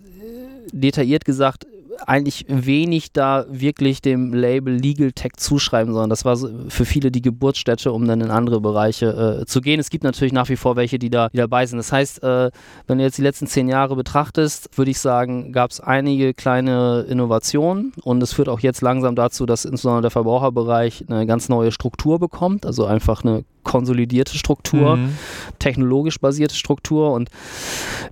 detailliert 0.72 1.24
gesagt 1.24 1.66
eigentlich 2.06 2.46
wenig 2.48 3.12
da 3.12 3.44
wirklich 3.48 4.02
dem 4.02 4.32
Label 4.32 4.74
Legal 4.74 5.12
Tech 5.12 5.32
zuschreiben, 5.36 5.92
sondern 5.92 6.10
das 6.10 6.24
war 6.24 6.36
für 6.68 6.84
viele 6.84 7.10
die 7.10 7.22
Geburtsstätte, 7.22 7.92
um 7.92 8.06
dann 8.06 8.20
in 8.20 8.30
andere 8.30 8.60
Bereiche 8.60 9.40
äh, 9.42 9.46
zu 9.46 9.60
gehen. 9.60 9.80
Es 9.80 9.90
gibt 9.90 10.04
natürlich 10.04 10.32
nach 10.32 10.48
wie 10.48 10.56
vor 10.56 10.76
welche, 10.76 10.98
die, 10.98 11.10
da, 11.10 11.28
die 11.28 11.36
dabei 11.36 11.66
sind. 11.66 11.78
Das 11.78 11.92
heißt, 11.92 12.22
äh, 12.22 12.50
wenn 12.86 12.98
du 12.98 13.04
jetzt 13.04 13.18
die 13.18 13.22
letzten 13.22 13.46
zehn 13.46 13.68
Jahre 13.68 13.96
betrachtest, 13.96 14.76
würde 14.76 14.90
ich 14.90 14.98
sagen, 14.98 15.52
gab 15.52 15.70
es 15.70 15.80
einige 15.80 16.34
kleine 16.34 17.06
Innovationen 17.08 17.92
und 18.02 18.22
es 18.22 18.32
führt 18.32 18.48
auch 18.48 18.60
jetzt 18.60 18.80
langsam 18.80 19.14
dazu, 19.14 19.46
dass 19.46 19.64
insbesondere 19.64 20.02
der 20.02 20.10
Verbraucherbereich 20.10 21.04
eine 21.08 21.26
ganz 21.26 21.48
neue 21.48 21.72
Struktur 21.72 22.18
bekommt, 22.18 22.66
also 22.66 22.84
einfach 22.84 23.24
eine 23.24 23.44
konsolidierte 23.62 24.36
Struktur, 24.36 24.96
mhm. 24.96 25.16
technologisch 25.58 26.18
basierte 26.18 26.54
Struktur 26.54 27.12
und 27.12 27.30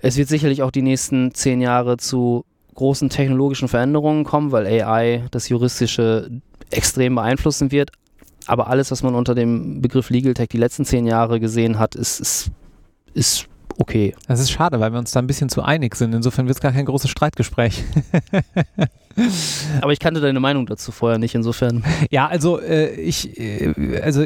es 0.00 0.16
wird 0.16 0.28
sicherlich 0.28 0.62
auch 0.62 0.70
die 0.70 0.82
nächsten 0.82 1.34
zehn 1.34 1.60
Jahre 1.60 1.96
zu 1.96 2.44
großen 2.74 3.08
technologischen 3.08 3.68
Veränderungen 3.68 4.24
kommen, 4.24 4.52
weil 4.52 4.66
AI 4.66 5.24
das 5.30 5.48
Juristische 5.48 6.30
extrem 6.70 7.14
beeinflussen 7.14 7.72
wird. 7.72 7.90
Aber 8.46 8.68
alles, 8.68 8.90
was 8.90 9.02
man 9.02 9.14
unter 9.14 9.34
dem 9.34 9.82
Begriff 9.82 10.10
Legal 10.10 10.34
Tech 10.34 10.48
die 10.48 10.58
letzten 10.58 10.84
zehn 10.84 11.06
Jahre 11.06 11.40
gesehen 11.40 11.78
hat, 11.78 11.94
ist, 11.94 12.20
ist, 12.20 12.50
ist 13.12 13.46
okay. 13.78 14.14
Das 14.26 14.40
ist 14.40 14.50
schade, 14.50 14.80
weil 14.80 14.92
wir 14.92 14.98
uns 14.98 15.10
da 15.12 15.20
ein 15.20 15.26
bisschen 15.26 15.48
zu 15.48 15.62
einig 15.62 15.94
sind. 15.96 16.14
Insofern 16.14 16.46
wird 16.46 16.56
es 16.56 16.62
gar 16.62 16.72
kein 16.72 16.86
großes 16.86 17.10
Streitgespräch. 17.10 17.84
Aber 19.80 19.92
ich 19.92 19.98
kannte 19.98 20.20
deine 20.20 20.40
Meinung 20.40 20.66
dazu 20.66 20.92
vorher 20.92 21.18
nicht, 21.18 21.34
insofern. 21.34 21.84
Ja, 22.10 22.26
also 22.26 22.60
äh, 22.60 22.94
ich, 22.94 23.38
äh, 23.38 24.00
also 24.02 24.24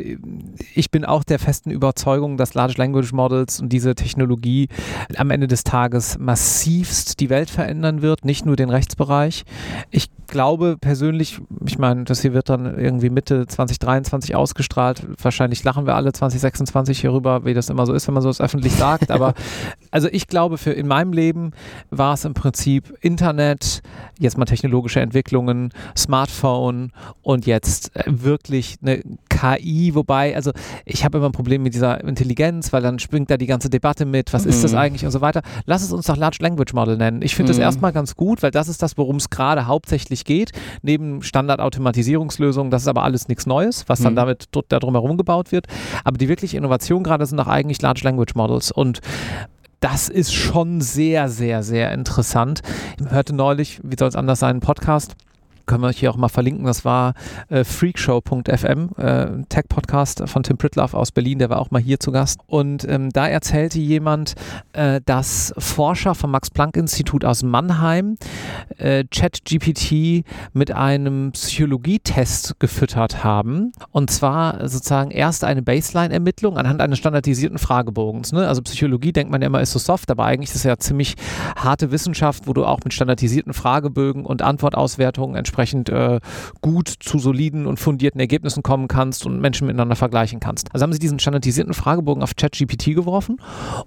ich 0.75 0.91
bin 0.91 1.05
auch 1.05 1.25
der 1.25 1.39
festen 1.39 1.71
Überzeugung, 1.71 2.37
dass 2.37 2.55
Large 2.55 2.75
Language 2.77 3.13
Models 3.13 3.61
und 3.61 3.71
diese 3.71 3.95
Technologie 3.95 4.69
am 5.17 5.31
Ende 5.31 5.47
des 5.47 5.65
Tages 5.65 6.19
massivst 6.19 7.21
die 7.21 7.31
Welt 7.31 7.51
verändern 7.51 8.03
wird, 8.03 8.25
nicht 8.25 8.47
nur 8.47 8.57
den 8.57 8.71
Rechtsbereich. 8.71 9.45
Ich 9.91 10.09
glaube 10.27 10.77
persönlich, 10.81 11.41
ich 11.67 11.79
meine, 11.79 12.05
das 12.05 12.23
hier 12.23 12.35
wird 12.35 12.49
dann 12.49 12.79
irgendwie 12.79 13.11
Mitte 13.11 13.47
2023 13.47 14.35
ausgestrahlt. 14.35 15.07
Wahrscheinlich 15.23 15.65
lachen 15.65 15.87
wir 15.87 15.95
alle 15.95 16.13
2026 16.13 17.01
hierüber, 17.01 17.45
wie 17.45 17.55
das 17.55 17.71
immer 17.71 17.87
so 17.87 17.93
ist, 17.93 18.07
wenn 18.07 18.15
man 18.15 18.23
sowas 18.23 18.41
öffentlich 18.41 18.73
sagt. 18.73 19.11
Aber 19.11 19.35
also 19.91 20.09
ich 20.11 20.27
glaube, 20.27 20.59
für 20.59 20.73
in 20.73 20.87
meinem 20.87 21.13
Leben 21.13 21.53
war 21.91 22.15
es 22.15 22.25
im 22.25 22.35
Prinzip 22.35 22.95
Internet, 23.01 23.83
jetzt 24.19 24.39
mal 24.39 24.45
technologische 24.45 25.01
Entwicklungen, 25.01 25.71
Smartphone 25.97 26.93
und 27.23 27.47
jetzt 27.47 27.95
äh, 27.97 28.05
wirklich 28.07 28.77
eine 28.83 29.03
KI, 29.29 29.95
wobei, 29.95 30.37
also 30.37 30.53
ich 30.85 31.05
habe 31.05 31.19
immer 31.19 31.29
ein 31.29 31.33
Problem 31.33 31.63
mit 31.63 31.75
dieser 31.75 32.03
Intelligenz, 32.03 32.73
weil 32.73 32.83
dann 32.83 32.99
springt 32.99 33.31
da 33.31 33.37
die 33.37 33.47
ganze 33.47 33.69
Debatte 33.69 34.07
mit, 34.07 34.33
was 34.33 34.45
mhm. 34.45 34.51
ist 34.51 34.65
das 34.65 34.73
mhm. 34.73 34.79
eigentlich 34.79 35.05
und 35.05 35.11
so 35.11 35.21
weiter. 35.21 35.43
Lass 35.67 35.83
es 35.83 35.93
uns 35.93 36.07
doch 36.07 36.17
Large 36.17 36.39
Language 36.41 36.73
Model 36.73 36.97
nennen. 36.97 37.23
Ich 37.23 37.35
finde 37.35 37.53
mhm. 37.53 37.57
das 37.57 37.63
erstmal 37.63 37.93
ganz 37.93 38.15
gut, 38.17 38.43
weil 38.43 38.51
das 38.51 38.69
ist 38.69 38.83
das, 38.83 38.97
worum 38.97 39.17
es 39.17 39.31
gerade 39.31 39.67
hauptsächlich 39.67 40.14
geht, 40.23 40.53
neben 40.83 41.23
Standardautomatisierungslösungen, 41.23 42.71
das 42.71 42.83
ist 42.83 42.89
aber 42.89 43.03
alles 43.03 43.27
nichts 43.27 43.47
Neues, 43.47 43.89
was 43.89 44.01
dann 44.01 44.13
mhm. 44.13 44.19
damit 44.19 44.49
da 44.69 44.79
drumherum 44.79 45.17
gebaut 45.17 45.51
wird. 45.51 45.67
Aber 46.05 46.17
die 46.17 46.29
wirkliche 46.29 46.57
Innovation 46.57 47.03
gerade 47.03 47.27
sind 47.27 47.39
doch 47.39 47.49
eigentlich 47.49 47.83
Large 47.83 48.03
Language 48.05 48.37
Models 48.37 48.71
und 48.71 49.01
das 49.81 50.09
ist 50.09 50.33
schon 50.33 50.81
sehr, 50.81 51.29
sehr, 51.29 51.63
sehr 51.63 51.93
interessant. 51.93 52.63
Ich 52.99 53.11
hörte 53.11 53.35
neulich, 53.35 53.81
wie 53.83 53.97
soll 53.99 54.09
es 54.09 54.17
anders 54.17 54.39
sein, 54.39 54.53
einen 54.53 54.61
Podcast 54.61 55.15
können 55.67 55.83
wir 55.83 55.89
euch 55.89 55.99
hier 55.99 56.11
auch 56.11 56.17
mal 56.17 56.29
verlinken. 56.29 56.65
Das 56.65 56.85
war 56.85 57.15
äh, 57.49 57.65
freakshow.fm, 57.65 58.91
äh, 58.97 59.27
Tech-Podcast 59.49 60.23
von 60.27 60.43
Tim 60.43 60.59
Pritloff 60.59 60.95
aus 60.95 61.11
Berlin, 61.11 61.39
der 61.39 61.51
war 61.51 61.59
auch 61.59 61.71
mal 61.71 61.81
hier 61.81 61.99
zu 61.99 62.13
Gast. 62.13 62.41
Und 62.47 62.87
ähm, 62.89 63.11
da 63.11 63.27
erzählte 63.27 63.79
jemand, 63.79 64.35
äh, 64.73 65.01
dass 65.05 65.55
Forscher 65.59 66.15
vom 66.15 66.31
Max-Planck-Institut 66.33 67.25
aus 67.25 67.43
Mannheim 67.43 68.17
äh, 68.79 69.05
ChatGPT 69.05 70.25
mit 70.53 70.73
einem 70.73 71.33
Psychologietest 71.33 72.61
gefüttert 72.61 73.25
haben. 73.25 73.73
Und 73.91 74.11
zwar 74.11 74.69
sozusagen 74.69 75.11
erst 75.11 75.45
eine 75.45 75.63
Baseline-Ermittlung 75.63 76.59
anhand 76.59 76.81
eines 76.81 76.99
standardisierten 76.99 77.59
Fragebogens. 77.59 78.33
Ne? 78.33 78.47
Also 78.47 78.63
Psychologie 78.63 79.13
denkt 79.13 79.33
man 79.33 79.41
ja 79.41 79.47
immer 79.47 79.61
ist 79.61 79.73
so 79.73 79.79
soft, 79.79 80.11
aber 80.11 80.25
eigentlich 80.25 80.51
ist 80.51 80.57
es 80.57 80.65
ja 80.65 80.77
ziemlich 80.79 81.15
harte 81.57 81.91
Wissenschaft, 81.91 82.47
wo 82.47 82.53
du 82.53 82.65
auch 82.65 82.81
mit 82.85 82.93
standardisierten 82.93 83.55
Fragebögen 83.55 84.27
und 84.27 84.43
Antwortauswertungen 84.43 85.37
entsprechend 85.37 85.54
entsprechend 85.55 85.89
äh, 85.89 86.19
gut 86.61 86.89
zu 86.89 87.19
soliden 87.19 87.67
und 87.67 87.79
fundierten 87.79 88.19
Ergebnissen 88.19 88.63
kommen 88.65 88.89
kannst 88.89 89.25
und 89.25 89.41
Menschen 89.41 89.67
miteinander 89.69 89.95
vergleichen 89.95 90.41
kannst. 90.41 90.73
Also 90.73 90.83
haben 90.83 90.93
sie 90.93 90.99
diesen 90.99 91.21
standardisierten 91.21 91.75
Fragebogen 91.75 92.23
auf 92.25 92.35
ChatGPT 92.35 92.87
geworfen 92.95 93.37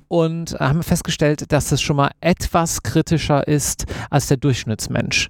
und 0.08 0.54
äh, 0.54 0.58
haben 0.60 0.82
festgestellt, 0.82 1.52
dass 1.52 1.72
es 1.74 1.82
schon 1.82 1.98
mal 1.98 2.12
etwas 2.22 2.84
kritischer 2.84 3.48
ist 3.48 3.86
als 4.10 4.28
der 4.28 4.38
Durchschnittsmensch. 4.38 5.30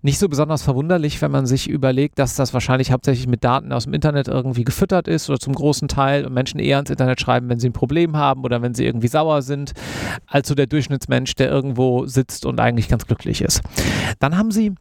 Nicht 0.00 0.18
so 0.18 0.28
besonders 0.28 0.62
verwunderlich, 0.62 1.20
wenn 1.20 1.30
man 1.30 1.44
sich 1.44 1.68
überlegt, 1.68 2.18
dass 2.18 2.34
das 2.34 2.54
wahrscheinlich 2.54 2.90
hauptsächlich 2.90 3.26
mit 3.26 3.44
Daten 3.44 3.70
aus 3.72 3.84
dem 3.84 3.92
Internet 3.92 4.28
irgendwie 4.28 4.64
gefüttert 4.64 5.06
ist 5.06 5.28
oder 5.28 5.38
zum 5.38 5.54
großen 5.54 5.88
Teil 5.88 6.24
und 6.24 6.32
Menschen 6.32 6.60
eher 6.60 6.78
ins 6.78 6.90
Internet 6.90 7.20
schreiben, 7.20 7.50
wenn 7.50 7.58
sie 7.58 7.68
ein 7.68 7.74
Problem 7.74 8.16
haben 8.16 8.42
oder 8.42 8.62
wenn 8.62 8.74
sie 8.74 8.86
irgendwie 8.86 9.08
sauer 9.08 9.42
sind, 9.42 9.72
als 10.26 10.48
so 10.48 10.54
der 10.54 10.66
Durchschnittsmensch, 10.66 11.34
der 11.34 11.50
irgendwo 11.50 12.06
sitzt 12.06 12.46
und 12.46 12.58
eigentlich 12.58 12.88
ganz 12.88 13.06
glücklich 13.06 13.42
ist. 13.42 13.60
Dann 14.18 14.38
haben 14.38 14.50
sie 14.50 14.72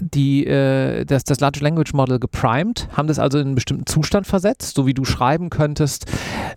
die, 0.00 0.46
äh, 0.46 1.04
das, 1.04 1.24
das 1.24 1.40
Large 1.40 1.60
Language 1.60 1.92
Model 1.92 2.18
geprimed, 2.18 2.88
haben 2.96 3.08
das 3.08 3.18
also 3.18 3.38
in 3.38 3.48
einen 3.48 3.54
bestimmten 3.54 3.86
Zustand 3.86 4.26
versetzt, 4.26 4.74
so 4.74 4.86
wie 4.86 4.94
du 4.94 5.04
schreiben 5.04 5.50
könntest, 5.50 6.06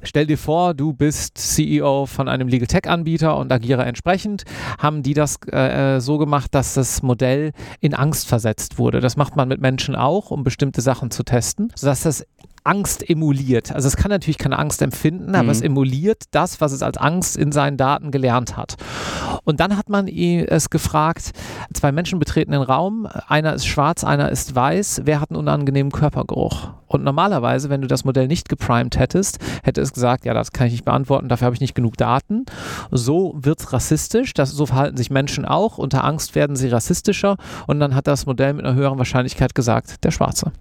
stell 0.04 0.26
dir 0.26 0.38
vor, 0.38 0.74
du 0.74 0.93
bist 0.93 1.38
CEO 1.38 2.06
von 2.06 2.28
einem 2.28 2.48
Legal 2.48 2.67
Tech 2.67 2.89
Anbieter 2.89 3.38
und 3.38 3.52
agiere 3.52 3.86
entsprechend, 3.86 4.43
haben 4.78 5.04
die 5.04 5.13
das 5.13 5.38
äh, 5.52 6.00
so 6.00 6.17
gemacht, 6.17 6.54
dass 6.54 6.74
das 6.74 7.02
Modell 7.02 7.52
in 7.80 7.93
Angst 7.93 8.28
versetzt 8.28 8.78
wurde. 8.78 9.00
Das 9.00 9.17
macht 9.17 9.36
man 9.36 9.48
mit 9.48 9.62
Menschen 9.62 9.96
auch, 9.96 10.32
um 10.32 10.43
bestimmte 10.43 10.82
Sachen 10.82 11.12
zu 11.12 11.24
testen, 11.24 11.72
sodass 11.76 12.04
das 12.04 12.26
Angst 12.63 13.10
emuliert. 13.10 13.73
Also 13.73 13.88
es 13.88 13.97
kann 13.97 14.10
natürlich 14.10 14.38
keine 14.38 14.58
Angst 14.58 14.82
empfinden, 14.82 15.36
aber 15.36 15.45
mhm. 15.45 15.49
es 15.49 15.62
emuliert 15.62 16.23
das, 16.32 16.62
was 16.62 16.71
es 16.71 16.82
als 16.82 16.97
Angst 16.97 17.38
in 17.38 17.52
seinen 17.52 17.78
Daten 17.78 18.12
gelernt 18.12 18.56
hat. 18.56 18.76
Und 19.43 19.60
dann 19.60 19.78
hat 19.78 19.89
man 19.89 20.08
es 20.08 20.69
gefragt, 20.69 21.32
zwei 21.73 21.91
Menschen 21.91 22.19
betreten 22.19 22.52
den 22.52 22.62
Raum, 22.62 23.08
einer 23.28 23.54
ist 23.54 23.65
schwarz, 23.65 24.04
einer 24.04 24.30
ist 24.30 24.56
weiß, 24.56 25.02
wer 25.06 25.19
hat 25.19 25.32
einen 25.32 25.39
unangenehmen 25.39 25.91
Körpergeruch? 25.91 26.69
Und 26.88 27.04
normalerweise, 27.04 27.69
wenn 27.69 27.82
du 27.82 27.88
das 27.88 28.06
Modell 28.06 28.28
nicht 28.28 28.49
geprimed 28.49 28.99
hättest, 28.99 29.39
hätte 29.63 29.82
es 29.82 29.93
gesagt, 29.93 30.26
ja, 30.26 30.34
das 30.34 30.52
kann 30.52 30.68
ich 30.68 30.74
nicht 30.74 30.86
beantworten, 30.86 31.28
dafür 31.28 31.45
habe 31.45 31.55
ich 31.55 31.61
nicht 31.61 31.76
genug 31.76 31.97
Daten. 31.97 32.45
So 32.91 33.34
wird 33.36 33.59
es 33.59 33.74
rassistisch, 33.74 34.34
das, 34.34 34.51
so 34.51 34.68
verhalten 34.68 34.95
sich 34.95 35.09
Menschen 35.09 35.45
auch, 35.45 35.78
unter 35.78 36.03
Angst 36.03 36.36
werden 36.36 36.55
sie 36.55 36.70
rassistischer 36.70 37.38
und 37.68 37.80
dann 37.80 37.95
hat 37.95 38.07
das 38.07 38.26
Modell 38.26 38.53
mit 38.53 38.66
einer 38.66 38.76
höheren 38.76 38.99
Wahrscheinlichkeit 38.99 39.55
gesagt, 39.55 40.03
der 40.03 40.11
Schwarze. 40.11 40.51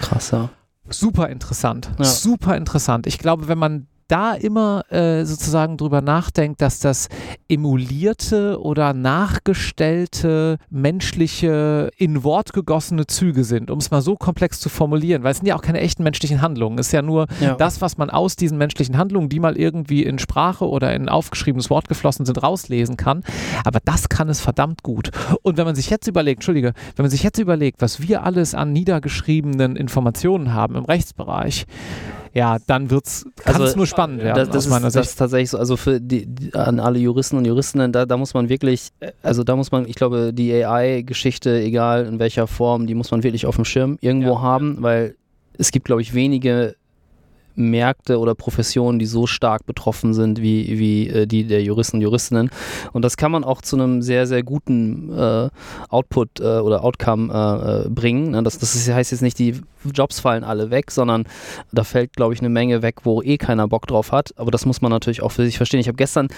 Krasser. 0.00 0.50
Super 0.88 1.28
interessant, 1.28 1.90
ja. 1.98 2.04
super 2.04 2.56
interessant. 2.56 3.06
Ich 3.06 3.18
glaube, 3.18 3.48
wenn 3.48 3.58
man 3.58 3.86
da 4.08 4.34
immer 4.34 4.90
äh, 4.90 5.24
sozusagen 5.24 5.76
drüber 5.76 6.00
nachdenkt, 6.00 6.60
dass 6.60 6.78
das 6.78 7.08
emulierte 7.48 8.60
oder 8.60 8.92
nachgestellte 8.92 10.58
menschliche, 10.70 11.90
in 11.96 12.24
Wort 12.24 12.52
gegossene 12.52 13.06
Züge 13.06 13.44
sind, 13.44 13.70
um 13.70 13.78
es 13.78 13.90
mal 13.90 14.02
so 14.02 14.16
komplex 14.16 14.60
zu 14.60 14.68
formulieren, 14.68 15.22
weil 15.22 15.32
es 15.32 15.38
sind 15.38 15.46
ja 15.46 15.56
auch 15.56 15.62
keine 15.62 15.80
echten 15.80 16.02
menschlichen 16.02 16.42
Handlungen. 16.42 16.78
Es 16.78 16.88
ist 16.88 16.92
ja 16.92 17.02
nur 17.02 17.26
ja. 17.40 17.54
das, 17.54 17.80
was 17.80 17.98
man 17.98 18.10
aus 18.10 18.36
diesen 18.36 18.58
menschlichen 18.58 18.98
Handlungen, 18.98 19.28
die 19.28 19.40
mal 19.40 19.56
irgendwie 19.56 20.02
in 20.02 20.18
Sprache 20.18 20.68
oder 20.68 20.94
in 20.94 21.08
aufgeschriebenes 21.08 21.70
Wort 21.70 21.88
geflossen 21.88 22.26
sind, 22.26 22.42
rauslesen 22.42 22.96
kann. 22.96 23.22
Aber 23.64 23.80
das 23.84 24.08
kann 24.08 24.28
es 24.28 24.40
verdammt 24.40 24.82
gut. 24.82 25.10
Und 25.42 25.56
wenn 25.56 25.64
man 25.64 25.74
sich 25.74 25.90
jetzt 25.90 26.06
überlegt, 26.06 26.38
Entschuldige, 26.38 26.72
wenn 26.96 27.04
man 27.04 27.10
sich 27.10 27.22
jetzt 27.22 27.38
überlegt, 27.38 27.80
was 27.80 28.00
wir 28.00 28.24
alles 28.24 28.54
an 28.54 28.72
niedergeschriebenen 28.72 29.76
Informationen 29.76 30.52
haben 30.52 30.76
im 30.76 30.84
Rechtsbereich, 30.84 31.66
ja, 32.34 32.58
dann 32.66 32.90
wird's, 32.90 33.24
kann 33.36 33.54
es 33.54 33.60
also, 33.60 33.76
nur 33.76 33.86
spannend 33.86 34.22
werden. 34.22 34.36
Das, 34.36 34.66
das, 34.66 34.66
ist, 34.66 34.96
das 34.96 35.06
ist 35.06 35.16
tatsächlich 35.16 35.50
so, 35.50 35.58
also 35.58 35.76
für 35.76 36.00
die, 36.00 36.26
die, 36.26 36.52
an 36.52 36.80
alle 36.80 36.98
Juristen 36.98 37.36
und 37.36 37.44
Juristinnen, 37.44 37.92
da, 37.92 38.06
da 38.06 38.16
muss 38.16 38.34
man 38.34 38.48
wirklich, 38.48 38.88
also 39.22 39.44
da 39.44 39.54
muss 39.54 39.70
man, 39.70 39.86
ich 39.86 39.94
glaube, 39.94 40.32
die 40.34 40.52
AI-Geschichte, 40.52 41.60
egal 41.60 42.06
in 42.06 42.18
welcher 42.18 42.48
Form, 42.48 42.88
die 42.88 42.94
muss 42.94 43.12
man 43.12 43.22
wirklich 43.22 43.46
auf 43.46 43.54
dem 43.54 43.64
Schirm 43.64 43.98
irgendwo 44.00 44.32
ja, 44.32 44.40
haben, 44.42 44.74
ja. 44.76 44.82
weil 44.82 45.16
es 45.56 45.70
gibt, 45.70 45.86
glaube 45.86 46.02
ich, 46.02 46.12
wenige 46.12 46.74
Märkte 47.56 48.18
oder 48.18 48.34
Professionen, 48.34 48.98
die 48.98 49.06
so 49.06 49.26
stark 49.26 49.66
betroffen 49.66 50.14
sind 50.14 50.40
wie, 50.40 50.78
wie 50.78 51.08
äh, 51.08 51.26
die 51.26 51.44
der 51.44 51.62
Juristen 51.62 51.96
und 51.96 52.02
Juristinnen. 52.02 52.50
Und 52.92 53.04
das 53.04 53.16
kann 53.16 53.32
man 53.32 53.44
auch 53.44 53.62
zu 53.62 53.76
einem 53.76 54.02
sehr, 54.02 54.26
sehr 54.26 54.42
guten 54.42 55.16
äh, 55.16 55.48
Output 55.88 56.40
äh, 56.40 56.58
oder 56.58 56.84
Outcome 56.84 57.32
äh, 57.32 57.86
äh, 57.86 57.88
bringen. 57.88 58.32
Ne? 58.32 58.42
Das, 58.42 58.58
das 58.58 58.88
heißt 58.88 59.12
jetzt 59.12 59.22
nicht, 59.22 59.38
die 59.38 59.60
Jobs 59.92 60.20
fallen 60.20 60.44
alle 60.44 60.70
weg, 60.70 60.90
sondern 60.90 61.24
da 61.72 61.84
fällt, 61.84 62.14
glaube 62.14 62.34
ich, 62.34 62.40
eine 62.40 62.48
Menge 62.48 62.82
weg, 62.82 63.00
wo 63.04 63.22
eh 63.22 63.36
keiner 63.36 63.68
Bock 63.68 63.86
drauf 63.86 64.12
hat. 64.12 64.32
Aber 64.36 64.50
das 64.50 64.66
muss 64.66 64.80
man 64.80 64.90
natürlich 64.90 65.22
auch 65.22 65.32
für 65.32 65.44
sich 65.44 65.56
verstehen. 65.56 65.80
Ich 65.80 65.88
habe 65.88 65.96
gestern, 65.96 66.28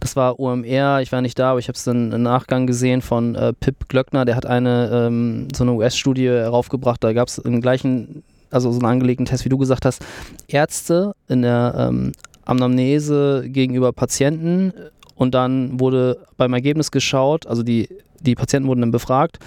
das 0.00 0.16
war 0.16 0.40
OMR, 0.40 1.00
ich 1.02 1.12
war 1.12 1.22
nicht 1.22 1.38
da, 1.38 1.50
aber 1.50 1.60
ich 1.60 1.68
habe 1.68 1.76
es 1.76 1.84
dann 1.84 2.12
im 2.12 2.22
Nachgang 2.22 2.66
gesehen 2.66 3.02
von 3.02 3.34
äh, 3.34 3.52
Pip 3.52 3.88
Glöckner, 3.88 4.24
der 4.24 4.36
hat 4.36 4.46
eine 4.46 4.90
ähm, 4.92 5.48
so 5.54 5.64
eine 5.64 5.72
US-Studie 5.72 6.28
heraufgebracht, 6.28 7.02
da 7.02 7.12
gab 7.12 7.28
es 7.28 7.38
im 7.38 7.60
gleichen 7.60 8.22
also 8.56 8.72
so 8.72 8.78
einen 8.80 8.86
angelegten 8.86 9.26
Test, 9.26 9.44
wie 9.44 9.48
du 9.48 9.58
gesagt 9.58 9.84
hast, 9.84 10.04
Ärzte 10.48 11.14
in 11.28 11.42
der 11.42 11.74
ähm, 11.76 12.12
Anamnese 12.44 13.44
gegenüber 13.46 13.92
Patienten 13.92 14.72
und 15.14 15.34
dann 15.34 15.80
wurde 15.80 16.18
beim 16.36 16.52
Ergebnis 16.52 16.90
geschaut, 16.90 17.46
also 17.46 17.62
die, 17.62 17.88
die 18.20 18.34
Patienten 18.34 18.68
wurden 18.68 18.80
dann 18.80 18.90
befragt, 18.90 19.38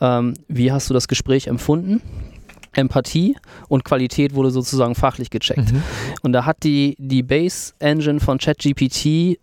ähm, 0.00 0.34
wie 0.48 0.72
hast 0.72 0.88
du 0.90 0.94
das 0.94 1.08
Gespräch 1.08 1.46
empfunden? 1.46 2.00
Empathie 2.72 3.36
und 3.68 3.84
Qualität 3.84 4.34
wurde 4.34 4.50
sozusagen 4.50 4.94
fachlich 4.94 5.30
gecheckt. 5.30 5.72
Mhm. 5.72 5.82
Und 6.22 6.32
da 6.32 6.46
hat 6.46 6.62
die, 6.62 6.96
die 6.98 7.22
Base 7.22 7.72
Engine 7.80 8.20
von 8.20 8.38
ChatGPT 8.38 9.06
äh, 9.06 9.38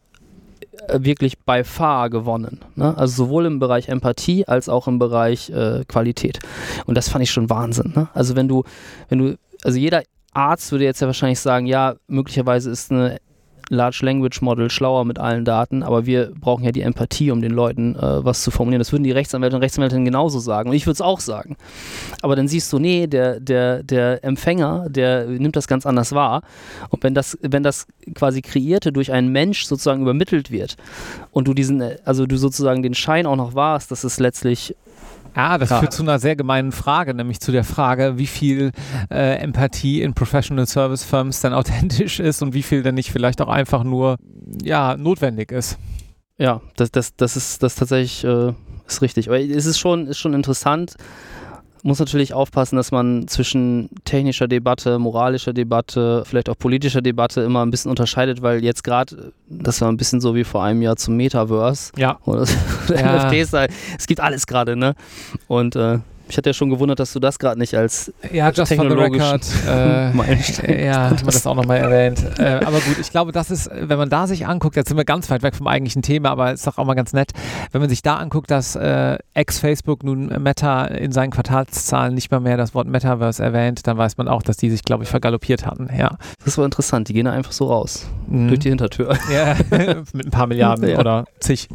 wirklich 0.92 1.40
by 1.40 1.64
far 1.64 2.10
gewonnen. 2.10 2.62
Ne? 2.76 2.98
Also 2.98 3.26
sowohl 3.26 3.46
im 3.46 3.60
Bereich 3.60 3.90
Empathie 3.90 4.48
als 4.48 4.70
auch 4.70 4.88
im 4.88 5.00
Bereich 5.00 5.50
äh, 5.50 5.84
Qualität. 5.88 6.40
Und 6.86 6.96
das 6.96 7.10
fand 7.10 7.24
ich 7.24 7.32
schon 7.32 7.50
Wahnsinn. 7.50 7.94
Ne? 7.96 8.10
Also 8.14 8.36
wenn 8.36 8.48
du, 8.48 8.64
wenn 9.10 9.20
du, 9.20 9.38
also 9.64 9.78
jeder 9.78 10.04
Arzt 10.34 10.72
würde 10.72 10.86
jetzt 10.86 11.02
ja 11.02 11.08
wahrscheinlich 11.08 11.40
sagen, 11.40 11.66
ja, 11.66 11.96
möglicherweise 12.08 12.70
ist 12.70 12.92
eine 12.92 13.18
Large 13.70 14.00
Language 14.04 14.42
Model 14.42 14.70
schlauer 14.70 15.06
mit 15.06 15.20
allen 15.20 15.46
Daten, 15.46 15.84
aber 15.84 16.06
wir 16.06 16.32
brauchen 16.40 16.64
ja 16.64 16.72
die 16.72 16.82
Empathie, 16.82 17.32
um 17.32 17.42
den 17.42 17.52
Leuten 17.52 17.96
äh, 17.96 18.26
was 18.26 18.44
zu 18.44 18.52
formulieren. 18.52 18.80
Das 18.80 18.92
würden 18.92 19.04
die 19.04 19.12
Rechtsanwälte 19.12 19.56
und 19.56 19.62
Rechtsanwältinnen 19.62 20.06
genauso 20.06 20.40
sagen. 20.40 20.70
Und 20.70 20.76
ich 20.76 20.86
würde 20.86 20.94
es 20.94 21.02
auch 21.02 21.20
sagen. 21.20 21.58
Aber 22.22 22.36
dann 22.36 22.48
siehst 22.48 22.72
du, 22.72 22.80
nee, 22.80 23.08
der, 23.08 23.40
der, 23.40 23.84
der 23.84 24.24
Empfänger, 24.24 24.88
der 24.90 25.26
nimmt 25.26 25.56
das 25.56 25.68
ganz 25.68 25.86
anders 25.86 26.14
wahr. 26.14 26.42
Und 26.90 27.04
wenn 27.04 27.14
das, 27.14 27.38
wenn 27.42 27.64
das 27.64 27.88
quasi 28.16 28.42
Kreierte 28.42 28.92
durch 28.92 29.12
einen 29.12 29.32
Mensch 29.32 29.66
sozusagen 29.66 30.02
übermittelt 30.02 30.52
wird 30.52 30.78
und 31.32 31.48
du 31.48 31.54
diesen, 31.54 31.84
also 32.06 32.26
du 32.26 32.38
sozusagen 32.38 32.84
den 32.84 32.94
Schein 32.94 33.26
auch 33.26 33.36
noch 33.36 33.54
warst, 33.54 33.92
dass 33.92 34.04
es 34.04 34.20
letztlich 34.20 34.76
ja, 35.36 35.58
das 35.58 35.70
ja. 35.70 35.80
führt 35.80 35.94
zu 35.94 36.04
einer 36.04 36.20
sehr 36.20 36.36
gemeinen 36.36 36.72
Frage, 36.72 37.14
nämlich 37.14 37.40
zu 37.40 37.52
der 37.52 37.64
Frage, 37.64 38.18
wie 38.18 38.28
viel 38.28 38.72
äh, 39.10 39.38
Empathie 39.38 40.02
in 40.02 40.14
Professional 40.14 40.68
Service 40.68 41.04
Firms 41.04 41.42
dann 41.42 41.54
authentisch 41.56 42.20
ist 42.20 42.42
und 42.42 42.54
wie 42.54 42.64
viel 42.64 42.84
dann 42.84 42.96
nicht 42.96 43.12
vielleicht 43.12 43.42
auch 43.42 43.50
einfach 43.50 43.84
nur 43.84 44.18
ja, 44.64 44.96
notwendig 44.98 45.52
ist. 45.52 45.78
Ja, 46.38 46.62
das, 46.76 46.92
das, 46.92 47.16
das 47.16 47.36
ist 47.36 47.64
das 47.64 47.76
tatsächlich 47.76 48.24
äh, 48.24 48.54
ist 48.88 49.02
richtig. 49.02 49.28
Aber 49.28 49.40
es 49.40 49.66
ist 49.66 49.80
schon, 49.80 50.08
ist 50.08 50.20
schon 50.20 50.34
interessant, 50.34 50.96
muss 51.88 52.00
natürlich 52.00 52.34
aufpassen, 52.34 52.76
dass 52.76 52.92
man 52.92 53.28
zwischen 53.28 53.90
technischer 54.04 54.48
Debatte, 54.48 55.00
moralischer 55.00 55.54
Debatte, 55.54 56.24
vielleicht 56.26 56.50
auch 56.50 56.58
politischer 56.58 57.02
Debatte 57.02 57.42
immer 57.42 57.66
ein 57.66 57.72
bisschen 57.72 57.90
unterscheidet, 57.90 58.42
weil 58.42 58.64
jetzt 58.64 58.84
gerade, 58.84 59.32
das 59.48 59.80
war 59.80 59.90
ein 59.90 59.96
bisschen 59.98 60.20
so 60.20 60.36
wie 60.36 60.44
vor 60.44 60.64
einem 60.64 60.82
Jahr 60.82 60.98
zum 60.98 61.16
Metaverse. 61.16 61.94
Ja. 61.98 62.20
Oder, 62.26 62.46
oder 62.90 63.00
ja. 63.00 63.30
NFTs, 63.30 63.54
es 63.98 64.06
gibt 64.06 64.20
alles 64.20 64.46
gerade, 64.48 64.76
ne? 64.76 64.96
Und 65.48 65.78
äh, 65.78 66.00
ich 66.30 66.38
hatte 66.38 66.50
ja 66.50 66.54
schon 66.54 66.70
gewundert, 66.70 67.00
dass 67.00 67.14
du 67.14 67.20
das 67.20 67.40
gerade 67.40 67.60
nicht 67.60 67.76
als 67.76 68.14
ja, 68.32 68.50
just 68.50 68.74
for 68.74 68.90
the 68.90 68.96
record, 68.96 69.46
äh, 69.68 70.12
ja, 70.86 71.10
haben 71.10 71.20
wir 71.20 71.26
das 71.26 71.46
auch 71.48 71.56
nochmal 71.56 71.78
erwähnt. 71.78 72.24
Äh, 72.40 72.66
aber 72.66 72.80
gut, 72.80 72.98
ich 73.00 73.12
glaube, 73.12 73.32
das 73.32 73.52
ist, 73.52 73.70
wenn 73.74 73.98
man 73.98 74.10
da 74.10 74.28
sich 74.28 74.46
anguckt, 74.48 74.76
jetzt 74.76 74.90
sind 74.90 74.98
wir 74.98 75.06
ganz 75.06 75.30
weit 75.30 75.44
weg 75.44 75.56
vom 75.56 75.68
eigentlichen 75.68 76.02
Thema, 76.02 76.30
aber 76.30 76.54
ist 76.54 76.68
doch 76.68 76.78
auch 76.78 76.86
mal 76.86 76.96
ganz 76.96 77.14
nett, 77.14 77.32
wenn 77.72 77.82
man 77.82 77.90
sich 77.90 78.02
da 78.02 78.16
anguckt, 78.16 78.52
dass 78.52 78.76
äh, 78.76 79.18
ex-Facebook 79.34 80.04
nun 80.04 80.28
Meta 80.42 80.86
in 80.86 81.12
seinen 81.12 81.32
Quartalszahlen 81.32 82.14
nicht 82.14 82.32
mal 82.32 82.40
mehr 82.40 82.58
das 82.58 82.74
Wort 82.74 82.88
Metaverse 82.88 83.44
erwähnt, 83.44 83.88
dann 83.88 83.98
weiß 83.98 84.18
man 84.18 84.28
auch, 84.28 84.44
dass 84.44 84.58
die 84.58 84.70
sich, 84.70 84.84
glaube 84.84 85.04
ich, 85.04 85.10
vergaloppiert 85.10 85.66
hatten. 85.66 85.90
Ja. 85.98 86.18
Das 86.44 86.58
war 86.58 86.66
interessant, 86.66 87.08
die 87.10 87.14
gehen 87.14 87.28
einfach 87.28 87.52
so 87.52 87.68
raus, 87.68 88.08
mhm. 88.28 88.48
durch 88.48 88.60
die 88.60 88.70
Hintertür. 88.70 89.18
Ja, 89.32 89.56
mit 90.14 90.28
ein 90.28 90.32
paar 90.32 90.48
Milliarden 90.48 90.88
ja. 90.88 91.00
oder 91.00 91.26
zig 91.40 91.68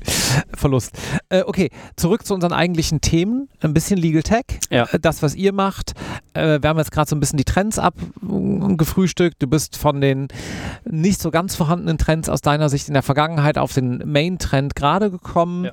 Verlust. 0.55 0.97
Äh, 1.29 1.43
okay, 1.43 1.71
zurück 1.97 2.25
zu 2.25 2.35
unseren 2.35 2.53
eigentlichen 2.53 3.01
Themen, 3.01 3.49
ein 3.61 3.75
bisschen 3.75 3.99
Legal 3.99 4.23
Tech. 4.23 4.42
Tech, 4.47 4.59
ja. 4.71 4.85
Äh, 4.93 4.99
das, 5.01 5.23
was 5.23 5.35
ihr 5.35 5.53
macht. 5.53 5.93
Äh, 6.35 6.61
wir 6.63 6.69
haben 6.69 6.79
jetzt 6.79 6.93
gerade 6.93 7.09
so 7.09 7.17
ein 7.17 7.21
bisschen 7.21 7.37
die 7.37 7.45
Trends 7.45 7.79
abgefrühstückt. 7.79 9.43
Du 9.43 9.47
bist 9.47 9.77
von 9.77 10.01
den 10.01 10.29
nicht 10.85 11.21
so 11.21 11.31
ganz 11.31 11.55
vorhandenen 11.55 11.99
Trends 11.99 12.29
aus 12.29 12.41
deiner 12.41 12.69
Sicht 12.69 12.89
in 12.89 12.95
der 12.95 13.03
Vergangenheit 13.03 13.59
auf 13.59 13.73
den 13.73 14.03
Main-Trend 14.05 14.75
gerade 14.75 15.11
gekommen. 15.11 15.67
Ja. 15.67 15.73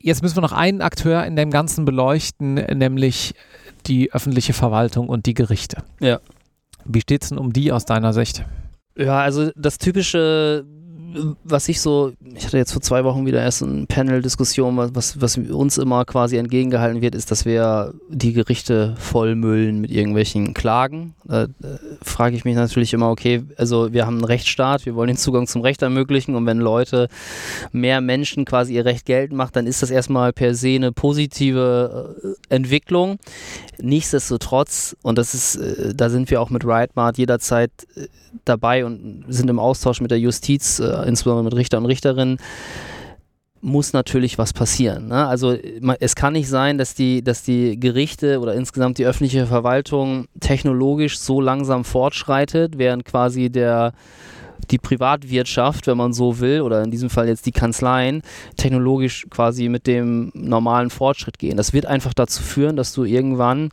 Jetzt 0.00 0.22
müssen 0.22 0.36
wir 0.36 0.42
noch 0.42 0.52
einen 0.52 0.82
Akteur 0.82 1.24
in 1.24 1.36
dem 1.36 1.50
Ganzen 1.50 1.84
beleuchten, 1.84 2.54
nämlich 2.54 3.34
die 3.86 4.12
öffentliche 4.12 4.52
Verwaltung 4.52 5.08
und 5.08 5.26
die 5.26 5.34
Gerichte. 5.34 5.82
Ja. 6.00 6.20
Wie 6.84 7.00
steht 7.00 7.22
es 7.22 7.30
denn 7.30 7.38
um 7.38 7.52
die 7.52 7.72
aus 7.72 7.84
deiner 7.84 8.12
Sicht? 8.12 8.44
Ja, 8.96 9.20
also 9.20 9.50
das 9.56 9.78
typische 9.78 10.64
was 11.44 11.68
ich 11.68 11.80
so, 11.80 12.12
ich 12.34 12.46
hatte 12.46 12.58
jetzt 12.58 12.72
vor 12.72 12.82
zwei 12.82 13.04
Wochen 13.04 13.26
wieder 13.26 13.42
erst 13.42 13.62
eine 13.62 13.86
Panel-Diskussion, 13.86 14.76
was, 14.76 15.20
was 15.20 15.36
uns 15.38 15.78
immer 15.78 16.04
quasi 16.04 16.36
entgegengehalten 16.36 17.00
wird, 17.00 17.14
ist, 17.14 17.30
dass 17.30 17.44
wir 17.44 17.94
die 18.08 18.32
Gerichte 18.32 18.94
vollmüllen 18.98 19.80
mit 19.80 19.90
irgendwelchen 19.90 20.54
Klagen. 20.54 21.14
Da 21.24 21.44
äh, 21.44 21.48
frage 22.02 22.36
ich 22.36 22.44
mich 22.44 22.54
natürlich 22.54 22.92
immer, 22.92 23.10
okay, 23.10 23.42
also 23.56 23.92
wir 23.92 24.06
haben 24.06 24.16
einen 24.16 24.24
Rechtsstaat, 24.24 24.86
wir 24.86 24.94
wollen 24.94 25.08
den 25.08 25.16
Zugang 25.16 25.46
zum 25.46 25.62
Recht 25.62 25.82
ermöglichen 25.82 26.34
und 26.34 26.46
wenn 26.46 26.58
Leute, 26.58 27.08
mehr 27.72 28.00
Menschen 28.00 28.44
quasi 28.44 28.74
ihr 28.74 28.84
Recht 28.84 29.06
geltend 29.06 29.36
machen, 29.36 29.52
dann 29.54 29.66
ist 29.66 29.82
das 29.82 29.90
erstmal 29.90 30.32
per 30.32 30.54
se 30.54 30.74
eine 30.74 30.92
positive 30.92 32.36
äh, 32.50 32.54
Entwicklung. 32.54 33.18
Nichtsdestotrotz, 33.78 34.96
und 35.02 35.18
das 35.18 35.34
ist, 35.34 35.56
äh, 35.56 35.94
da 35.94 36.10
sind 36.10 36.30
wir 36.30 36.40
auch 36.40 36.50
mit 36.50 36.64
RightMart 36.64 37.18
jederzeit 37.18 37.70
äh, 37.96 38.06
dabei 38.44 38.84
und 38.84 39.24
sind 39.28 39.48
im 39.50 39.58
Austausch 39.58 40.00
mit 40.00 40.10
der 40.10 40.20
Justiz, 40.20 40.80
insbesondere 41.06 41.44
mit 41.44 41.54
Richter 41.54 41.78
und 41.78 41.86
Richterinnen, 41.86 42.38
muss 43.62 43.92
natürlich 43.92 44.38
was 44.38 44.52
passieren. 44.52 45.08
Ne? 45.08 45.26
Also 45.26 45.56
es 45.98 46.14
kann 46.14 46.34
nicht 46.34 46.48
sein, 46.48 46.78
dass 46.78 46.94
die, 46.94 47.22
dass 47.22 47.42
die 47.42 47.80
Gerichte 47.80 48.38
oder 48.40 48.54
insgesamt 48.54 48.98
die 48.98 49.06
öffentliche 49.06 49.46
Verwaltung 49.46 50.26
technologisch 50.40 51.18
so 51.18 51.40
langsam 51.40 51.84
fortschreitet, 51.84 52.78
während 52.78 53.04
quasi 53.04 53.50
der 53.50 53.92
die 54.70 54.78
Privatwirtschaft, 54.78 55.86
wenn 55.86 55.96
man 55.96 56.12
so 56.12 56.40
will, 56.40 56.60
oder 56.60 56.82
in 56.82 56.90
diesem 56.90 57.10
Fall 57.10 57.28
jetzt 57.28 57.46
die 57.46 57.52
Kanzleien, 57.52 58.22
technologisch 58.56 59.26
quasi 59.30 59.68
mit 59.68 59.86
dem 59.86 60.30
normalen 60.34 60.90
Fortschritt 60.90 61.38
gehen. 61.38 61.56
Das 61.56 61.72
wird 61.72 61.86
einfach 61.86 62.14
dazu 62.14 62.42
führen, 62.42 62.76
dass 62.76 62.92
du 62.92 63.04
irgendwann, 63.04 63.70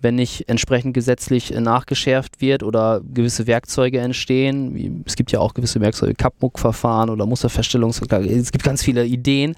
wenn 0.00 0.14
nicht 0.14 0.48
entsprechend 0.48 0.94
gesetzlich 0.94 1.50
nachgeschärft 1.50 2.40
wird 2.40 2.62
oder 2.62 3.00
gewisse 3.12 3.46
Werkzeuge 3.46 4.00
entstehen, 4.00 4.74
wie, 4.74 5.02
es 5.06 5.16
gibt 5.16 5.32
ja 5.32 5.40
auch 5.40 5.54
gewisse 5.54 5.80
Werkzeuge, 5.80 6.14
Kapmuck-Verfahren 6.14 7.10
oder 7.10 7.26
Musterfeststellungsverklage, 7.26 8.28
es 8.28 8.52
gibt 8.52 8.64
ganz 8.64 8.82
viele 8.82 9.04
Ideen, 9.04 9.56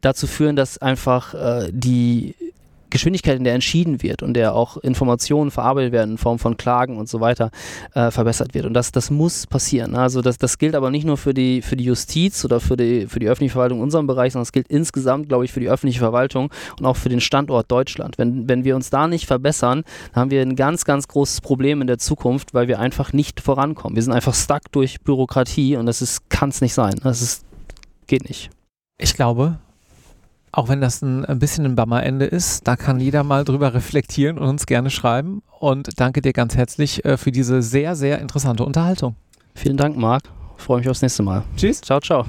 dazu 0.00 0.26
führen, 0.26 0.56
dass 0.56 0.78
einfach 0.78 1.34
äh, 1.34 1.70
die 1.72 2.34
Geschwindigkeit, 2.90 3.38
in 3.38 3.44
der 3.44 3.54
entschieden 3.54 4.02
wird 4.02 4.22
und 4.22 4.34
der 4.34 4.54
auch 4.54 4.76
Informationen 4.78 5.50
verarbeitet 5.50 5.92
werden 5.92 6.12
in 6.12 6.18
Form 6.18 6.38
von 6.38 6.56
Klagen 6.56 6.96
und 6.96 7.08
so 7.08 7.20
weiter, 7.20 7.50
äh, 7.94 8.10
verbessert 8.10 8.54
wird. 8.54 8.66
Und 8.66 8.74
das, 8.74 8.92
das 8.92 9.10
muss 9.10 9.46
passieren. 9.46 9.94
Also 9.94 10.22
das, 10.22 10.38
das 10.38 10.58
gilt 10.58 10.74
aber 10.74 10.90
nicht 10.90 11.04
nur 11.04 11.16
für 11.16 11.34
die, 11.34 11.62
für 11.62 11.76
die 11.76 11.84
Justiz 11.84 12.44
oder 12.44 12.60
für 12.60 12.76
die, 12.76 13.06
für 13.06 13.18
die 13.18 13.28
öffentliche 13.28 13.52
Verwaltung 13.52 13.78
in 13.78 13.84
unserem 13.84 14.06
Bereich, 14.06 14.32
sondern 14.32 14.44
es 14.44 14.52
gilt 14.52 14.68
insgesamt, 14.68 15.28
glaube 15.28 15.44
ich, 15.44 15.52
für 15.52 15.60
die 15.60 15.68
öffentliche 15.68 16.00
Verwaltung 16.00 16.50
und 16.78 16.86
auch 16.86 16.96
für 16.96 17.08
den 17.08 17.20
Standort 17.20 17.70
Deutschland. 17.70 18.18
Wenn, 18.18 18.48
wenn 18.48 18.64
wir 18.64 18.76
uns 18.76 18.90
da 18.90 19.06
nicht 19.06 19.26
verbessern, 19.26 19.84
dann 20.12 20.22
haben 20.22 20.30
wir 20.30 20.42
ein 20.42 20.56
ganz, 20.56 20.84
ganz 20.84 21.08
großes 21.08 21.40
Problem 21.40 21.80
in 21.80 21.86
der 21.86 21.98
Zukunft, 21.98 22.54
weil 22.54 22.68
wir 22.68 22.78
einfach 22.78 23.12
nicht 23.12 23.40
vorankommen. 23.40 23.96
Wir 23.96 24.02
sind 24.02 24.12
einfach 24.12 24.34
stuck 24.34 24.72
durch 24.72 25.00
Bürokratie 25.00 25.76
und 25.76 25.86
das 25.86 26.18
kann 26.28 26.50
es 26.50 26.60
nicht 26.60 26.74
sein. 26.74 26.94
Das 27.02 27.22
ist, 27.22 27.44
geht 28.06 28.28
nicht. 28.28 28.50
Ich 28.98 29.14
glaube, 29.14 29.58
auch 30.52 30.68
wenn 30.68 30.80
das 30.80 31.02
ein, 31.02 31.24
ein 31.24 31.38
bisschen 31.38 31.64
ein 31.64 31.74
Bammerende 31.74 32.24
ist, 32.24 32.66
da 32.66 32.76
kann 32.76 33.00
jeder 33.00 33.22
mal 33.24 33.44
drüber 33.44 33.74
reflektieren 33.74 34.38
und 34.38 34.48
uns 34.48 34.66
gerne 34.66 34.90
schreiben. 34.90 35.42
Und 35.60 36.00
danke 36.00 36.22
dir 36.22 36.32
ganz 36.32 36.56
herzlich 36.56 37.04
äh, 37.04 37.16
für 37.16 37.32
diese 37.32 37.62
sehr, 37.62 37.96
sehr 37.96 38.20
interessante 38.20 38.64
Unterhaltung. 38.64 39.16
Vielen 39.54 39.76
Dank, 39.76 39.96
Marc. 39.96 40.22
Freue 40.56 40.78
mich 40.78 40.88
aufs 40.88 41.02
nächste 41.02 41.22
Mal. 41.22 41.44
Tschüss. 41.56 41.80
Ciao, 41.80 42.00
ciao. 42.00 42.26